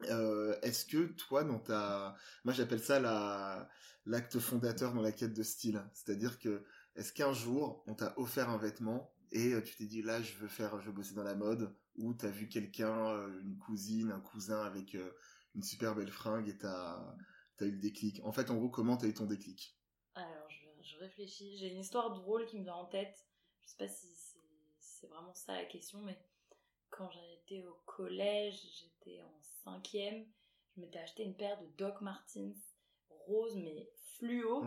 Est-ce 0.00 0.84
que 0.84 1.04
toi 1.12 1.44
dans 1.44 1.60
ta 1.60 2.16
moi 2.44 2.52
j'appelle 2.52 2.82
ça 2.82 2.98
la 2.98 3.68
l'acte 4.04 4.40
fondateur 4.40 4.94
dans 4.94 5.02
la 5.02 5.12
quête 5.12 5.32
de 5.32 5.44
style. 5.44 5.80
C'est-à-dire 5.94 6.40
que 6.40 6.64
est-ce 6.96 7.12
qu'un 7.12 7.32
jour 7.32 7.84
on 7.86 7.94
t'a 7.94 8.18
offert 8.18 8.50
un 8.50 8.58
vêtement 8.58 9.14
et 9.30 9.54
tu 9.62 9.76
t'es 9.76 9.86
dit 9.86 10.02
là 10.02 10.20
je 10.20 10.34
veux 10.38 10.48
faire 10.48 10.80
je 10.80 10.86
veux 10.86 10.92
bosser 10.92 11.14
dans 11.14 11.22
la 11.22 11.36
mode 11.36 11.72
ou 11.96 12.14
t'as 12.14 12.30
vu 12.30 12.48
quelqu'un, 12.48 13.08
euh, 13.10 13.40
une 13.42 13.58
cousine, 13.58 14.10
un 14.10 14.20
cousin 14.20 14.62
avec 14.62 14.94
euh, 14.94 15.12
une 15.54 15.62
super 15.62 15.94
belle 15.94 16.10
fringue 16.10 16.48
et 16.48 16.58
t'as 16.58 17.14
as 17.60 17.64
eu 17.64 17.70
le 17.70 17.78
déclic. 17.78 18.20
En 18.24 18.32
fait, 18.32 18.50
en 18.50 18.56
gros, 18.56 18.68
comment 18.68 18.96
t'as 18.96 19.06
eu 19.06 19.14
ton 19.14 19.26
déclic? 19.26 19.76
Alors, 20.14 20.48
je, 20.82 20.96
réfléchis. 20.98 21.56
J'ai 21.58 21.68
une 21.68 21.80
histoire 21.80 22.12
drôle 22.12 22.46
qui 22.46 22.58
me 22.58 22.64
vient 22.64 22.74
en 22.74 22.86
tête. 22.86 23.26
Je 23.60 23.68
sais 23.68 23.76
pas 23.76 23.88
si 23.88 24.08
c'est 24.80 25.06
vraiment 25.06 25.34
ça 25.34 25.54
la 25.54 25.64
question, 25.64 26.00
mais 26.02 26.16
quand 26.90 27.10
j'étais 27.10 27.64
au 27.66 27.74
collège, 27.86 28.60
j'étais 28.78 29.20
en 29.22 29.40
cinquième, 29.64 30.26
je 30.74 30.80
m'étais 30.80 30.98
acheté 30.98 31.24
une 31.24 31.36
paire 31.36 31.60
de 31.60 31.66
Doc 31.76 32.00
Martens 32.00 32.56
rose 33.08 33.56
mais 33.56 33.90
fluo. 34.16 34.64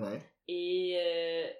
Et 0.48 0.98
euh, 0.98 1.54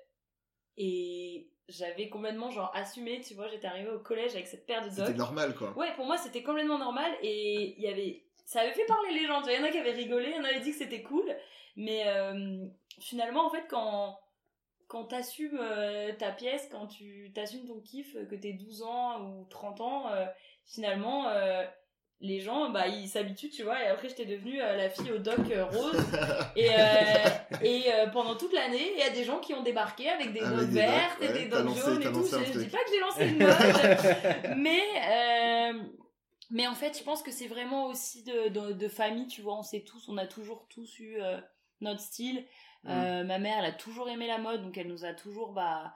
Et 0.77 1.47
j'avais 1.67 2.09
complètement 2.09 2.51
genre 2.51 2.71
assumé, 2.75 3.21
tu 3.21 3.33
vois, 3.33 3.47
j'étais 3.47 3.67
arrivée 3.67 3.89
au 3.89 3.99
collège 3.99 4.33
avec 4.35 4.47
cette 4.47 4.65
paire 4.65 4.83
de 4.83 4.89
C'était 4.89 5.07
docks. 5.07 5.17
normal, 5.17 5.55
quoi. 5.55 5.75
Ouais, 5.77 5.93
pour 5.95 6.05
moi 6.05 6.17
c'était 6.17 6.43
complètement 6.43 6.77
normal 6.77 7.11
et 7.21 7.75
il 7.77 7.83
y 7.83 7.88
avait 7.88 8.21
ça 8.45 8.61
avait 8.61 8.73
fait 8.73 8.85
parler 8.85 9.11
les 9.11 9.25
gens, 9.25 9.39
tu 9.41 9.45
vois, 9.45 9.53
il 9.53 9.59
y 9.59 9.63
en 9.63 9.67
a 9.67 9.71
qui 9.71 9.79
avaient 9.79 9.91
rigolé, 9.91 10.29
il 10.29 10.35
y 10.35 10.39
en 10.39 10.43
avait 10.43 10.59
dit 10.59 10.71
que 10.71 10.77
c'était 10.77 11.01
cool, 11.01 11.25
mais 11.75 12.03
euh, 12.07 12.65
finalement 12.99 13.45
en 13.45 13.49
fait 13.49 13.65
quand 13.69 14.19
quand 14.88 15.05
t'assumes 15.05 15.57
euh, 15.59 16.13
ta 16.13 16.31
pièce, 16.31 16.67
quand 16.71 16.85
tu 16.85 17.31
t'assumes 17.33 17.65
ton 17.65 17.79
kiff, 17.81 18.15
euh, 18.15 18.25
que 18.25 18.35
t'es 18.35 18.53
12 18.53 18.83
ans 18.83 19.21
ou 19.23 19.45
30 19.49 19.81
ans, 19.81 20.11
euh, 20.11 20.25
finalement 20.65 21.27
les 22.21 22.39
gens 22.39 22.69
bah 22.69 22.88
ils 22.88 23.08
s'habituent, 23.08 23.49
tu 23.49 23.63
vois, 23.63 23.82
et 23.84 23.88
après 23.88 24.08
j'étais 24.10 24.25
devenue 24.25 24.62
euh, 24.62 24.78
la 24.78 24.89
fille 24.89 25.12
au 25.12 25.17
doc 25.17 25.39
euh, 25.51 25.65
rose 25.65 25.97
et 26.56 26.69
euh, 26.71 27.28
et 27.62 27.84
pendant 28.13 28.36
toute 28.36 28.54
l'année, 28.54 28.91
il 28.93 28.99
y 28.99 29.04
a 29.04 29.10
des 29.10 29.23
gens 29.23 29.39
qui 29.39 29.54
ont 29.54 29.63
débarqué 29.63 30.10
avec 30.10 30.32
des 30.32 30.39
docs 30.39 30.69
des 30.69 30.82
vertes 30.82 31.21
et 31.21 31.28
des 31.34 31.49
lancé- 31.49 31.82
jaunes 31.82 32.01
et 32.01 32.06
tout, 32.06 32.25
je, 32.25 32.54
je 32.54 32.60
dis 32.60 32.67
pas 32.67 32.78
que 32.84 32.91
j'ai 32.91 32.99
lancé 32.99 33.28
une 33.28 33.39
mode, 33.39 34.58
mais 34.58 35.73
mais 36.51 36.67
en 36.67 36.75
fait, 36.75 36.97
je 36.97 37.04
pense 37.04 37.23
que 37.23 37.32
c'est 37.32 37.47
vraiment 37.47 37.88
aussi 37.88 38.23
de, 38.23 38.49
de, 38.49 38.71
de 38.73 38.88
famille, 38.88 39.28
tu 39.28 39.41
vois, 39.41 39.58
on 39.58 39.63
sait 39.63 39.82
tous, 39.82 40.08
on 40.10 40.17
a 40.17 40.28
toujours 40.28 40.67
tous 40.69 40.99
eu 40.99 41.17
notre 41.82 42.01
style. 42.01 42.45
Mm. 42.84 43.23
Ma 43.23 43.39
mère, 43.39 43.58
elle 43.60 43.65
a 43.65 43.71
toujours 43.71 44.08
aimé 44.10 44.28
la 44.28 44.38
mode, 44.38 44.62
donc 44.62 44.78
elle 44.78 44.88
nous 44.88 45.06
a 45.06 45.13
toujours 45.13 45.54
bah, 45.54 45.95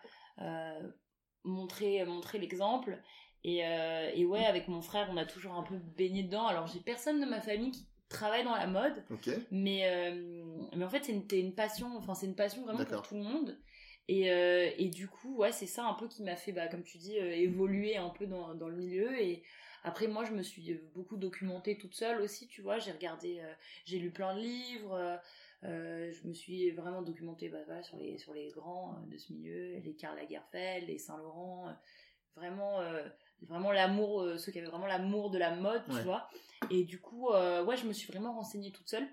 montré, 1.43 2.03
montré 2.03 2.39
l'exemple. 2.39 2.99
Et, 3.43 3.65
euh, 3.65 4.11
et 4.13 4.25
ouais, 4.25 4.45
avec 4.45 4.67
mon 4.67 4.81
frère, 4.81 5.07
on 5.11 5.17
a 5.17 5.25
toujours 5.25 5.53
un 5.53 5.63
peu 5.63 5.75
baigné 5.97 6.23
dedans. 6.23 6.45
Alors, 6.47 6.67
j'ai 6.67 6.79
personne 6.79 7.21
de 7.21 7.25
ma 7.25 7.39
famille 7.41 7.71
qui 7.71 7.85
travaille 8.09 8.43
dans 8.43 8.55
la 8.55 8.67
mode, 8.67 9.03
mais, 9.51 9.81
euh, 9.85 10.43
mais 10.75 10.83
en 10.85 10.89
fait, 10.89 11.03
c'est 11.05 11.13
une, 11.13 11.25
une 11.31 11.55
passion, 11.55 11.95
enfin, 11.97 12.15
c'est 12.15 12.25
une 12.25 12.35
passion 12.35 12.63
vraiment 12.63 12.79
pour 12.85 13.07
tout 13.07 13.15
le 13.15 13.23
monde. 13.23 13.57
Et, 14.07 14.31
euh, 14.31 14.69
et 14.77 14.89
du 14.89 15.07
coup, 15.07 15.37
ouais, 15.37 15.51
c'est 15.51 15.67
ça 15.67 15.85
un 15.85 15.93
peu 15.93 16.07
qui 16.07 16.23
m'a 16.23 16.35
fait, 16.35 16.51
bah, 16.51 16.67
comme 16.67 16.83
tu 16.83 16.97
dis, 16.97 17.15
évoluer 17.15 17.95
un 17.97 18.09
peu 18.09 18.25
dans, 18.25 18.55
dans 18.55 18.67
le 18.67 18.75
milieu. 18.75 19.21
Et 19.21 19.43
après, 19.83 20.07
moi, 20.07 20.25
je 20.25 20.31
me 20.33 20.41
suis 20.41 20.73
beaucoup 20.93 21.15
documentée 21.15 21.77
toute 21.77 21.93
seule 21.95 22.19
aussi, 22.21 22.47
tu 22.47 22.61
vois. 22.61 22.79
J'ai 22.79 22.91
regardé, 22.91 23.41
j'ai 23.85 23.99
lu 23.99 24.11
plein 24.11 24.35
de 24.35 24.41
livres. 24.41 25.19
euh, 25.63 26.11
je 26.11 26.27
me 26.27 26.33
suis 26.33 26.71
vraiment 26.71 27.01
documentée 27.01 27.49
bah, 27.49 27.59
voilà, 27.65 27.83
sur, 27.83 27.97
les, 27.97 28.17
sur 28.17 28.33
les 28.33 28.49
grands 28.49 28.93
euh, 28.95 29.11
de 29.11 29.17
ce 29.17 29.31
milieu, 29.33 29.77
les 29.79 29.93
Karl 29.93 30.17
Lagerfeld, 30.17 30.87
les 30.87 30.97
Saint-Laurent. 30.97 31.67
euh, 31.67 31.71
vraiment, 32.35 32.79
vraiment 33.47 33.71
l'amour, 33.71 34.21
euh, 34.21 34.37
ceux 34.37 34.51
qui 34.51 34.59
avaient 34.59 34.67
vraiment 34.69 34.87
l'amour 34.87 35.29
de 35.31 35.37
la 35.37 35.55
mode, 35.55 35.81
Ouais. 35.89 35.97
tu 35.99 36.03
vois. 36.03 36.29
Et 36.69 36.83
du 36.83 36.99
coup, 36.99 37.29
euh, 37.29 37.63
ouais, 37.63 37.77
je 37.77 37.85
me 37.87 37.93
suis 37.93 38.11
vraiment 38.11 38.33
renseignée 38.33 38.71
toute 38.71 38.89
seule. 38.89 39.07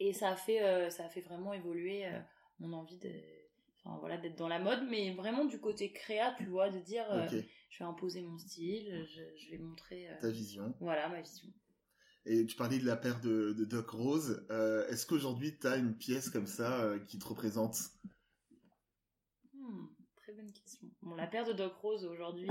Et 0.00 0.12
ça 0.12 0.30
a 0.30 0.36
fait, 0.36 0.62
euh, 0.62 0.90
ça 0.90 1.04
a 1.04 1.08
fait 1.08 1.20
vraiment 1.22 1.52
évoluer 1.52 2.04
mon 2.58 2.72
envie 2.72 2.98
de, 2.98 3.10
enfin, 3.84 3.96
voilà, 4.00 4.16
d'être 4.18 4.36
dans 4.36 4.48
la 4.48 4.58
mode, 4.58 4.86
mais 4.88 5.12
vraiment 5.14 5.44
du 5.44 5.58
côté 5.60 5.92
créa, 5.92 6.34
tu 6.36 6.44
vois, 6.46 6.70
de 6.70 6.78
dire, 6.80 7.06
je 7.70 7.78
vais 7.78 7.84
imposer 7.84 8.22
mon 8.22 8.38
style, 8.38 9.06
je, 9.06 9.22
je 9.38 9.50
vais 9.50 9.58
montrer, 9.58 10.08
Ta 10.20 10.30
vision. 10.30 10.74
voilà, 10.80 11.08
ma 11.08 11.20
vision. 11.20 11.48
Et 12.28 12.44
tu 12.44 12.56
parlais 12.56 12.78
de 12.78 12.84
la 12.84 12.96
paire 12.96 13.20
de, 13.20 13.52
de 13.52 13.64
Doc 13.64 13.90
Rose. 13.90 14.46
Est-ce 14.90 15.06
qu'aujourd'hui, 15.06 15.58
tu 15.58 15.66
as 15.66 15.76
une 15.76 15.96
pièce 15.96 16.28
comme 16.28 16.46
ça 16.46 16.92
qui 17.06 17.18
te 17.18 17.26
représente? 17.26 17.78
Hmm, 19.54 19.86
très 20.16 20.32
bonne 20.32 20.52
question. 20.52 20.88
Bon, 21.02 21.14
la 21.14 21.26
paire 21.26 21.44
de 21.46 21.52
Doc 21.52 21.74
Rose 21.76 22.04
aujourd'hui, 22.04 22.50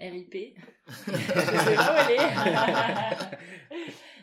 RIP. 0.00 0.56
je 0.86 0.92
sais 1.12 1.76
pas 1.76 1.94
où 1.94 2.10
elle 2.10 2.20
est. 2.20 3.38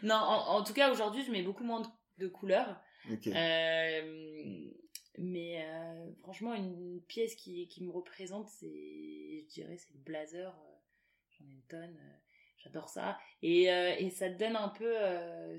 non, 0.04 0.16
en, 0.16 0.58
en 0.58 0.64
tout 0.64 0.74
cas, 0.74 0.92
aujourd'hui, 0.92 1.24
je 1.24 1.32
mets 1.32 1.44
beaucoup 1.44 1.64
moins 1.64 1.82
de, 1.82 1.88
de 2.18 2.28
couleurs. 2.28 2.80
Euh, 3.36 4.70
mais 5.18 5.64
euh, 5.66 6.12
franchement, 6.22 6.54
une 6.54 7.02
pièce 7.08 7.36
qui, 7.36 7.68
qui 7.68 7.84
me 7.84 7.92
représente, 7.92 8.48
c'est, 8.48 9.42
je 9.42 9.48
dirais, 9.48 9.78
c'est 9.78 9.94
le 9.94 10.00
blazer. 10.00 10.50
euh, 10.54 10.76
J'en 11.38 11.46
ai 11.46 11.52
une 11.54 11.64
tonne. 11.64 11.98
J'adore 12.58 12.90
ça. 12.90 13.18
Et, 13.42 13.72
euh, 13.72 13.96
et 13.98 14.10
ça 14.10 14.30
te 14.30 14.38
donne 14.38 14.56
un 14.58 14.68
peu, 14.70 14.94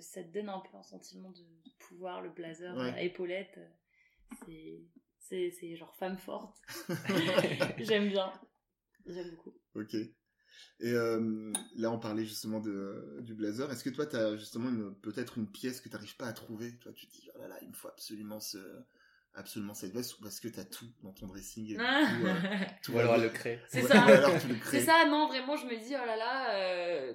ça 0.01 0.23
te 0.23 0.29
donne 0.29 0.51
un 0.51 0.61
peu 0.61 0.77
un 0.77 0.83
sentiment 0.83 1.31
de 1.31 1.43
pouvoir, 1.79 2.21
le 2.21 2.29
blazer 2.31 2.77
Ouais. 2.77 3.07
C'est, 4.45 4.83
c'est, 5.19 5.51
c'est 5.51 5.77
genre 5.77 5.95
femme 5.97 6.19
forte. 6.19 6.57
J'aime 7.79 8.09
bien. 8.11 8.31
J'aime 9.07 9.31
beaucoup. 9.31 9.55
Ok. 9.75 9.95
Et 9.95 10.93
euh, 10.93 11.53
là, 11.77 11.91
on 11.91 11.99
parlait 11.99 12.25
justement 12.25 12.61
de, 12.61 13.19
du 13.21 13.35
blazer. 13.35 13.71
Est-ce 13.71 13.85
que 13.85 13.91
toi, 13.91 14.07
tu 14.07 14.17
as 14.17 14.37
justement 14.37 14.71
peut-être 15.03 15.39
une 15.39 15.47
pièce 15.51 15.81
que 15.81 15.89
tu 15.89 15.95
n'arrives 15.95 16.17
pas 16.17 16.27
à 16.27 16.33
trouver? 16.33 16.77
Toi, 16.79 16.93
tu 16.93 17.07
te 17.07 17.13
dis, 17.13 17.31
oh 17.35 17.39
là 17.39 17.49
là, 17.49 17.57
il 17.63 17.69
me 17.69 17.75
faut 17.75 17.89
absolument, 17.89 18.41
ce, 18.41 18.59
absolument 19.35 19.75
cette 19.75 19.93
veste, 19.93 20.19
ou 20.19 20.23
parce 20.23 20.41
que 20.41 20.49
tu 20.49 20.59
as 20.59 20.65
tout 20.65 20.87
dans 21.03 21.13
ton 21.13 21.27
dressing 21.27 21.71
et 21.73 21.77
coup, 21.77 21.83
euh, 22.27 22.35
tout 22.83 22.93
Ou 22.93 22.95
va 22.97 23.01
alors 23.01 23.15
elle 23.15 23.21
bien. 23.23 23.31
le 23.31 23.35
crée. 23.35 23.61
C'est 23.69 23.83
ça. 23.83 24.07
C'est 24.65 24.81
ça, 24.81 25.07
non, 25.09 25.29
vraiment, 25.29 25.57
je 25.57 25.67
me 25.67 25.77
dis, 25.79 25.95
oh 25.95 26.07
là 26.07 26.17
là, 26.17 26.55
euh, 26.57 27.15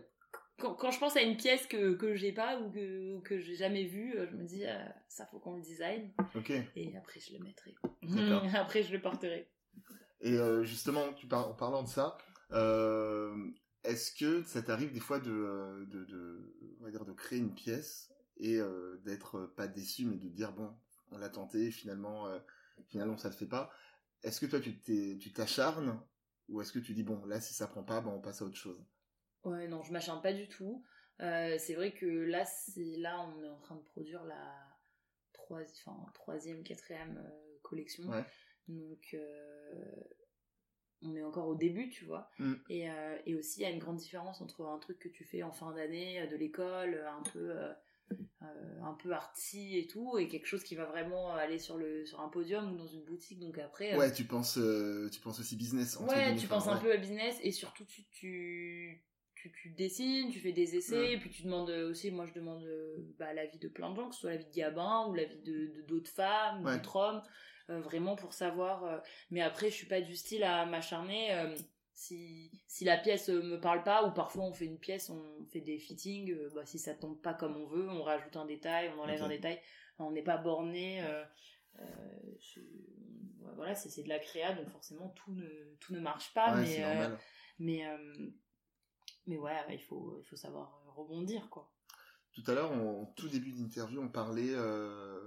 quand, 0.60 0.74
quand 0.76 0.92
je 0.92 1.00
pense 1.00 1.16
à 1.18 1.22
une 1.22 1.36
pièce 1.38 1.66
que, 1.68 1.94
que 1.96 2.16
j'ai 2.16 2.32
pas 2.32 2.60
ou 2.60 2.72
que, 2.72 3.20
que 3.22 3.40
j'ai 3.42 3.56
jamais 3.56 3.84
vue, 3.84 4.16
euh, 4.18 4.28
je 4.32 4.36
me 4.36 4.44
dis, 4.44 4.66
euh, 4.66 4.74
ça 5.08 5.26
faut 5.28 5.40
qu'on 5.40 5.56
le 5.56 5.62
design. 5.62 6.12
Ok. 6.36 6.52
Et 6.76 6.96
après, 6.98 7.20
je 7.20 7.34
le 7.34 7.40
mettrai. 7.44 7.76
D'accord. 8.04 8.44
après, 8.56 8.84
je 8.84 8.92
le 8.94 9.02
porterai. 9.02 9.50
Et 10.22 10.34
euh, 10.38 10.64
justement, 10.64 11.14
tu 11.14 11.28
par- 11.28 11.50
en 11.50 11.54
parlant 11.54 11.84
de 11.84 11.90
ça, 11.90 12.18
euh, 12.18 12.22
est-ce 13.84 14.12
que 14.12 14.44
ça 14.44 14.62
t'arrive 14.62 14.92
des 14.94 15.00
fois 15.00 15.20
de, 15.20 15.32
euh, 15.32 15.86
de, 15.86 16.06
de, 16.06 16.56
on 16.80 16.84
va 16.84 16.92
dire 16.92 17.06
de 17.06 17.14
créer 17.14 17.40
une 17.40 17.54
pièce 17.54 18.12
et 18.38 18.58
euh, 18.58 18.98
d'être 19.06 19.38
euh, 19.38 19.54
pas 19.56 19.68
déçu, 19.68 20.06
mais 20.06 20.18
de 20.18 20.28
dire 20.30 20.52
bon, 20.54 20.74
on 21.12 21.18
l'a 21.18 21.30
tenté, 21.30 21.72
finalement, 21.72 22.28
euh, 22.28 22.40
finalement 22.88 23.18
ça 23.18 23.30
le 23.30 23.36
fait 23.36 23.46
pas. 23.48 23.72
Est-ce 24.24 24.42
que 24.42 24.46
toi 24.48 24.60
tu 24.60 25.34
t'acharnes 25.34 26.02
ou 26.50 26.62
est-ce 26.62 26.72
que 26.72 26.80
tu 26.80 26.94
dis 26.94 27.04
bon, 27.04 27.26
là 27.26 27.40
si 27.40 27.54
ça 27.54 27.68
prend 27.68 27.84
pas, 27.84 28.02
ben, 28.02 28.10
on 28.10 28.22
passe 28.22 28.42
à 28.42 28.46
autre 28.46 28.58
chose? 28.58 28.84
Ouais, 29.44 29.68
non, 29.68 29.84
je 29.84 29.92
m'acharne 29.94 30.22
pas 30.22 30.34
du 30.34 30.48
tout. 30.50 30.84
Euh, 31.22 31.56
c'est 31.60 31.76
vrai 31.76 31.94
que 31.94 32.06
là, 32.06 32.44
c'est 32.46 32.98
là, 32.98 33.20
on 33.22 33.44
est 33.44 33.50
en 33.50 33.60
train 33.60 33.76
de 33.76 33.84
produire 33.84 34.24
la 34.26 34.56
troisi- 35.34 35.82
enfin, 35.86 36.12
troisième, 36.14 36.64
quatrième 36.64 37.18
euh, 37.18 37.58
collection. 37.62 38.04
Ouais. 38.10 38.26
Donc, 38.68 39.14
euh, 39.14 40.04
on 41.02 41.16
est 41.16 41.24
encore 41.24 41.48
au 41.48 41.56
début, 41.56 41.90
tu 41.90 42.06
vois. 42.06 42.30
Mm. 42.40 42.54
Et, 42.70 42.90
euh, 42.90 43.18
et 43.26 43.36
aussi, 43.36 43.60
il 43.60 43.64
y 43.64 43.66
a 43.66 43.70
une 43.70 43.80
grande 43.80 43.98
différence 43.98 44.42
entre 44.42 44.66
un 44.66 44.80
truc 44.80 45.00
que 45.00 45.10
tu 45.10 45.24
fais 45.24 45.44
en 45.44 45.52
fin 45.52 45.74
d'année 45.74 46.22
euh, 46.22 46.28
de 46.28 46.36
l'école, 46.36 47.04
un 47.08 47.22
peu, 47.32 47.52
euh, 47.52 47.72
euh, 48.42 48.82
un 48.84 48.94
peu 48.94 49.12
arty 49.12 49.78
et 49.78 49.88
tout, 49.88 50.18
et 50.18 50.28
quelque 50.28 50.48
chose 50.48 50.64
qui 50.64 50.76
va 50.76 50.86
vraiment 50.86 51.34
aller 51.36 51.60
sur, 51.60 51.78
le, 51.78 52.06
sur 52.06 52.22
un 52.22 52.30
podium 52.30 52.72
ou 52.74 52.78
dans 52.78 52.88
une 52.88 53.04
boutique. 53.04 53.40
Donc 53.40 53.58
après, 53.58 53.94
euh, 53.94 53.98
Ouais, 53.98 54.12
tu 54.14 54.24
penses, 54.26 54.58
euh, 54.58 55.10
tu 55.12 55.20
penses 55.20 55.40
aussi 55.40 55.56
business. 55.56 55.98
entre 55.98 56.16
Ouais, 56.16 56.36
tu 56.36 56.48
penses 56.48 56.68
un 56.68 56.78
peu 56.78 56.92
à 56.92 56.98
business 56.98 57.38
et 57.44 57.52
surtout 57.52 57.86
tu, 57.86 58.04
tu, 58.10 59.04
tu, 59.36 59.52
tu 59.52 59.70
dessines, 59.72 60.30
tu 60.32 60.40
fais 60.40 60.54
des 60.54 60.76
essais, 60.76 60.98
Ouais. 60.98 61.14
et 61.14 61.18
puis 61.18 61.30
tu 61.30 61.44
demandes 61.44 61.70
aussi, 61.70 62.10
moi 62.12 62.26
je 62.26 62.34
demande 62.34 62.64
euh, 62.64 62.96
bah, 63.20 63.34
l'avis 63.34 63.60
de 63.60 63.68
plein 63.68 63.92
de 63.92 63.96
gens, 63.96 64.10
que 64.10 64.16
ce 64.16 64.22
soit 64.22 64.32
l'avis 64.32 64.46
de 64.46 64.54
Gabin 64.56 65.08
ou 65.10 65.14
l'avis 65.14 65.42
de 65.42 65.84
d'autres 65.88 66.10
femmes, 66.12 66.64
Ouais. 66.64 66.78
d'autres 66.78 66.96
hommes, 66.96 67.18
euh, 67.18 67.30
vraiment 67.70 68.16
pour 68.16 68.34
savoir. 68.34 68.84
euh, 68.86 68.98
mais 69.32 69.42
après, 69.42 69.70
je 69.70 69.76
suis 69.76 69.88
pas 69.88 70.02
du 70.02 70.16
style 70.16 70.44
à 70.44 70.66
m'acharner. 70.66 71.34
euh, 71.34 71.56
si, 71.94 72.52
si 72.68 72.84
la 72.86 72.98
pièce 72.98 73.30
euh, 73.30 73.42
me 73.42 73.60
parle 73.60 73.84
pas, 73.84 74.06
ou 74.06 74.12
parfois 74.12 74.44
on 74.44 74.54
fait 74.54 74.66
une 74.66 74.80
pièce, 74.80 75.10
on 75.10 75.46
fait 75.48 75.62
des 75.62 75.78
fittings, 75.80 76.32
euh, 76.32 76.50
bah, 76.54 76.66
si 76.66 76.78
ça 76.80 76.94
tombe 76.94 77.22
pas 77.22 77.34
comme 77.34 77.56
on 77.58 77.66
veut, 77.68 77.90
on 77.90 78.04
rajoute 78.04 78.36
un 78.38 78.46
détail, 78.46 78.92
on 78.98 79.02
enlève 79.02 79.24
un 79.24 79.30
détail, 79.30 79.62
on 80.00 80.12
n'est 80.12 80.24
pas 80.24 80.38
borné. 80.38 81.02
euh, 81.04 81.24
euh, 81.80 81.86
je- 82.40 82.62
voilà, 83.56 83.76
c'est 83.76 83.90
c'est 83.90 84.04
de 84.04 84.10
la 84.10 84.20
créa, 84.20 84.54
donc 84.54 84.70
forcément 84.70 85.10
tout 85.10 85.32
ne, 85.34 85.76
tout 85.80 85.94
ne 85.94 86.00
marche 86.00 86.34
pas, 86.34 86.54
Ouais, 86.54 86.62
mais, 86.62 86.84
euh, 86.84 87.08
mais, 87.60 87.86
euh, 87.88 88.30
mais 89.28 89.38
ouais, 89.38 89.54
il 89.70 89.82
faut, 89.84 90.18
il 90.20 90.26
faut 90.26 90.36
savoir 90.36 90.82
rebondir, 90.96 91.50
quoi. 91.52 91.72
Tout 92.36 92.44
à 92.48 92.54
l'heure, 92.54 92.74
en 92.74 93.06
tout 93.16 93.30
début 93.30 93.54
d'interview, 93.54 94.02
on 94.02 94.10
parlait 94.10 94.52
euh, 94.52 95.22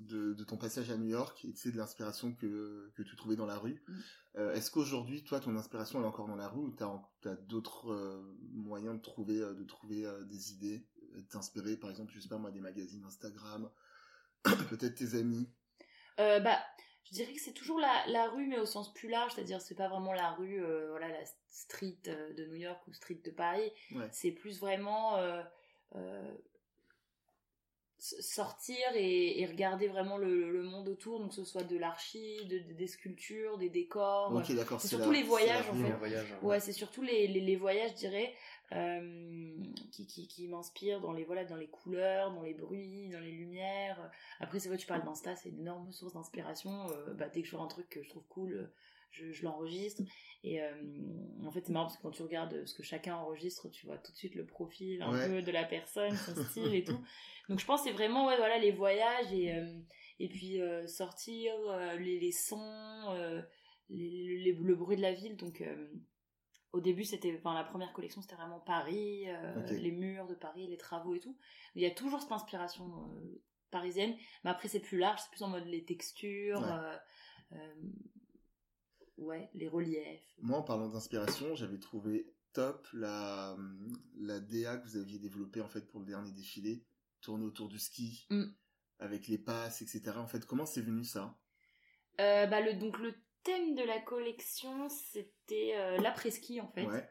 de, 0.00 0.32
de 0.32 0.44
ton 0.44 0.56
passage 0.56 0.90
à 0.90 0.96
New 0.96 1.08
York 1.08 1.44
et 1.44 1.52
tu 1.52 1.58
sais, 1.58 1.70
de 1.70 1.76
l'inspiration 1.76 2.32
que, 2.32 2.90
que 2.96 3.02
tu 3.02 3.14
trouvais 3.14 3.36
dans 3.36 3.44
la 3.44 3.58
rue. 3.58 3.82
Mm. 3.86 3.94
Euh, 4.36 4.54
Est-ce 4.54 4.70
qu'aujourd'hui, 4.70 5.22
toi, 5.22 5.38
ton 5.38 5.54
inspiration 5.56 5.98
elle 5.98 6.06
est 6.06 6.08
encore 6.08 6.28
dans 6.28 6.36
la 6.36 6.48
rue 6.48 6.64
ou 6.64 6.74
tu 6.74 6.82
as, 6.82 7.34
d'autres 7.46 7.92
euh, 7.92 8.36
moyens 8.54 8.96
de 8.96 9.02
trouver, 9.02 9.38
de 9.38 9.64
trouver 9.64 10.10
des 10.30 10.52
idées, 10.52 10.86
de 11.14 11.20
t'inspirer, 11.20 11.76
par 11.76 11.90
exemple, 11.90 12.10
je 12.14 12.20
sais 12.20 12.28
pas 12.28 12.38
moi, 12.38 12.50
des 12.50 12.60
magazines 12.60 13.04
Instagram, 13.04 13.70
peut-être 14.70 14.94
tes 14.94 15.14
amis? 15.14 15.46
Bah, 16.16 16.58
je 17.04 17.12
dirais 17.12 17.34
que 17.34 17.40
c'est 17.40 17.52
toujours 17.52 17.78
la, 17.78 18.06
la 18.08 18.30
rue, 18.30 18.46
mais 18.46 18.58
au 18.58 18.64
sens 18.64 18.94
plus 18.94 19.10
large, 19.10 19.34
c'est-à-dire 19.34 19.60
c'est 19.60 19.74
pas 19.74 19.88
vraiment 19.88 20.14
la 20.14 20.30
rue, 20.32 20.64
voilà, 20.88 21.08
la 21.08 21.24
street 21.50 22.00
de 22.04 22.46
New 22.46 22.56
York 22.56 22.80
ou 22.88 22.94
street 22.94 23.20
de 23.22 23.30
Paris. 23.30 23.70
Ouais. 23.94 24.08
C'est 24.10 24.32
plus 24.32 24.58
vraiment 24.58 25.18
sortir 27.98 28.76
et, 28.94 29.40
et, 29.40 29.46
regarder 29.46 29.88
vraiment 29.88 30.18
le, 30.18 30.50
le, 30.50 30.62
monde 30.62 30.88
autour, 30.88 31.18
donc 31.18 31.30
que 31.30 31.34
ce 31.34 31.44
soit 31.44 31.64
de 31.64 31.76
l'archi, 31.76 32.44
de, 32.46 32.58
des 32.74 32.86
sculptures, 32.86 33.58
des 33.58 33.70
décors. 33.70 34.32
Ok, 34.34 34.52
d'accord. 34.54 34.80
C'est 34.80 34.88
surtout 34.88 35.10
les 35.10 35.22
voyages 35.22 35.68
en 35.70 35.74
fait. 35.74 35.94
Ouais, 35.94 36.24
ouais 36.42 36.60
c'est 36.60 36.72
surtout 36.72 37.02
les, 37.02 37.26
les, 37.26 37.40
les, 37.40 37.56
voyages, 37.56 37.90
je 37.92 37.96
dirais, 37.96 38.34
euh, 38.72 39.56
qui, 39.92 40.06
qui, 40.06 40.28
qui 40.28 40.46
m'inspirent 40.48 41.00
dans 41.00 41.12
les 41.12 41.24
voilà, 41.24 41.44
dans 41.44 41.56
les 41.56 41.68
couleurs, 41.68 42.32
dans 42.32 42.42
les 42.42 42.54
bruits, 42.54 43.08
dans 43.08 43.20
les 43.20 43.32
lumières. 43.32 44.10
Après, 44.40 44.60
c'est 44.60 44.68
vrai, 44.68 44.78
tu 44.78 44.86
parles 44.86 45.04
d'Insta, 45.04 45.34
c'est 45.34 45.48
une 45.48 45.60
énorme 45.60 45.90
source 45.92 46.12
d'inspiration. 46.12 46.90
Euh, 46.90 47.14
bah, 47.14 47.28
dès 47.28 47.42
que 47.42 47.48
je 47.48 47.56
vois 47.56 47.64
un 47.64 47.68
truc 47.68 47.88
que 47.88 48.02
je 48.02 48.10
trouve 48.10 48.26
cool, 48.28 48.70
je, 49.10 49.30
je 49.32 49.42
l'enregistre. 49.44 50.02
Et 50.44 50.62
euh, 50.62 50.72
en 51.44 51.50
fait, 51.50 51.62
c'est 51.64 51.72
marrant 51.72 51.86
parce 51.86 51.96
que 51.96 52.02
quand 52.02 52.10
tu 52.10 52.22
regardes 52.22 52.64
ce 52.66 52.74
que 52.74 52.82
chacun 52.82 53.16
enregistre, 53.16 53.68
tu 53.70 53.86
vois 53.86 53.98
tout 53.98 54.12
de 54.12 54.16
suite 54.16 54.34
le 54.34 54.46
profil 54.46 55.02
un 55.02 55.10
peu 55.26 55.42
de 55.42 55.50
la 55.50 55.64
personne, 55.64 56.14
son 56.14 56.34
style 56.44 56.74
et 56.74 56.84
tout. 56.84 57.00
Donc 57.48 57.58
je 57.58 57.66
pense 57.66 57.84
c'est 57.84 57.92
vraiment 57.92 58.26
ouais, 58.26 58.36
voilà, 58.36 58.58
les 58.58 58.72
voyages 58.72 59.32
et, 59.32 59.52
euh, 59.52 59.80
et 60.18 60.28
puis 60.28 60.60
euh, 60.60 60.86
sortir, 60.86 61.52
les, 61.98 62.20
les, 62.20 62.32
sons, 62.32 63.14
les, 63.88 64.38
les, 64.38 64.52
le 64.52 64.74
bruit 64.74 64.96
de 64.96 65.02
la 65.02 65.12
ville. 65.12 65.36
Donc 65.36 65.64
au 66.72 66.80
début, 66.80 67.04
c'était, 67.04 67.34
enfin, 67.38 67.54
la 67.54 67.64
première 67.64 67.92
collection, 67.92 68.20
c'était 68.20 68.36
vraiment 68.36 68.60
Paris, 68.60 69.26
les 69.70 69.92
murs 69.92 70.26
de 70.26 70.34
Paris, 70.34 70.66
les 70.68 70.76
travaux 70.76 71.14
et 71.14 71.20
tout. 71.20 71.36
Il 71.74 71.82
y 71.82 71.86
a 71.86 71.90
toujours 71.90 72.20
cette 72.20 72.32
inspiration 72.32 73.10
parisienne, 73.70 74.14
mais 74.44 74.50
après, 74.50 74.68
c'est 74.68 74.80
plus 74.80 74.98
large, 74.98 75.20
c'est 75.22 75.30
plus 75.30 75.42
en 75.42 75.48
mode 75.48 75.66
les 75.66 75.84
textures, 75.84 76.60
ouais, 76.60 77.58
les 79.54 79.68
reliefs. 79.68 80.36
Moi, 80.38 80.58
en 80.58 80.62
parlant 80.62 80.88
d'inspiration, 80.88 81.54
j'avais 81.54 81.78
trouvé 81.78 82.32
top 82.52 82.88
la, 82.92 83.56
la 84.18 84.40
DA 84.40 84.78
que 84.78 84.88
vous 84.88 84.96
aviez 84.96 85.18
développée 85.18 85.60
en 85.60 85.68
fait 85.68 85.82
pour 85.82 86.00
le 86.00 86.06
dernier 86.06 86.32
défilé, 86.32 86.86
tourner 87.20 87.44
autour 87.44 87.68
du 87.68 87.78
ski, 87.78 88.26
mm. 88.30 88.44
avec 88.98 89.28
les 89.28 89.38
passes, 89.38 89.82
etc. 89.82 90.12
En 90.16 90.26
fait, 90.26 90.46
comment 90.46 90.66
c'est 90.66 90.80
venu 90.80 91.04
ça? 91.04 91.38
Euh, 92.20 92.46
bah, 92.46 92.60
le, 92.60 92.74
Donc 92.74 92.98
le 92.98 93.14
thème 93.42 93.74
de 93.74 93.82
la 93.82 94.00
collection, 94.00 94.88
c'était 94.88 95.74
euh, 95.76 95.98
l'après-ski 95.98 96.60
en 96.60 96.68
fait. 96.68 96.86
Ouais. 96.86 97.10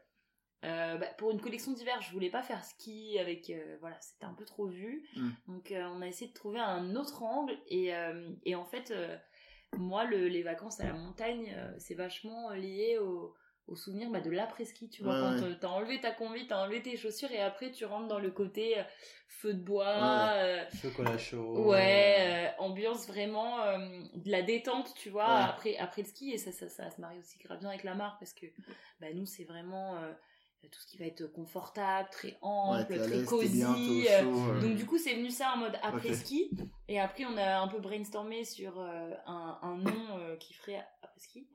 Euh, 0.64 0.98
bah, 0.98 1.06
pour 1.18 1.30
une 1.30 1.40
collection 1.40 1.72
d'hiver, 1.72 2.00
je 2.02 2.10
voulais 2.10 2.30
pas 2.30 2.42
faire 2.42 2.64
ski 2.64 3.16
avec, 3.20 3.52
voilà, 3.80 4.00
c'était 4.00 4.24
un 4.24 4.34
peu 4.34 4.44
trop 4.44 4.66
vu. 4.66 5.08
Mm. 5.14 5.30
Donc 5.46 5.72
on 5.72 6.02
a 6.02 6.08
essayé 6.08 6.28
de 6.28 6.34
trouver 6.34 6.58
un 6.58 6.96
autre 6.96 7.22
angle 7.22 7.56
et, 7.68 7.92
et 8.44 8.54
en 8.56 8.64
fait 8.64 8.92
moi, 9.76 10.04
le, 10.04 10.28
les 10.28 10.42
vacances 10.42 10.80
à 10.80 10.84
la 10.84 10.92
montagne, 10.92 11.54
euh, 11.56 11.72
c'est 11.78 11.94
vachement 11.94 12.50
lié 12.50 12.98
au, 12.98 13.34
au 13.66 13.76
souvenir 13.76 14.10
bah, 14.10 14.20
de 14.20 14.30
l'après-ski, 14.30 14.88
tu 14.88 15.02
vois, 15.02 15.18
quand 15.18 15.42
euh, 15.42 15.54
t'as 15.60 15.68
enlevé 15.68 16.00
ta 16.00 16.12
combi, 16.12 16.46
t'as 16.46 16.62
enlevé 16.62 16.82
tes 16.82 16.96
chaussures 16.96 17.30
et 17.32 17.40
après 17.40 17.70
tu 17.72 17.84
rentres 17.84 18.08
dans 18.08 18.18
le 18.18 18.30
côté 18.30 18.78
euh, 18.78 18.82
feu 19.28 19.54
de 19.54 19.60
bois, 19.60 20.32
chocolat 20.80 21.18
chaud, 21.18 21.66
ouais, 21.68 22.54
ambiance 22.58 23.06
vraiment 23.06 23.56
de 24.14 24.30
la 24.30 24.42
détente, 24.42 24.94
tu 24.94 25.10
vois, 25.10 25.26
après 25.26 25.76
après 25.78 26.02
le 26.02 26.08
ski. 26.08 26.32
Et 26.32 26.38
ça 26.38 26.52
ça, 26.52 26.68
ça 26.68 26.90
se 26.90 27.00
marie 27.00 27.18
aussi 27.18 27.38
grave 27.38 27.58
bien 27.58 27.68
avec 27.68 27.82
la 27.82 27.94
marque 27.94 28.18
parce 28.20 28.32
que 28.32 28.46
bah 29.00 29.08
nous 29.12 29.26
c'est 29.26 29.44
vraiment 29.44 30.00
tout 30.70 30.80
ce 30.80 30.86
qui 30.86 30.98
va 30.98 31.06
être 31.06 31.26
confortable, 31.26 32.08
très 32.10 32.36
ample, 32.42 32.98
très 32.98 33.24
cosy. 33.24 34.06
Euh, 34.10 34.60
donc 34.60 34.76
du 34.76 34.86
coup, 34.86 34.98
c'est 34.98 35.14
venu 35.14 35.30
ça 35.30 35.52
en 35.54 35.58
mode 35.58 35.78
après 35.82 36.14
ski. 36.14 36.50
Et 36.88 37.00
après, 37.00 37.24
on 37.24 37.36
a 37.36 37.60
un 37.60 37.68
peu 37.68 37.78
brainstormé 37.78 38.44
sur 38.44 38.78
euh, 38.78 39.10
un, 39.26 39.58
un, 39.62 39.76
nom 39.76 40.18
euh, 40.18 40.36
qui 40.36 40.54
ferait 40.54 40.84
après 41.02 41.20
ski. 41.20 41.48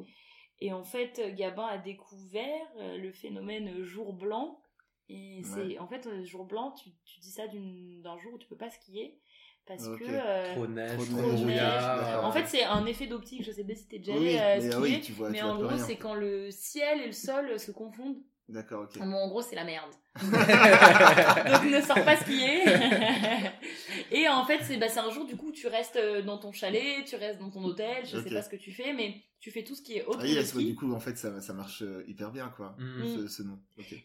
Et 0.60 0.72
en 0.74 0.84
fait, 0.84 1.22
Gabin 1.36 1.66
a 1.66 1.78
découvert 1.78 2.68
le 2.78 3.12
phénomène 3.12 3.84
jour 3.84 4.14
blanc. 4.14 4.62
Et 5.10 5.42
c'est 5.44 5.78
en 5.80 5.88
fait 5.88 6.08
jour 6.24 6.46
blanc, 6.46 6.72
tu, 6.72 6.92
tu 7.04 7.20
dis 7.20 7.32
ça 7.32 7.44
d'un 7.48 8.18
jour 8.18 8.34
où 8.34 8.38
tu 8.38 8.48
peux 8.48 8.56
pas 8.56 8.70
skier 8.70 9.20
parce 9.66 9.88
que 9.88 10.54
trop 10.56 10.68
neige, 10.68 10.98
trop, 10.98 11.46
neige. 11.46 12.24
En 12.24 12.32
fait, 12.32 12.46
c'est 12.46 12.64
un 12.64 12.86
effet 12.86 13.08
d'optique. 13.08 13.44
Je 13.44 13.52
sais 13.52 13.64
pas 13.64 13.76
si 13.76 13.88
t'es 13.88 14.00
déjà 14.00 14.14
allé 14.14 14.72
skier, 14.72 15.16
mais 15.32 15.42
en 15.42 15.62
gros, 15.62 15.78
c'est 15.78 15.98
quand 15.98 16.14
le 16.14 16.50
ciel 16.52 17.02
et 17.02 17.08
le 17.08 17.12
sol 17.12 17.60
se 17.60 17.72
confondent 17.72 18.22
D'accord, 18.50 18.84
ok. 18.84 19.02
en 19.02 19.28
gros, 19.30 19.42
c'est 19.42 19.56
la 19.56 19.64
merde. 19.64 19.92
Donc, 20.22 21.72
ne 21.72 21.82
sors 21.82 22.04
pas 22.04 22.18
skier. 22.18 22.64
et 24.12 24.28
en 24.28 24.44
fait, 24.46 24.60
c'est 24.64 24.78
bah, 24.78 24.88
un 24.98 25.10
jour, 25.10 25.26
du 25.26 25.38
coup, 25.38 25.52
tu 25.52 25.68
restes 25.68 25.96
euh, 25.96 26.22
dans 26.22 26.38
ton 26.38 26.52
chalet, 26.52 27.06
tu 27.06 27.16
restes 27.16 27.40
dans 27.40 27.50
ton 27.50 27.64
hôtel, 27.64 28.06
je 28.06 28.20
sais 28.20 28.30
pas 28.30 28.42
ce 28.42 28.50
que 28.50 28.58
tu 28.58 28.74
fais, 28.74 28.92
mais 28.94 29.22
tu 29.40 29.52
fais 29.52 29.64
tout 29.64 29.74
ce 29.74 29.82
qui 29.82 29.98
est 29.98 30.06
autre 30.06 30.20
ah 30.22 30.56
oui, 30.56 30.66
Du 30.66 30.76
coup, 30.76 30.92
en 30.92 31.00
fait, 31.00 31.18
ça, 31.18 31.40
ça 31.40 31.54
marche 31.54 31.82
euh, 31.82 32.04
hyper 32.08 32.32
bien, 32.32 32.50
quoi, 32.50 32.76
mm. 32.78 33.28
ce, 33.28 33.42
nom. 33.42 33.58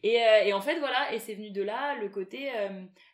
Et, 0.04 0.22
euh, 0.22 0.44
et, 0.44 0.52
en 0.52 0.60
fait, 0.60 0.78
voilà, 0.78 1.12
et 1.12 1.18
c'est 1.18 1.34
venu 1.34 1.50
de 1.50 1.62
là, 1.62 1.98
le 2.00 2.08
côté 2.08 2.52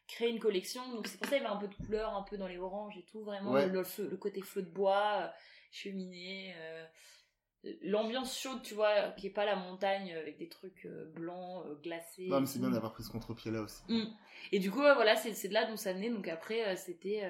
créer 0.06 0.28
une 0.28 0.40
collection. 0.40 0.86
Donc, 0.92 1.06
c'est 1.06 1.16
pour 1.16 1.26
ça 1.28 1.36
qu'il 1.36 1.42
y 1.42 1.46
avait 1.46 1.54
un 1.54 1.58
peu 1.58 1.68
de 1.68 1.74
couleur, 1.74 2.14
un 2.14 2.22
peu 2.22 2.36
dans 2.36 2.48
les 2.48 2.58
oranges 2.58 2.98
et 2.98 3.04
tout, 3.10 3.24
vraiment, 3.24 3.54
le, 3.54 3.68
le, 3.68 4.16
côté 4.18 4.42
feu 4.42 4.60
de 4.60 4.70
bois, 4.70 5.32
cheminée 5.70 6.54
l'ambiance 7.82 8.38
chaude, 8.38 8.62
tu 8.62 8.74
vois, 8.74 9.10
qui 9.12 9.28
est 9.28 9.30
pas 9.30 9.44
la 9.44 9.56
montagne 9.56 10.12
avec 10.14 10.38
des 10.38 10.48
trucs 10.48 10.84
euh, 10.86 11.10
blancs, 11.14 11.64
euh, 11.66 11.74
glacés. 11.82 12.26
Non, 12.28 12.40
mais 12.40 12.46
c'est 12.46 12.58
bien 12.58 12.70
d'avoir 12.70 12.92
pris 12.92 13.04
ce 13.04 13.10
contre-pied 13.10 13.50
là 13.50 13.62
aussi. 13.62 13.82
Mm. 13.88 14.06
Et 14.50 14.58
du 14.58 14.70
coup, 14.70 14.80
voilà, 14.80 15.16
c'est 15.16 15.48
de 15.48 15.54
là 15.54 15.66
dont 15.66 15.76
ça 15.76 15.92
venait. 15.92 16.10
Donc 16.10 16.28
après, 16.28 16.66
euh, 16.66 16.76
c'était. 16.76 17.22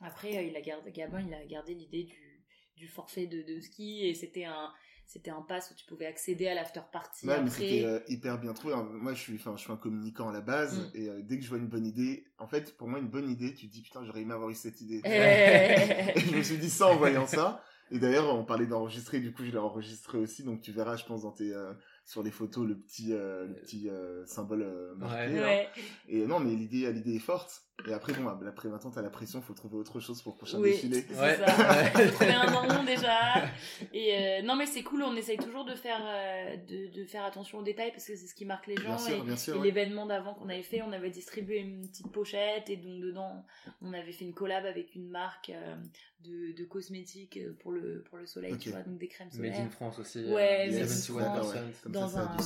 Après, 0.00 0.46
il 0.46 0.54
a 0.54 0.60
gardé, 0.60 0.92
Gabin, 0.92 1.20
il 1.20 1.34
a 1.34 1.44
gardé 1.44 1.74
l'idée 1.74 2.04
du, 2.04 2.44
du 2.76 2.86
forfait 2.86 3.26
de, 3.26 3.42
de 3.42 3.60
ski 3.60 4.06
et 4.06 4.14
c'était 4.14 4.44
un 4.44 4.72
c'était 5.06 5.30
un 5.30 5.40
pass 5.40 5.70
où 5.70 5.74
tu 5.74 5.86
pouvais 5.86 6.04
accéder 6.04 6.46
à 6.48 6.54
l'after 6.54 6.82
party 6.92 7.26
ouais, 7.26 7.42
mais 7.42 7.48
c'était 7.48 8.04
hyper 8.08 8.38
bien 8.38 8.52
trouvé 8.52 8.74
moi 8.76 9.14
je 9.14 9.20
suis 9.20 9.34
enfin 9.36 9.56
je 9.56 9.62
suis 9.62 9.72
un 9.72 9.76
communicant 9.78 10.28
à 10.28 10.32
la 10.32 10.42
base 10.42 10.78
mm. 10.78 10.90
et 10.96 11.08
dès 11.22 11.38
que 11.38 11.44
je 11.44 11.48
vois 11.48 11.58
une 11.58 11.66
bonne 11.66 11.86
idée 11.86 12.26
en 12.36 12.46
fait 12.46 12.76
pour 12.76 12.86
moi 12.86 13.00
une 13.00 13.08
bonne 13.08 13.28
idée 13.28 13.54
tu 13.54 13.66
te 13.66 13.72
dis 13.72 13.82
putain 13.82 14.04
j'aurais 14.04 14.20
aimé 14.20 14.34
avoir 14.34 14.50
eu 14.50 14.54
cette 14.54 14.80
idée 14.82 15.00
et 15.04 16.20
je 16.20 16.36
me 16.36 16.42
suis 16.42 16.58
dit 16.58 16.70
ça 16.70 16.88
en 16.88 16.96
voyant 16.96 17.26
ça 17.26 17.64
et 17.90 17.98
d'ailleurs, 17.98 18.34
on 18.34 18.44
parlait 18.44 18.66
d'enregistrer, 18.66 19.20
du 19.20 19.32
coup, 19.32 19.44
je 19.44 19.50
l'ai 19.50 19.58
enregistré 19.58 20.18
aussi, 20.18 20.42
donc 20.42 20.60
tu 20.60 20.72
verras, 20.72 20.96
je 20.96 21.04
pense, 21.04 21.22
dans 21.22 21.32
tes, 21.32 21.54
euh, 21.54 21.72
sur 22.04 22.22
les 22.22 22.30
photos, 22.30 22.66
le 22.66 22.76
petit, 22.76 23.12
euh, 23.12 23.46
le 23.46 23.54
petit 23.54 23.88
euh, 23.88 24.26
symbole 24.26 24.66
marqué. 24.96 25.40
Ouais. 25.40 25.68
Et 26.08 26.26
non, 26.26 26.40
mais 26.40 26.54
l'idée, 26.54 26.90
l'idée 26.92 27.16
est 27.16 27.20
forte. 27.20 27.62
Et 27.86 27.92
après, 27.92 28.12
bon, 28.12 28.26
après 28.26 28.68
maintenant, 28.68 28.90
t'as 28.90 29.02
la 29.02 29.10
pression, 29.10 29.40
faut 29.40 29.54
trouver 29.54 29.76
autre 29.76 30.00
chose 30.00 30.20
pour 30.20 30.32
le 30.32 30.38
prochain 30.38 30.58
oui, 30.58 30.72
défilé. 30.72 31.04
C'est 31.08 31.14
ça. 31.14 32.08
trouver 32.12 32.32
un 32.32 32.66
nom 32.66 32.84
déjà. 32.84 33.46
Et 33.92 34.14
euh, 34.14 34.42
non, 34.42 34.56
mais 34.56 34.66
c'est 34.66 34.82
cool, 34.82 35.02
on 35.04 35.14
essaye 35.14 35.38
toujours 35.38 35.64
de 35.64 35.76
faire, 35.76 36.00
euh, 36.04 36.56
de, 36.56 36.92
de, 36.92 37.04
faire 37.04 37.24
attention 37.24 37.58
aux 37.58 37.62
détails 37.62 37.92
parce 37.92 38.04
que 38.04 38.16
c'est 38.16 38.26
ce 38.26 38.34
qui 38.34 38.44
marque 38.44 38.66
les 38.66 38.76
gens. 38.76 38.96
Bien 38.96 38.98
sûr, 38.98 39.16
et, 39.16 39.20
bien 39.20 39.36
sûr, 39.36 39.56
et 39.56 39.60
l'événement 39.60 40.06
d'avant 40.06 40.34
qu'on 40.34 40.48
avait 40.48 40.62
fait, 40.62 40.82
on 40.82 40.90
avait 40.90 41.10
distribué 41.10 41.58
une 41.58 41.86
petite 41.86 42.10
pochette 42.10 42.68
et 42.68 42.76
donc 42.76 43.00
dedans, 43.00 43.44
on 43.80 43.92
avait 43.92 44.12
fait 44.12 44.24
une 44.24 44.34
collab 44.34 44.66
avec 44.66 44.96
une 44.96 45.08
marque 45.08 45.50
euh, 45.50 45.76
de, 46.24 46.52
de 46.56 46.64
cosmétiques 46.64 47.38
pour 47.60 47.70
le, 47.70 48.02
pour 48.08 48.18
le 48.18 48.26
soleil, 48.26 48.58
tu 48.58 48.70
vois, 48.70 48.80
donc 48.80 48.98
des 48.98 49.08
crèmes 49.08 49.30
solaires. 49.30 49.52
Made 49.52 49.66
in 49.66 49.70
France 49.70 49.98
aussi. 50.00 50.24
Ouais, 50.24 50.66
Made 50.66 50.82
in 50.82 50.86
France. 50.86 51.82
Dans, 51.86 52.18
un, 52.18 52.36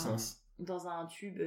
dans 0.58 0.88
un 0.88 1.06
tube 1.06 1.40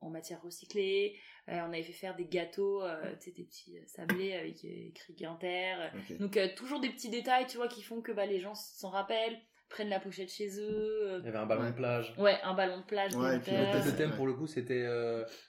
en 0.00 0.10
matière 0.10 0.42
recyclée. 0.42 1.16
Euh, 1.48 1.60
on 1.60 1.72
avait 1.72 1.84
fait 1.84 1.92
faire 1.92 2.16
des 2.16 2.26
gâteaux, 2.26 2.82
euh, 2.82 2.96
tu 3.20 3.26
sais, 3.26 3.30
des 3.30 3.44
petits 3.44 3.78
euh, 3.78 3.82
sablés 3.86 4.32
avec 4.32 4.64
écrit 4.64 5.14
Guinter. 5.14 5.76
Donc 6.18 6.38
toujours 6.56 6.80
des 6.80 6.90
petits 6.90 7.08
détails, 7.08 7.46
tu 7.46 7.56
vois, 7.56 7.68
qui 7.68 7.82
font 7.82 8.00
que 8.00 8.10
bah, 8.10 8.26
les 8.26 8.40
gens 8.40 8.54
s'en 8.54 8.90
rappellent 8.90 9.38
prennent 9.68 9.88
la 9.88 9.98
pochette 9.98 10.30
chez 10.30 10.60
eux. 10.60 11.18
Il 11.18 11.24
y 11.24 11.28
avait 11.28 11.38
un 11.38 11.46
ballon 11.46 11.68
de 11.68 11.74
plage. 11.74 12.14
Ouais, 12.18 12.38
un 12.44 12.54
ballon 12.54 12.78
de 12.78 12.84
plage. 12.84 13.16
Ouais, 13.16 13.38
le 13.38 13.96
thème 13.96 14.12
pour 14.12 14.26
le 14.26 14.34
coup, 14.34 14.46
c'était 14.46 14.86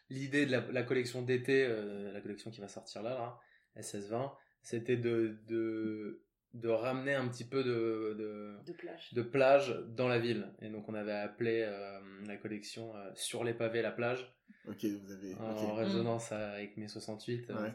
l'idée 0.10 0.46
de 0.46 0.52
la, 0.52 0.84
collection 0.84 1.22
d'été, 1.22 1.68
la 1.68 2.22
collection 2.22 2.52
qui 2.52 2.60
va 2.60 2.68
sortir 2.68 3.04
là, 3.04 3.12
là 3.12 3.40
SS20. 3.80 4.34
C'était 4.64 4.98
de, 4.98 5.40
de, 5.48 6.26
de 6.54 6.70
ramener 6.70 7.14
un 7.14 7.28
petit 7.28 7.48
peu 7.48 7.64
de, 7.64 8.16
de, 8.18 8.58
de, 8.66 8.74
plage. 8.74 9.14
de 9.14 9.22
plage 9.22 9.84
dans 9.90 10.08
la 10.08 10.18
ville. 10.18 10.52
Et 10.62 10.70
donc 10.70 10.90
on 10.90 10.96
avait 10.96 11.12
appelé 11.14 11.70
la 12.26 12.38
collection 12.38 12.94
Sur 13.14 13.44
les 13.44 13.54
pavés 13.54 13.84
la 13.84 13.92
plage. 13.92 14.37
Ok, 14.70 14.84
vous 14.84 15.12
avez. 15.12 15.34
En 15.36 15.76
résonance 15.76 16.32
avec 16.32 16.76
mes 16.76 16.88
68. 16.88 17.50
Euh, 17.50 17.70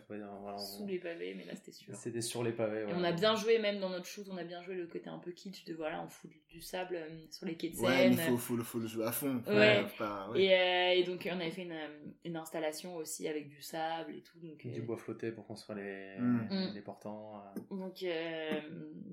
Sous 0.58 0.86
les 0.86 0.98
pavés, 0.98 1.34
mais 1.34 1.44
là 1.44 1.54
c'était 1.54 1.72
sûr. 1.72 1.94
C'était 1.94 2.20
sur 2.20 2.42
les 2.42 2.52
pavés. 2.52 2.82
Et 2.82 2.94
on 2.94 3.02
a 3.02 3.12
bien 3.12 3.34
joué, 3.34 3.58
même 3.58 3.80
dans 3.80 3.88
notre 3.88 4.04
shoot, 4.04 4.26
on 4.30 4.36
a 4.36 4.44
bien 4.44 4.62
joué 4.62 4.74
le 4.74 4.86
côté 4.86 5.08
un 5.08 5.18
peu 5.18 5.30
kitsch 5.32 5.64
de 5.64 5.74
voilà, 5.74 6.02
on 6.02 6.08
fout 6.08 6.30
du, 6.50 6.60
sable 6.60 6.96
euh, 6.96 7.24
sur 7.30 7.46
les 7.46 7.56
quais 7.56 7.70
de 7.70 7.76
Seine. 7.76 7.86
Ouais, 7.86 8.10
mais 8.10 8.16
faut, 8.16 8.36
faut, 8.36 8.62
faut, 8.62 8.78
le 8.78 8.86
jouer 8.86 9.06
à 9.06 9.12
fond. 9.12 9.42
Ouais. 9.46 9.86
Et, 10.34 10.54
euh, 10.54 10.92
et, 10.92 11.04
donc 11.04 11.26
on 11.30 11.40
avait 11.40 11.50
fait 11.50 11.62
une, 11.62 11.78
une, 12.24 12.36
installation 12.36 12.96
aussi 12.96 13.26
avec 13.26 13.48
du 13.48 13.62
sable 13.62 14.14
et 14.14 14.20
tout. 14.20 14.38
Donc, 14.40 14.66
du 14.66 14.82
bois 14.82 14.98
flotté 14.98 15.32
pour 15.32 15.46
construire 15.46 15.78
les, 15.78 16.18
mm. 16.18 16.72
les 16.74 16.82
portants. 16.82 17.42
Donc, 17.70 18.04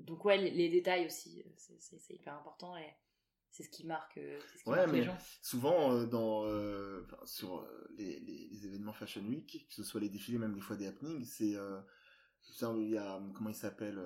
donc 0.06 0.24
ouais, 0.26 0.36
les, 0.36 0.50
les 0.50 0.68
détails 0.68 1.06
aussi, 1.06 1.42
c'est 1.56 2.14
hyper 2.14 2.34
important. 2.34 2.76
Et 2.76 2.92
c'est 3.50 3.62
ce 3.64 3.68
qui 3.68 3.84
marque, 3.86 4.16
euh, 4.18 4.38
ce 4.58 4.62
qui 4.64 4.68
ouais, 4.70 4.86
mais 4.86 4.98
les 5.00 5.04
gens. 5.04 5.18
Souvent, 5.42 5.92
euh, 5.92 6.06
dans, 6.06 6.44
euh, 6.46 7.06
sur 7.24 7.66
les, 7.96 8.20
les, 8.20 8.66
événements 8.66 8.92
Fashion 8.92 9.22
Week, 9.22 9.66
que 9.68 9.74
ce 9.74 9.82
soit 9.82 10.00
les 10.00 10.08
défilés, 10.08 10.38
même 10.38 10.54
des 10.54 10.60
fois 10.60 10.76
des 10.76 10.86
happenings, 10.86 11.24
c'est. 11.24 11.56
il 11.56 12.88
y 12.90 12.98
a, 12.98 13.20
comment 13.34 13.50
il 13.50 13.54
s'appelle 13.54 14.00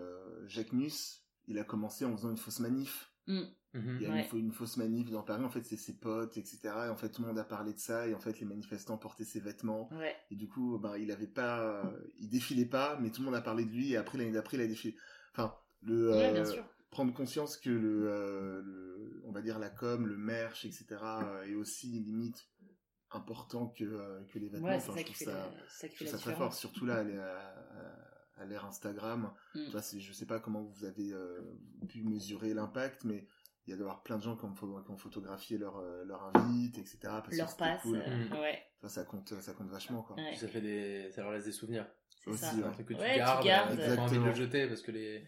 Jacques 0.47 0.73
Mus, 0.73 1.21
il 1.47 1.59
a 1.59 1.65
commencé 1.65 2.05
en 2.05 2.17
faisant 2.17 2.31
une 2.31 2.39
fausse 2.39 2.61
manif. 2.61 3.11
Mm. 3.27 3.43
Mhm. 3.75 3.97
Il 3.97 4.03
y 4.03 4.07
a 4.07 4.11
Ouais. 4.11 4.19
une, 4.21 4.25
fau- 4.25 4.37
une 4.37 4.53
fausse 4.53 4.77
manif 4.77 5.11
dans 5.11 5.23
Paris, 5.23 5.45
en 5.45 5.51
fait, 5.51 5.65
c'est 5.65 5.77
ses 5.77 5.99
potes, 5.99 6.37
etc. 6.37 6.61
Et 6.87 6.89
en 6.91 6.97
fait, 6.97 7.09
tout 7.11 7.23
le 7.23 7.29
monde 7.29 7.39
a 7.39 7.45
parlé 7.45 7.73
de 7.75 7.79
ça, 7.79 8.07
et 8.07 8.15
en 8.15 8.21
fait, 8.21 8.39
les 8.39 8.47
manifestants 8.47 8.99
portaient 8.99 9.25
ses 9.25 9.41
vêtements. 9.41 9.89
Ouais. 9.95 10.15
Et 10.31 10.37
du 10.37 10.49
coup, 10.49 10.79
ben, 10.79 10.97
il 10.97 11.11
avait 11.11 11.27
pas, 11.27 11.83
il 12.19 12.29
défilait 12.29 12.67
pas, 12.67 12.97
mais 13.01 13.11
tout 13.11 13.21
le 13.21 13.27
monde 13.27 13.35
a 13.35 13.41
parlé 13.41 13.65
de 13.65 13.71
lui, 13.71 13.93
et 13.93 13.97
après, 13.97 14.17
l'année 14.19 14.31
d'après, 14.33 14.57
il 14.59 14.61
a 14.61 14.67
défilé. 14.69 14.97
Enfin, 15.33 15.57
le, 15.83 16.11
Ouais, 16.13 16.33
bien 16.33 16.45
sûr. 16.45 16.65
Prendre 16.95 17.13
conscience 17.13 17.57
que 17.57 17.71
le, 17.71 18.09
euh, 18.11 18.63
le- 18.65 19.21
on 19.25 19.33
va 19.33 19.43
dire 19.43 19.59
la 19.59 19.69
com, 19.71 20.07
le 20.07 20.17
merch, 20.17 20.65
etc. 20.65 20.87
euh, 21.03 21.43
est 21.45 21.55
aussi 21.55 21.89
limite 21.89 22.47
important 23.11 23.69
que, 23.69 23.85
euh, 23.85 24.21
que 24.33 24.39
les 24.39 24.49
vêtements. 24.49 24.69
Ouais, 24.69 24.81
c'est 24.81 24.91
Enfin, 24.91 25.01
ça 25.01 25.01
je 25.01 25.07
qui 25.07 25.13
trouve 25.25 25.27
fait 25.27 25.33
ça, 25.33 25.51
la, 25.51 25.69
ça 25.69 25.89
qui 25.89 25.95
je 25.95 25.99
fait 25.99 26.05
trouve 26.07 26.13
la 26.13 26.19
ça 26.19 26.25
très 26.31 26.35
fort, 26.37 26.53
surtout 26.55 26.87
là, 26.87 26.97
à 26.97 27.03
l'ère- 27.05 27.23
à- 27.23 28.43
à 28.43 28.45
l'ère 28.47 28.65
Instagram. 28.65 29.33
Mm. 29.55 29.65
Tu 29.67 29.71
vois, 29.71 29.83
c'est- 29.83 30.01
je 30.01 30.13
sais 30.13 30.27
pas 30.27 30.41
comment 30.41 30.63
vous 30.63 30.85
avez 30.85 31.13
euh, 31.13 31.41
pu 31.89 32.03
mesurer 32.03 32.55
l'impact, 32.55 33.05
mais 33.05 33.29
il 33.67 33.71
y 33.71 33.73
a 33.73 33.77
d'avoir 33.77 34.03
plein 34.03 34.19
de 34.19 34.23
gens 34.23 34.37
qui 34.37 34.45
ont, 34.45 34.53
qui 34.53 34.91
ont 34.91 34.97
photographié 34.99 35.57
leur, 35.59 35.79
euh, 35.79 36.05
leur 36.05 36.35
invite, 36.37 36.77
etc. 36.79 36.99
Parce 37.05 37.29
que 37.31 37.37
Leur 37.37 37.49
c'était 37.51 37.65
passe, 37.65 37.83
cool. 37.83 37.99
euh, 37.99 38.29
Mm. 38.29 38.33
ouais. 38.41 38.59
Tu 38.75 38.81
vois, 38.81 38.91
ça 38.91 39.05
compte, 39.05 39.41
ça 39.41 39.55
compte 39.55 39.69
vachement, 39.71 40.03
quoi. 40.03 40.17
ouais, 40.17 40.35
ça 40.37 40.49
fait 40.49 40.61
des, 40.61 41.11
ça 41.13 41.23
leur 41.23 41.33
laisse 41.33 41.45
des 41.45 41.53
souvenirs. 41.53 41.87
c'est 42.25 42.31
aussi, 42.31 42.41
ça. 42.43 42.55
ouais. 42.57 42.65
un 42.65 42.71
truc 42.73 42.87
que 42.89 42.95
tu 42.95 43.01
Ouais, 43.01 43.13
tu 43.13 43.19
gardes, 43.19 43.45
gardes. 43.45 43.79
euh, 43.79 43.87
t'as 43.87 43.97
pas 43.97 44.03
envie 44.03 44.19
de 44.19 44.25
le 44.25 44.33
jeter 44.35 44.67
parce 44.67 44.81
que 44.83 44.91
les, 44.93 45.27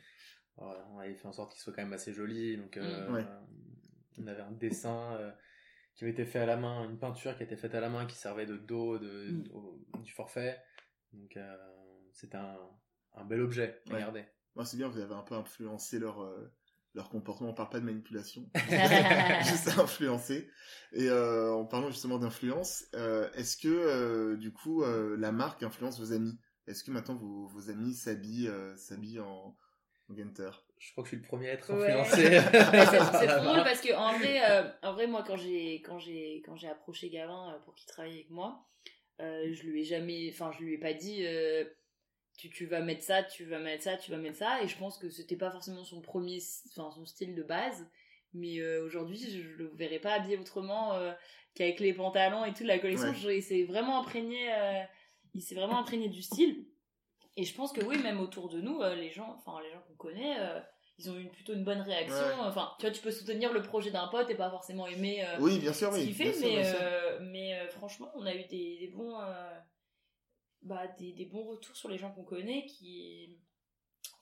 on 0.59 0.99
avait 0.99 1.15
fait 1.15 1.29
en 1.29 1.33
sorte 1.33 1.53
qu'il 1.53 1.61
soit 1.61 1.73
quand 1.73 1.83
même 1.83 1.93
assez 1.93 2.13
joli. 2.13 2.57
Donc, 2.57 2.77
euh, 2.77 3.09
Mm. 3.11 3.15
Ouais. 3.15 3.25
on 4.19 4.27
avait 4.27 4.43
un 4.43 4.53
dessin 4.53 5.15
euh, 5.15 5.31
qui 5.95 6.05
avait 6.05 6.13
été 6.13 6.25
fait 6.25 6.39
à 6.41 6.47
la 6.47 6.57
main, 6.57 6.89
une 6.89 6.99
peinture 6.99 7.37
qui 7.37 7.43
a 7.43 7.47
été 7.47 7.57
faite 7.57 7.75
à 7.75 7.81
la 7.81 7.89
main 7.89 8.07
qui 8.07 8.17
servait 8.17 8.47
de 8.47 8.57
dos 8.57 8.99
de, 8.99 9.31
Mm. 9.33 9.45
au- 9.53 9.81
du 10.03 10.13
forfait. 10.13 10.59
Donc, 11.13 11.37
euh, 11.37 11.57
c'était 12.13 12.37
un, 12.39 12.59
un 13.15 13.25
bel 13.25 13.41
objet 13.41 13.83
à 13.91 13.93
Ouais. 13.95 14.01
garder. 14.01 14.25
Moi, 14.55 14.65
c'est 14.65 14.77
bien, 14.77 14.89
vous 14.89 14.99
avez 15.01 15.15
un 15.15 15.23
peu 15.23 15.35
influencé 15.35 15.99
leur, 15.99 16.23
euh, 16.23 16.51
leur 16.95 17.11
comportement. 17.11 17.51
On 17.51 17.55
parle 17.55 17.69
pas 17.69 17.81
de 17.81 17.85
manipulation, 17.85 18.49
juste 19.43 19.69
influencer. 19.79 20.49
Et 20.93 21.09
euh, 21.11 21.53
en 21.53 21.67
parlant 21.67 21.91
justement 21.91 22.19
d'influence, 22.19 22.85
euh, 22.95 23.31
est-ce 23.35 23.57
que 23.59 23.69
euh, 23.69 24.37
du 24.39 24.53
coup 24.53 24.83
la 24.83 25.31
marque 25.33 25.63
influence 25.63 25.99
vos 26.01 26.13
amis? 26.15 26.39
Est-ce 26.67 26.83
que 26.85 26.91
maintenant 26.91 27.15
vos, 27.17 27.47
vos 27.49 27.69
amis 27.71 27.93
s'habillent 27.95 28.51
s'habillent 28.77 29.21
en, 29.21 29.27
en 29.29 29.57
Gunter 30.11 30.51
Je 30.79 30.93
crois 30.93 31.03
que 31.05 31.11
je 31.11 31.17
suis 31.17 31.23
le 31.23 31.27
premier 31.27 31.51
à 31.51 31.53
être 31.55 31.73
Ouais. 31.75 31.91
influencé. 31.93 32.23
C'est 32.23 33.19
c'est 33.19 33.27
trop 33.37 33.45
drôle 33.45 33.65
parce 33.65 33.81
que 33.81 33.93
en 33.95 34.17
vrai, 34.19 34.41
euh, 34.51 34.71
en 34.83 34.93
vrai 34.93 35.07
moi 35.07 35.25
quand 35.27 35.37
j'ai 35.37 35.83
quand 35.83 35.99
j'ai 35.99 36.43
quand 36.45 36.57
j'ai 36.57 36.69
approché 36.69 37.11
Gavin 37.11 37.55
euh, 37.55 37.59
pour 37.65 37.75
qu'il 37.75 37.87
travaille 37.89 38.13
avec 38.15 38.31
moi, 38.31 38.65
euh, 39.21 39.53
je 39.53 39.63
lui 39.65 39.81
ai 39.81 39.85
jamais, 39.85 40.31
enfin 40.33 40.53
je 40.53 40.63
lui 40.65 40.75
ai 40.75 40.79
pas 40.79 40.93
dit 40.93 41.25
euh, 41.27 41.65
tu, 42.39 42.51
tu 42.51 42.67
vas 42.67 42.81
mettre 42.83 43.03
ça, 43.03 43.23
tu 43.25 43.45
vas 43.47 43.59
mettre 43.59 43.83
ça, 43.85 43.97
tu 43.97 44.11
vas 44.11 44.19
mettre 44.19 44.37
ça, 44.39 44.63
et 44.63 44.69
je 44.69 44.77
pense 44.77 44.99
que 44.99 45.09
c'était 45.09 45.37
pas 45.37 45.51
forcément 45.51 45.85
son 45.85 46.01
premier, 46.03 46.39
enfin 46.69 46.91
son 46.95 47.05
style 47.07 47.35
de 47.35 47.43
base, 47.43 47.89
mais 48.35 48.59
euh, 48.61 48.85
aujourd'hui 48.85 49.19
je, 49.19 49.41
je 49.43 49.57
le 49.57 49.73
verrais 49.75 49.99
pas 49.99 50.13
habillé 50.13 50.37
autrement 50.39 50.93
euh, 50.95 51.13
qu'avec 51.55 51.81
les 51.81 51.95
pantalons 51.95 52.45
et 52.45 52.53
toute 52.53 52.67
la 52.67 52.79
collection. 52.79 53.09
Ouais. 53.09 53.15
Je- 53.15 53.31
il 53.31 53.43
s'est 53.43 53.65
vraiment 53.65 54.01
imprégné, 54.01 54.53
euh, 54.53 54.83
il 55.35 55.41
s'est 55.43 55.55
vraiment 55.55 55.79
imprégné 55.79 56.09
du 56.11 56.23
style. 56.23 56.65
Et 57.37 57.45
je 57.45 57.55
pense 57.55 57.72
que 57.72 57.84
oui, 57.84 57.99
même 57.99 58.20
autour 58.20 58.49
de 58.49 58.61
nous, 58.61 58.80
euh, 58.82 58.95
les 58.95 59.11
gens, 59.11 59.34
enfin 59.37 59.61
les 59.62 59.70
gens 59.70 59.80
qu'on 59.87 59.95
connaît, 59.95 60.37
euh, 60.41 60.61
ils 60.99 61.11
ont 61.11 61.16
eu 61.18 61.28
plutôt 61.28 61.53
une 61.53 61.64
bonne 61.64 61.82
réaction. 61.82 62.16
Ouais. 62.16 62.47
Enfin, 62.47 62.72
tu 62.78 62.87
vois, 62.87 62.95
tu 62.95 63.03
peux 63.03 63.11
soutenir 63.11 63.53
le 63.53 63.62
projet 63.62 63.91
d'un 63.91 64.09
pote 64.09 64.30
et 64.30 64.34
pas 64.34 64.51
forcément 64.51 64.87
aimer 64.87 65.22
euh, 65.24 65.37
Oui, 65.41 65.59
bien 65.59 65.72
sûr, 65.74 65.93
ce 65.93 65.99
oui. 65.99 66.07
qu'il 66.07 66.14
fait, 66.14 66.30
bien 66.30 66.32
sûr, 66.32 66.49
mais, 66.49 66.64
sûr. 66.64 66.78
euh, 66.80 67.18
mais 67.20 67.68
franchement, 67.68 68.11
on 68.14 68.24
a 68.24 68.34
eu 68.34 68.45
des, 68.47 68.78
des 68.78 68.89
bons, 68.89 69.18
bah, 70.62 70.87
des, 70.99 71.12
des 71.12 71.26
bons 71.26 71.45
retours 71.45 71.76
sur 71.76 71.89
les 71.91 71.99
gens 71.99 72.11
qu'on 72.12 72.24
connaît 72.24 72.64
qui 72.66 73.37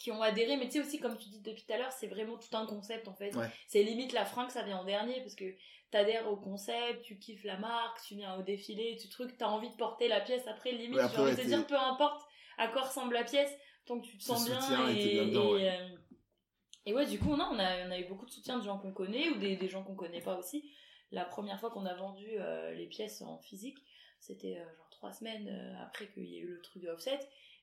qui 0.00 0.10
ont 0.12 0.20
adhéré, 0.20 0.58
mais 0.58 0.66
tu 0.66 0.72
sais 0.72 0.80
aussi, 0.80 0.98
comme 1.00 1.16
tu 1.16 1.30
dis 1.30 1.40
depuis 1.40 1.64
tout 1.64 1.72
à 1.72 1.78
l'heure, 1.78 1.92
c'est 1.92 2.08
vraiment 2.08 2.36
tout 2.36 2.54
un 2.54 2.66
concept 2.66 3.08
en 3.08 3.14
fait. 3.14 3.34
Ouais. 3.34 3.48
C'est 3.68 3.82
limite 3.82 4.12
la 4.12 4.26
fringue, 4.26 4.50
ça 4.50 4.62
vient 4.62 4.76
en 4.76 4.84
dernier 4.84 5.18
parce 5.22 5.34
que 5.34 5.46
t'adhères 5.90 6.30
au 6.30 6.36
concept, 6.36 7.02
tu 7.02 7.18
kiffes 7.18 7.44
la 7.44 7.56
marque, 7.56 8.02
tu 8.02 8.14
viens 8.14 8.36
au 8.36 8.42
défilé, 8.42 8.98
tu 9.00 9.08
trucs, 9.08 9.38
t'as 9.38 9.46
envie 9.46 9.70
de 9.70 9.76
porter 9.76 10.08
la 10.08 10.20
pièce 10.20 10.46
après, 10.46 10.72
limite, 10.72 10.98
Ouais, 10.98 11.04
envie 11.04 11.22
ouais, 11.22 11.30
de 11.36 11.40
te 11.40 11.46
dire, 11.46 11.66
peu 11.66 11.76
importe 11.78 12.20
à 12.58 12.68
quoi 12.68 12.82
ressemble 12.82 13.14
la 13.14 13.24
pièce, 13.24 13.52
tant 13.86 14.00
que 14.00 14.06
tu 14.06 14.16
te 14.18 14.22
sens 14.24 14.46
bien. 14.48 14.88
et 14.88 15.26
dedans, 15.26 15.52
ouais. 15.52 15.68
euh, 15.70 15.88
et 16.86 16.94
ouais, 16.94 17.06
du 17.06 17.18
coup, 17.18 17.36
non, 17.36 17.48
on 17.52 17.58
a, 17.58 17.86
on 17.86 17.90
a 17.90 17.98
eu 17.98 18.04
beaucoup 18.06 18.26
de 18.26 18.30
soutien 18.30 18.58
de 18.58 18.64
gens 18.64 18.78
qu'on 18.78 18.92
connaît 18.92 19.30
ou 19.30 19.38
des, 19.38 19.56
des 19.56 19.68
gens 19.68 19.82
qu'on 19.82 19.94
connaît 19.94 20.20
pas 20.20 20.36
aussi. 20.38 20.70
La 21.10 21.24
première 21.24 21.58
fois 21.60 21.70
qu'on 21.70 21.86
a 21.86 21.94
vendu 21.94 22.26
euh, 22.38 22.72
les 22.74 22.86
pièces 22.86 23.22
en 23.22 23.38
physique, 23.38 23.78
c'était 24.20 24.58
euh, 24.58 24.76
genre 24.76 24.88
trois 24.90 25.12
semaines 25.12 25.76
après 25.82 26.08
qu'il 26.12 26.24
y 26.24 26.36
ait 26.36 26.40
eu 26.40 26.54
le 26.54 26.62
truc 26.62 26.82
de 26.82 26.88
offset. 26.88 27.18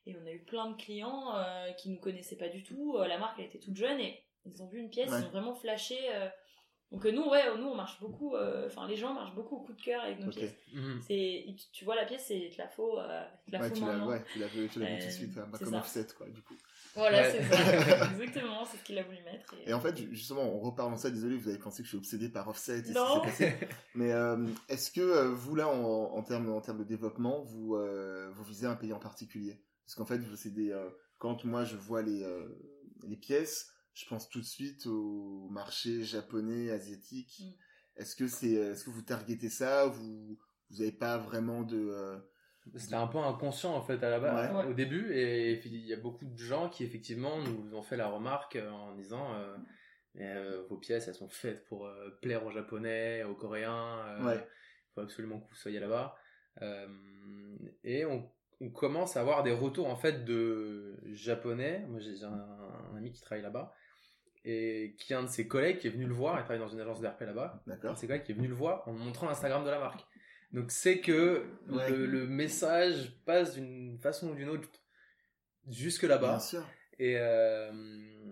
Et 0.08 0.16
on 0.16 0.26
a 0.26 0.32
eu 0.32 0.44
plein 0.44 0.72
de 0.72 0.76
clients 0.78 1.32
qui 1.78 1.89
nous 1.89 2.00
connaissaient 2.00 2.36
pas 2.38 2.50
du 2.50 2.64
tout. 2.64 2.98
La 2.98 3.20
marque, 3.20 3.38
elle 3.38 3.46
était 3.46 3.60
toute 3.60 3.76
jeune 3.76 4.00
et 4.00 4.24
ils 4.46 4.64
ont 4.64 4.68
vu 4.68 4.80
une 4.80 4.89
pièce, 4.89 5.12
Ouais. 5.12 5.20
ils 5.22 5.26
ont 5.26 5.30
vraiment 5.30 5.54
flashé. 5.54 5.96
Donc 6.92 7.06
euh, 7.06 7.12
nous, 7.12 7.24
ouais, 7.30 7.44
nous, 7.58 7.68
on 7.68 7.76
marche 7.76 8.00
beaucoup. 8.02 8.36
euh, 8.36 8.68
Enfin, 8.68 8.86
les 8.88 8.98
gens 8.98 9.14
marchent 9.14 9.34
beaucoup 9.34 9.56
au 9.56 9.60
coup 9.62 9.72
de 9.74 9.82
cœur 9.82 10.04
avec 10.04 10.20
nos 10.20 10.30
pièces. 10.30 10.54
Mhm. 10.74 11.00
C'est, 11.02 11.46
tu, 11.58 11.66
tu 11.72 11.86
vois 11.86 11.96
la 11.96 12.06
pièce, 12.06 12.26
c'est 12.28 12.50
te 12.54 12.58
la 12.58 12.68
faut, 12.68 13.00
euh, 13.00 13.24
te 13.48 13.52
la 13.52 13.60
Ouais, 13.62 13.70
faut 13.70 13.76
tu 13.76 13.82
maintenant. 13.82 14.08
ouais, 14.10 14.22
tu 14.34 14.39
l'as 14.39 14.48
vu, 14.48 14.68
tu 14.68 14.80
l'as 14.80 14.88
vu 14.94 15.00
tout 15.00 15.06
de 15.08 15.12
suite, 15.12 15.36
ouais, 15.38 15.44
bah, 15.44 15.58
c'est 15.58 15.64
comme 15.64 15.74
ça. 15.74 15.80
offset, 15.80 16.08
quoi, 16.18 16.28
du 16.28 16.42
coup. 16.42 16.56
Voilà, 16.94 17.22
Ouais. 17.22 17.32
c'est 17.32 17.44
ça. 17.44 18.12
Exactement, 18.12 18.66
c'est 18.66 18.76
ce 18.78 18.84
qu'il 18.84 18.98
a 19.00 19.04
voulu 19.04 19.20
mettre. 19.24 19.54
Et... 19.66 19.70
Et 19.70 19.74
en 19.74 19.80
fait, 19.80 19.98
justement, 20.12 20.42
on 20.44 20.60
reparle 20.60 20.92
en 20.94 20.98
ça, 20.98 21.10
désolé, 21.10 21.38
vous 21.38 21.48
avez 21.48 21.58
pensé 21.60 21.78
que 21.82 21.86
je 21.86 21.92
suis 21.92 21.98
obsédé 21.98 22.28
par 22.28 22.50
offset 22.50 22.80
et 22.80 22.84
ce 22.84 22.88
qui 22.89 22.94
Non. 22.94 23.14
s'est 23.14 23.22
passé. 23.22 23.54
Mais 23.96 24.12
euh, 24.12 24.46
est-ce 24.68 24.92
que 24.92 25.28
vous, 25.28 25.56
là, 25.56 25.70
en, 25.70 25.82
en, 26.14 26.22
termes, 26.24 26.50
en 26.52 26.60
termes 26.60 26.80
de 26.80 26.84
développement, 26.84 27.42
vous, 27.44 27.76
euh, 27.78 28.30
vous 28.34 28.44
visez 28.44 28.68
un 28.68 28.76
pays 28.76 28.92
en 28.92 29.00
particulier? 29.00 29.62
Parce 29.86 29.96
qu'en 29.96 30.06
fait, 30.06 30.18
vous- 30.18 30.36
c'est 30.36 30.54
des, 30.54 30.72
euh, 30.72 30.89
quand 31.20 31.46
moi 31.46 31.64
je 31.64 31.78
vois 31.78 32.02
les, 32.02 32.24
euh, 32.24 32.50
les 33.08 33.16
pièces, 33.18 33.72
je 34.02 34.08
pense 34.10 34.30
tout 34.30 34.39
de 34.39 34.45
suite 34.45 34.86
au 34.88 35.47
marché 35.52 36.04
japonais, 36.04 36.72
asiatique. 36.72 37.41
Mm. 37.43 37.52
Est-ce 38.02 38.16
que, 38.16 38.28
c'est, 38.28 38.52
est-ce 38.54 38.86
que 38.86 38.89
vous 38.89 39.02
targetez 39.02 39.49
ça? 39.49 39.88
Vous 39.88 40.38
vous 40.70 40.78
n'avez 40.80 40.91
pas 40.93 41.18
vraiment 41.18 41.64
de... 41.64 41.78
euh, 41.78 42.18
C'était 42.78 42.95
un 42.95 43.08
peu 43.08 43.18
inconscient 43.18 43.76
en 43.76 43.82
fait 43.82 44.02
à 44.04 44.10
la 44.10 44.20
base, 44.22 44.56
Ouais. 44.56 44.72
au 44.72 44.74
début, 44.74 45.12
et 45.14 45.60
il 45.66 45.86
y 45.86 45.93
a 45.93 45.97
beaucoup 45.97 46.24
de 46.26 46.38
gens 46.38 46.70
qui 46.70 46.86
effectivement 46.86 47.38
nous 47.39 47.76
ont 47.76 47.82
fait 47.84 47.97
la 47.97 48.08
remarque 48.08 48.56
euh, 48.56 48.70
en 48.70 48.95
disant 48.95 49.34
euh, 49.36 49.58
Mais, 50.16 50.30
euh, 50.34 50.64
vos 50.70 50.78
pièces 50.78 51.08
elles 51.10 51.16
sont 51.16 51.30
faites 51.30 51.66
pour 51.66 51.86
euh, 51.86 52.10
plaire 52.22 52.45
aux 52.45 52.52
Japonais, 52.52 53.24
aux 53.26 53.36
Coréens, 53.36 54.16
il 54.20 54.26
Ouais. 54.26 54.47
faut 54.95 55.02
absolument 55.02 55.39
que 55.41 55.49
vous 55.49 55.56
soyez 55.56 55.80
là-bas. 55.82 56.16
Euh, 56.62 56.88
et 57.84 58.06
on, 58.06 58.30
on 58.62 58.70
commence 58.70 59.18
à 59.18 59.22
avoir 59.22 59.43
des 59.43 59.52
retours 59.54 59.88
en 59.89 59.95
fait 59.97 60.24
de 60.24 60.97
Japonais. 61.12 61.86
Moi 61.89 61.99
j'ai 61.99 62.24
un, 62.24 62.32
un 62.93 62.95
ami 62.95 63.12
qui 63.12 63.22
travaille 63.22 63.43
là-bas 63.43 63.74
et 64.46 64.96
qui 64.98 65.14
est 65.14 65.16
un 65.16 65.24
de 65.24 65.28
ses 65.30 65.48
collègues 65.48 65.78
qui 65.78 65.88
est 65.88 65.92
venu 65.92 66.06
le 66.06 66.14
voir, 66.14 66.36
il 66.39 66.44
travaille 66.44 66.60
dans 66.60 66.68
une 66.74 66.80
agence 66.80 67.00
d'RP 67.02 67.22
là-bas. 67.22 67.62
Un 67.68 67.72
D'accord 67.72 67.94
de 67.94 68.00
ses 68.00 68.08
collègues 68.08 68.24
qui 68.24 68.32
est 68.32 68.36
venu 68.36 68.48
le 68.48 68.56
voir 68.56 68.88
en 68.88 68.94
montrant 68.94 69.28
l'Instagram 69.28 69.64
de 69.64 69.70
la 69.70 69.80
marque. 69.80 70.06
Donc 70.52 70.72
c'est 70.72 71.00
que 71.00 71.46
Ouais. 71.70 71.89
le, 71.92 72.06
le 72.06 72.28
message 72.28 73.16
passe 73.26 73.54
d'une 73.56 73.98
façon 74.00 74.30
ou 74.32 74.36
d'une 74.36 74.50
autre 74.50 74.68
jusque 75.70 76.02
Bien 76.02 76.10
là-bas. 76.16 76.39
sûr. 76.39 76.66
Et, 77.00 77.16
euh, 77.18 77.72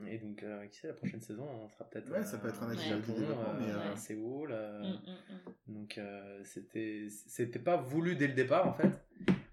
et 0.07 0.19
donc, 0.19 0.43
euh, 0.43 0.67
qui 0.67 0.77
sait, 0.79 0.87
la 0.89 0.93
prochaine 0.93 1.21
saison, 1.21 1.47
on 1.49 1.69
sera 1.69 1.85
peut-être 1.85 2.11
Ouais, 2.11 2.23
ça 2.23 2.37
peut 2.37 2.49
être 2.49 2.61
un 2.61 2.69
axe 2.69 2.83
de 2.83 2.89
Japon, 2.89 3.15
mais, 3.59 3.71
euh, 3.71 3.77
euh, 3.77 3.93
à 3.93 3.95
Séoul. 3.95 4.49
euh, 4.51 4.79
Mm, 4.83 4.85
mm, 4.85 5.11
mm. 5.67 5.73
donc 5.73 5.97
euh, 5.97 6.41
c'était 6.43 7.07
c'était 7.09 7.57
pas 7.59 7.77
voulu 7.77 8.15
dès 8.15 8.27
le 8.27 8.33
départ 8.33 8.67
en 8.67 8.73
fait, 8.73 8.91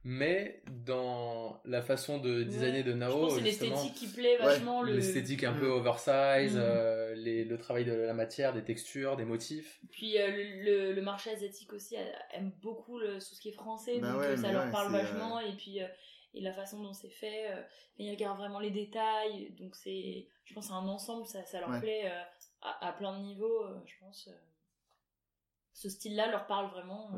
mais 0.09 0.63
dans 0.85 1.61
la 1.65 1.83
façon 1.83 2.19
de 2.19 2.45
designer 2.45 2.85
de 2.85 2.93
Je 2.93 2.97
Nao, 2.97 3.13
pense 3.23 3.33
que 3.33 3.39
c'est 3.41 3.45
l'esthétique 3.45 3.95
qui 3.95 4.07
plaît 4.07 4.37
vachement. 4.39 4.83
le... 4.83 4.95
l'esthétique 4.95 5.43
un 5.43 5.53
peu 5.53 5.67
Mm. 5.67 5.73
oversize, 5.73 6.55
Mm. 6.55 6.61
euh, 6.61 7.15
les, 7.17 7.45
le 7.45 7.59
travail 7.59 7.85
de 7.85 7.93
la 7.93 8.15
matière, 8.15 8.53
des 8.53 8.63
textures, 8.63 9.17
des 9.17 9.25
motifs. 9.25 9.81
Puis 9.91 10.17
euh, 10.17 10.95
le, 10.95 11.03
marché 11.03 11.31
asiatique 11.31 11.73
aussi 11.73 11.97
aime 12.33 12.53
beaucoup 12.63 12.99
le, 13.01 13.15
tout 13.15 13.35
ce 13.35 13.41
qui 13.41 13.49
est 13.49 13.53
français, 13.53 13.99
Bah 13.99 14.13
donc 14.13 14.21
ouais, 14.21 14.27
euh, 14.29 14.37
ça 14.37 14.53
leur 14.53 14.65
ouais, 14.67 14.71
parle 14.71 14.93
vachement. 14.93 15.41
Et 15.41 15.53
puis 15.57 15.83
euh, 15.83 15.89
et 16.35 16.41
la 16.41 16.53
façon 16.53 16.81
dont 16.83 16.93
c'est 16.93 17.11
fait, 17.11 17.51
euh, 17.51 17.63
ils 17.99 18.11
regardent 18.11 18.39
vraiment 18.39 18.61
les 18.61 18.71
détails. 18.71 19.51
Donc 19.59 19.75
c'est, 19.75 20.29
je 20.45 20.55
pense, 20.55 20.67
c'est 20.69 20.73
un 20.73 20.87
ensemble, 20.87 21.27
ça, 21.27 21.45
ça 21.47 21.59
leur 21.59 21.71
Ouais. 21.71 21.81
plaît 21.81 22.03
euh, 22.07 22.23
à, 22.63 22.89
à 22.89 22.93
plein 22.93 23.19
de 23.19 23.25
niveaux. 23.25 23.65
euh, 23.65 23.81
je 23.87 23.95
pense, 23.99 24.29
euh, 24.29 24.37
ce 25.73 25.89
style-là 25.89 26.31
leur 26.31 26.47
parle 26.47 26.71
vraiment. 26.71 27.11
euh. 27.13 27.17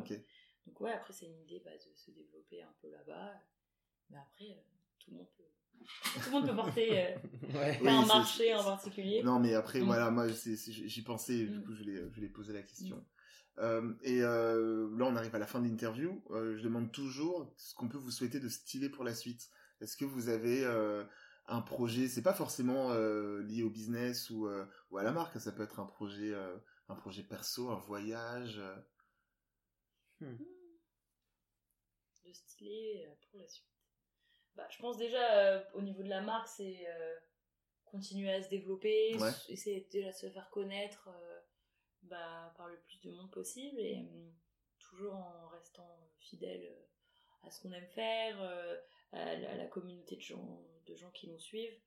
Donc 0.68 0.80
ouais, 0.82 0.92
après 0.92 1.12
c'est 1.14 1.26
une 1.26 1.38
idée 1.40 1.62
bah, 1.64 1.70
de 1.74 1.94
se 1.96 2.10
développer 2.10 2.62
un 2.62 2.74
peu 2.82 2.90
là-bas. 2.90 3.32
Mais 4.10 4.18
après, 4.18 4.50
euh, 4.50 4.62
tout 4.98 5.10
le 5.12 5.16
monde 5.16 5.28
peut, 5.36 5.44
tout 6.22 6.26
le 6.26 6.30
monde 6.30 6.46
peut 6.48 6.56
porter. 6.56 7.06
euh, 7.06 7.18
Ouais. 7.54 7.78
Oui, 7.80 7.84
pas 7.86 7.92
un 8.02 8.06
marché 8.06 8.54
en 8.54 8.62
particulier. 8.62 9.22
Non, 9.22 9.38
mais 9.40 9.54
après, 9.54 9.80
Mm. 9.80 9.84
voilà, 9.86 10.10
moi, 10.10 10.26
j'y 10.28 11.02
pensais, 11.02 11.46
du 11.46 11.58
Mm. 11.58 11.64
coup, 11.64 11.74
je 11.74 12.04
voulais 12.14 12.28
poser 12.28 12.52
la 12.52 12.62
question. 12.62 13.02
Euh, 13.58 13.94
et 14.02 14.22
euh, 14.22 14.88
là, 14.98 15.06
on 15.06 15.16
arrive 15.16 15.34
à 15.34 15.38
la 15.38 15.46
fin 15.46 15.60
de 15.60 15.66
l'interview. 15.66 16.22
Euh, 16.30 16.56
je 16.56 16.62
demande 16.62 16.92
toujours 16.92 17.52
ce 17.56 17.74
qu'on 17.74 17.88
peut 17.88 17.98
vous 17.98 18.10
souhaiter 18.10 18.38
de 18.40 18.48
stylé 18.48 18.88
pour 18.90 19.04
la 19.04 19.14
suite. 19.14 19.48
Est-ce 19.80 19.96
que 19.96 20.04
vous 20.04 20.28
avez 20.28 20.64
euh, 20.64 21.02
un 21.46 21.62
projet 21.62 22.08
C'est 22.08 22.22
pas 22.22 22.34
forcément 22.34 22.92
euh, 22.92 23.42
lié 23.42 23.62
au 23.62 23.70
business 23.70 24.28
ou, 24.30 24.46
euh, 24.46 24.66
ou 24.90 24.98
à 24.98 25.02
la 25.02 25.12
marque. 25.12 25.40
Ça 25.40 25.50
peut 25.52 25.62
être 25.62 25.80
un 25.80 25.86
projet, 25.86 26.32
euh, 26.34 26.56
un 26.88 26.94
projet 26.94 27.22
perso, 27.24 27.70
un 27.70 27.80
voyage. 27.80 28.58
euh. 28.58 28.76
Euh, 32.62 33.14
pour 33.30 33.38
la 33.40 33.48
suite. 33.48 33.66
Bah, 34.54 34.66
je 34.70 34.78
pense 34.78 34.96
déjà 34.96 35.38
euh, 35.38 35.64
au 35.74 35.82
niveau 35.82 36.02
de 36.02 36.08
la 36.08 36.20
marque, 36.20 36.48
c'est 36.48 36.86
euh, 36.88 37.16
continuer 37.84 38.32
à 38.32 38.42
se 38.42 38.48
développer, 38.48 39.16
Ouais. 39.18 39.30
essayer 39.48 39.86
déjà 39.90 40.10
de 40.10 40.16
se 40.16 40.30
faire 40.30 40.50
connaître 40.50 41.08
euh, 41.08 41.40
bah, 42.02 42.52
par 42.56 42.68
le 42.68 42.78
plus 42.80 43.00
de 43.02 43.10
monde 43.12 43.30
possible 43.30 43.78
et 43.80 43.96
hum, 43.98 44.34
toujours 44.78 45.14
en 45.14 45.48
restant 45.48 46.10
fidèle 46.18 46.76
à 47.42 47.50
ce 47.50 47.60
qu'on 47.62 47.72
aime 47.72 47.86
faire, 47.88 48.40
à, 49.12 49.36
la, 49.36 49.50
à 49.52 49.54
la 49.54 49.66
communauté 49.66 50.16
de 50.16 50.20
gens, 50.20 50.60
de 50.86 50.94
gens 50.96 51.10
qui 51.12 51.28
nous 51.28 51.38
suivent. 51.38 51.80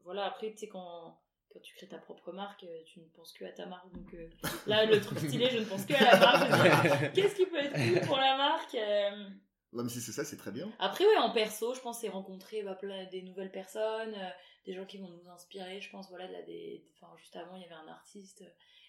Voilà, 0.00 0.26
après, 0.26 0.52
tu 0.52 0.58
sais, 0.58 0.68
quand, 0.68 1.20
quand 1.56 1.62
tu 1.62 1.74
crées 1.74 1.88
ta 1.88 1.98
propre 1.98 2.32
marque, 2.32 2.64
euh, 2.64 2.82
tu 2.84 3.00
ne 3.00 3.06
penses 3.06 3.32
que 3.32 3.46
à 3.46 3.52
ta 3.52 3.64
marque. 3.64 3.90
Donc 3.92 4.12
euh, 4.12 4.28
là, 4.66 4.84
le 4.84 5.00
truc 5.00 5.18
stylé, 5.18 5.48
je 5.50 5.58
ne 5.58 5.64
pense 5.64 5.86
que 5.86 5.94
à 5.94 6.12
la 6.12 6.18
marque. 6.18 7.12
Qu'est-ce 7.14 7.34
qui 7.34 7.46
peut 7.46 7.56
être 7.56 7.72
cool 7.72 8.06
pour 8.06 8.18
la 8.18 8.36
marque 8.36 8.74
euh, 8.74 9.28
mais 9.72 9.88
si 9.90 10.00
c'est 10.00 10.12
ça, 10.12 10.24
c'est 10.24 10.36
très 10.36 10.52
bien. 10.52 10.72
après, 10.78 11.04
ouais, 11.04 11.16
en 11.18 11.30
perso, 11.32 11.74
je 11.74 11.80
pense 11.80 12.00
c'est 12.00 12.08
rencontrer 12.08 12.62
bah, 12.62 12.74
plein 12.74 13.04
des 13.06 13.22
nouvelles 13.22 13.50
personnes, 13.50 14.14
euh, 14.14 14.30
des 14.64 14.72
gens 14.72 14.86
qui 14.86 14.96
vont 14.96 15.08
nous 15.08 15.28
inspirer. 15.28 15.80
Je 15.80 15.90
pense, 15.90 16.08
voilà, 16.08 16.30
là, 16.30 16.40
des, 16.42 16.82
enfin, 16.94 17.14
juste 17.18 17.36
avant, 17.36 17.56
il 17.56 17.62
y 17.62 17.64
avait 17.66 17.74
un 17.74 17.88
artiste 17.88 18.44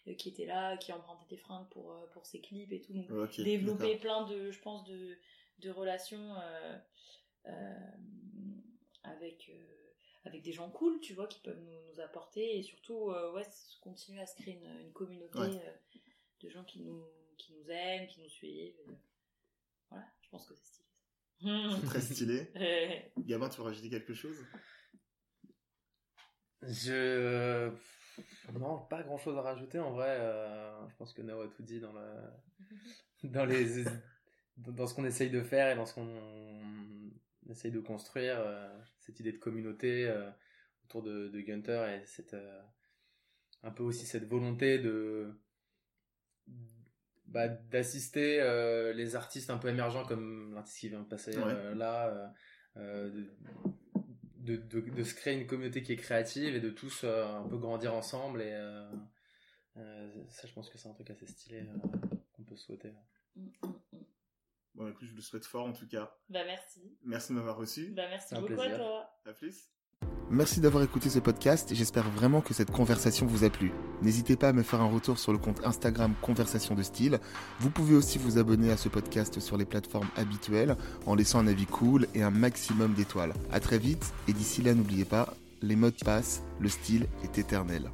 euh, 0.07 0.13
qui 0.13 0.29
était 0.29 0.45
là, 0.45 0.77
qui 0.77 0.93
empruntait 0.93 1.25
des 1.29 1.37
fringues 1.37 1.67
pour, 1.69 1.91
euh, 1.91 2.05
pour 2.13 2.25
ses 2.25 2.39
clips 2.39 2.71
et 2.71 2.81
tout. 2.81 2.93
Donc, 2.93 3.35
développer 3.37 3.97
plein 3.97 4.25
de, 4.27 4.51
je 4.51 4.61
pense, 4.61 4.85
de, 4.85 5.17
de 5.59 5.69
relations 5.71 6.35
euh, 6.35 6.77
euh, 7.47 7.51
avec, 9.03 9.49
euh, 9.49 9.86
avec 10.27 10.41
des 10.43 10.51
gens 10.53 10.69
cool, 10.69 10.99
tu 10.99 11.13
vois, 11.13 11.27
qui 11.27 11.39
peuvent 11.41 11.59
nous, 11.59 11.79
nous 11.93 11.99
apporter 11.99 12.57
et 12.59 12.63
surtout, 12.63 13.09
euh, 13.11 13.33
ouais, 13.33 13.45
continuer 13.81 14.21
à 14.21 14.25
se 14.25 14.35
créer 14.35 14.55
une, 14.55 14.79
une 14.81 14.91
communauté 14.93 15.39
Ouais. 15.39 15.61
euh, 15.65 15.99
de 16.41 16.49
gens 16.49 16.63
qui 16.63 16.81
nous, 16.81 17.03
qui 17.37 17.53
nous 17.53 17.69
aiment, 17.69 18.07
qui 18.07 18.21
nous 18.21 18.29
suivent. 18.29 18.75
euh. 18.89 18.93
Voilà, 19.89 20.05
je 20.21 20.29
pense 20.29 20.45
que 20.47 20.53
c'est 20.55 20.65
stylé. 20.65 20.85
C'est 21.79 21.85
très 21.87 22.01
stylé. 22.01 23.11
Gabin, 23.17 23.49
tu 23.49 23.57
veux 23.57 23.63
rajouter 23.63 23.89
quelque 23.89 24.13
chose? 24.13 24.37
Je. 26.61 27.71
Non, 28.53 28.79
pas 28.89 29.03
grand 29.03 29.17
chose 29.17 29.37
à 29.37 29.41
rajouter 29.41 29.79
en 29.79 29.91
vrai. 29.91 30.09
euh, 30.19 30.87
je 30.89 30.95
pense 30.95 31.13
que 31.13 31.21
Nao 31.21 31.41
a 31.41 31.47
tout 31.47 31.61
dit 31.63 31.79
dans, 31.79 31.93
le... 31.93 32.15
dans, 33.23 33.45
les... 33.45 33.83
dans 34.57 34.87
ce 34.87 34.95
qu'on 34.95 35.05
essaye 35.05 35.29
de 35.29 35.41
faire 35.43 35.69
et 35.71 35.75
dans 35.75 35.85
ce 35.85 35.93
qu'on 35.93 37.06
essaye 37.51 37.71
de 37.71 37.79
construire. 37.79 38.39
euh, 38.39 38.67
cette 38.99 39.19
idée 39.19 39.31
de 39.31 39.37
communauté 39.37 40.07
euh, 40.07 40.29
autour 40.85 41.01
de, 41.03 41.29
de 41.29 41.41
Gunter 41.41 41.97
et 42.01 42.05
cette, 42.05 42.33
euh, 42.33 42.61
un 43.63 43.71
peu 43.71 43.83
aussi 43.83 44.05
cette 44.05 44.25
volonté 44.25 44.79
de. 44.79 45.31
Bah, 47.27 47.49
d'assister 47.49 48.39
euh, 48.39 48.93
les 48.93 49.17
artistes 49.17 49.49
un 49.49 49.57
peu 49.57 49.67
émergents 49.67 50.05
comme 50.05 50.53
l'artiste 50.53 50.79
qui 50.79 50.89
vient 50.89 51.01
de 51.01 51.07
passer 51.07 51.35
Ouais. 51.37 51.43
euh, 51.45 51.75
là, 51.75 52.33
euh, 52.77 53.09
de, 53.09 54.55
de, 54.55 54.55
de, 54.55 54.79
de 54.79 55.03
se 55.03 55.13
créer 55.13 55.37
une 55.37 55.45
communauté 55.45 55.83
qui 55.83 55.91
est 55.91 55.97
créative 55.97 56.55
et 56.55 56.61
de 56.61 56.69
tous 56.69 57.03
euh, 57.03 57.25
un 57.25 57.47
peu 57.49 57.57
grandir 57.57 57.93
ensemble 57.93 58.41
et 58.41 58.53
euh, 58.53 58.89
euh, 59.75 60.09
ça 60.29 60.47
je 60.47 60.53
pense 60.53 60.69
que 60.69 60.77
c'est 60.77 60.87
un 60.87 60.93
truc 60.93 61.09
assez 61.09 61.27
stylé 61.27 61.59
euh, 61.67 61.89
qu'on 62.31 62.43
peut 62.43 62.55
souhaiter. 62.55 62.93
Bon, 64.77 64.87
écoute, 64.87 65.07
je 65.09 65.15
le 65.15 65.21
souhaite 65.21 65.45
fort 65.45 65.65
en 65.65 65.73
tout 65.73 65.87
cas. 65.87 66.13
Bah 66.29 66.41
merci. 66.45 66.81
Merci 67.03 67.31
de 67.31 67.37
m'avoir 67.37 67.57
reçu. 67.57 67.93
Bah 67.95 68.03
merci 68.09 68.35
beaucoup 68.35 68.45
plaisir. 68.45 68.75
à 68.75 68.77
toi. 68.77 69.09
À 69.25 69.33
plus. 69.33 69.71
Merci 70.29 70.59
d'avoir 70.59 70.83
écouté 70.83 71.09
ce 71.09 71.17
podcast. 71.17 71.73
J'espère 71.73 72.07
vraiment 72.11 72.41
que 72.41 72.53
cette 72.53 72.69
conversation 72.69 73.25
vous 73.25 73.43
a 73.43 73.49
plu. 73.49 73.71
N'hésitez 74.03 74.35
pas 74.35 74.49
à 74.49 74.53
me 74.53 74.61
faire 74.61 74.81
un 74.81 74.91
retour 74.91 75.17
sur 75.17 75.31
le 75.31 75.39
compte 75.39 75.65
Instagram 75.65 76.13
Conversation 76.21 76.75
de 76.75 76.83
Style. 76.83 77.19
Vous 77.59 77.71
pouvez 77.71 77.95
aussi 77.95 78.19
vous 78.19 78.37
abonner 78.37 78.69
à 78.69 78.77
ce 78.77 78.87
podcast 78.87 79.39
sur 79.39 79.57
les 79.57 79.65
plateformes 79.65 80.09
habituelles 80.15 80.75
en 81.07 81.15
laissant 81.15 81.39
un 81.39 81.47
avis 81.47 81.65
cool 81.65 82.07
et 82.13 82.21
un 82.21 82.29
maximum 82.29 82.93
d'étoiles. 82.93 83.33
À 83.51 83.59
très 83.59 83.79
vite 83.79 84.13
et 84.27 84.33
d'ici 84.33 84.61
là, 84.61 84.75
n'oubliez 84.75 85.05
pas, 85.05 85.33
les 85.63 85.75
modes 85.75 85.97
passent, 86.05 86.43
le 86.59 86.69
style 86.69 87.07
est 87.23 87.39
éternel. 87.39 87.89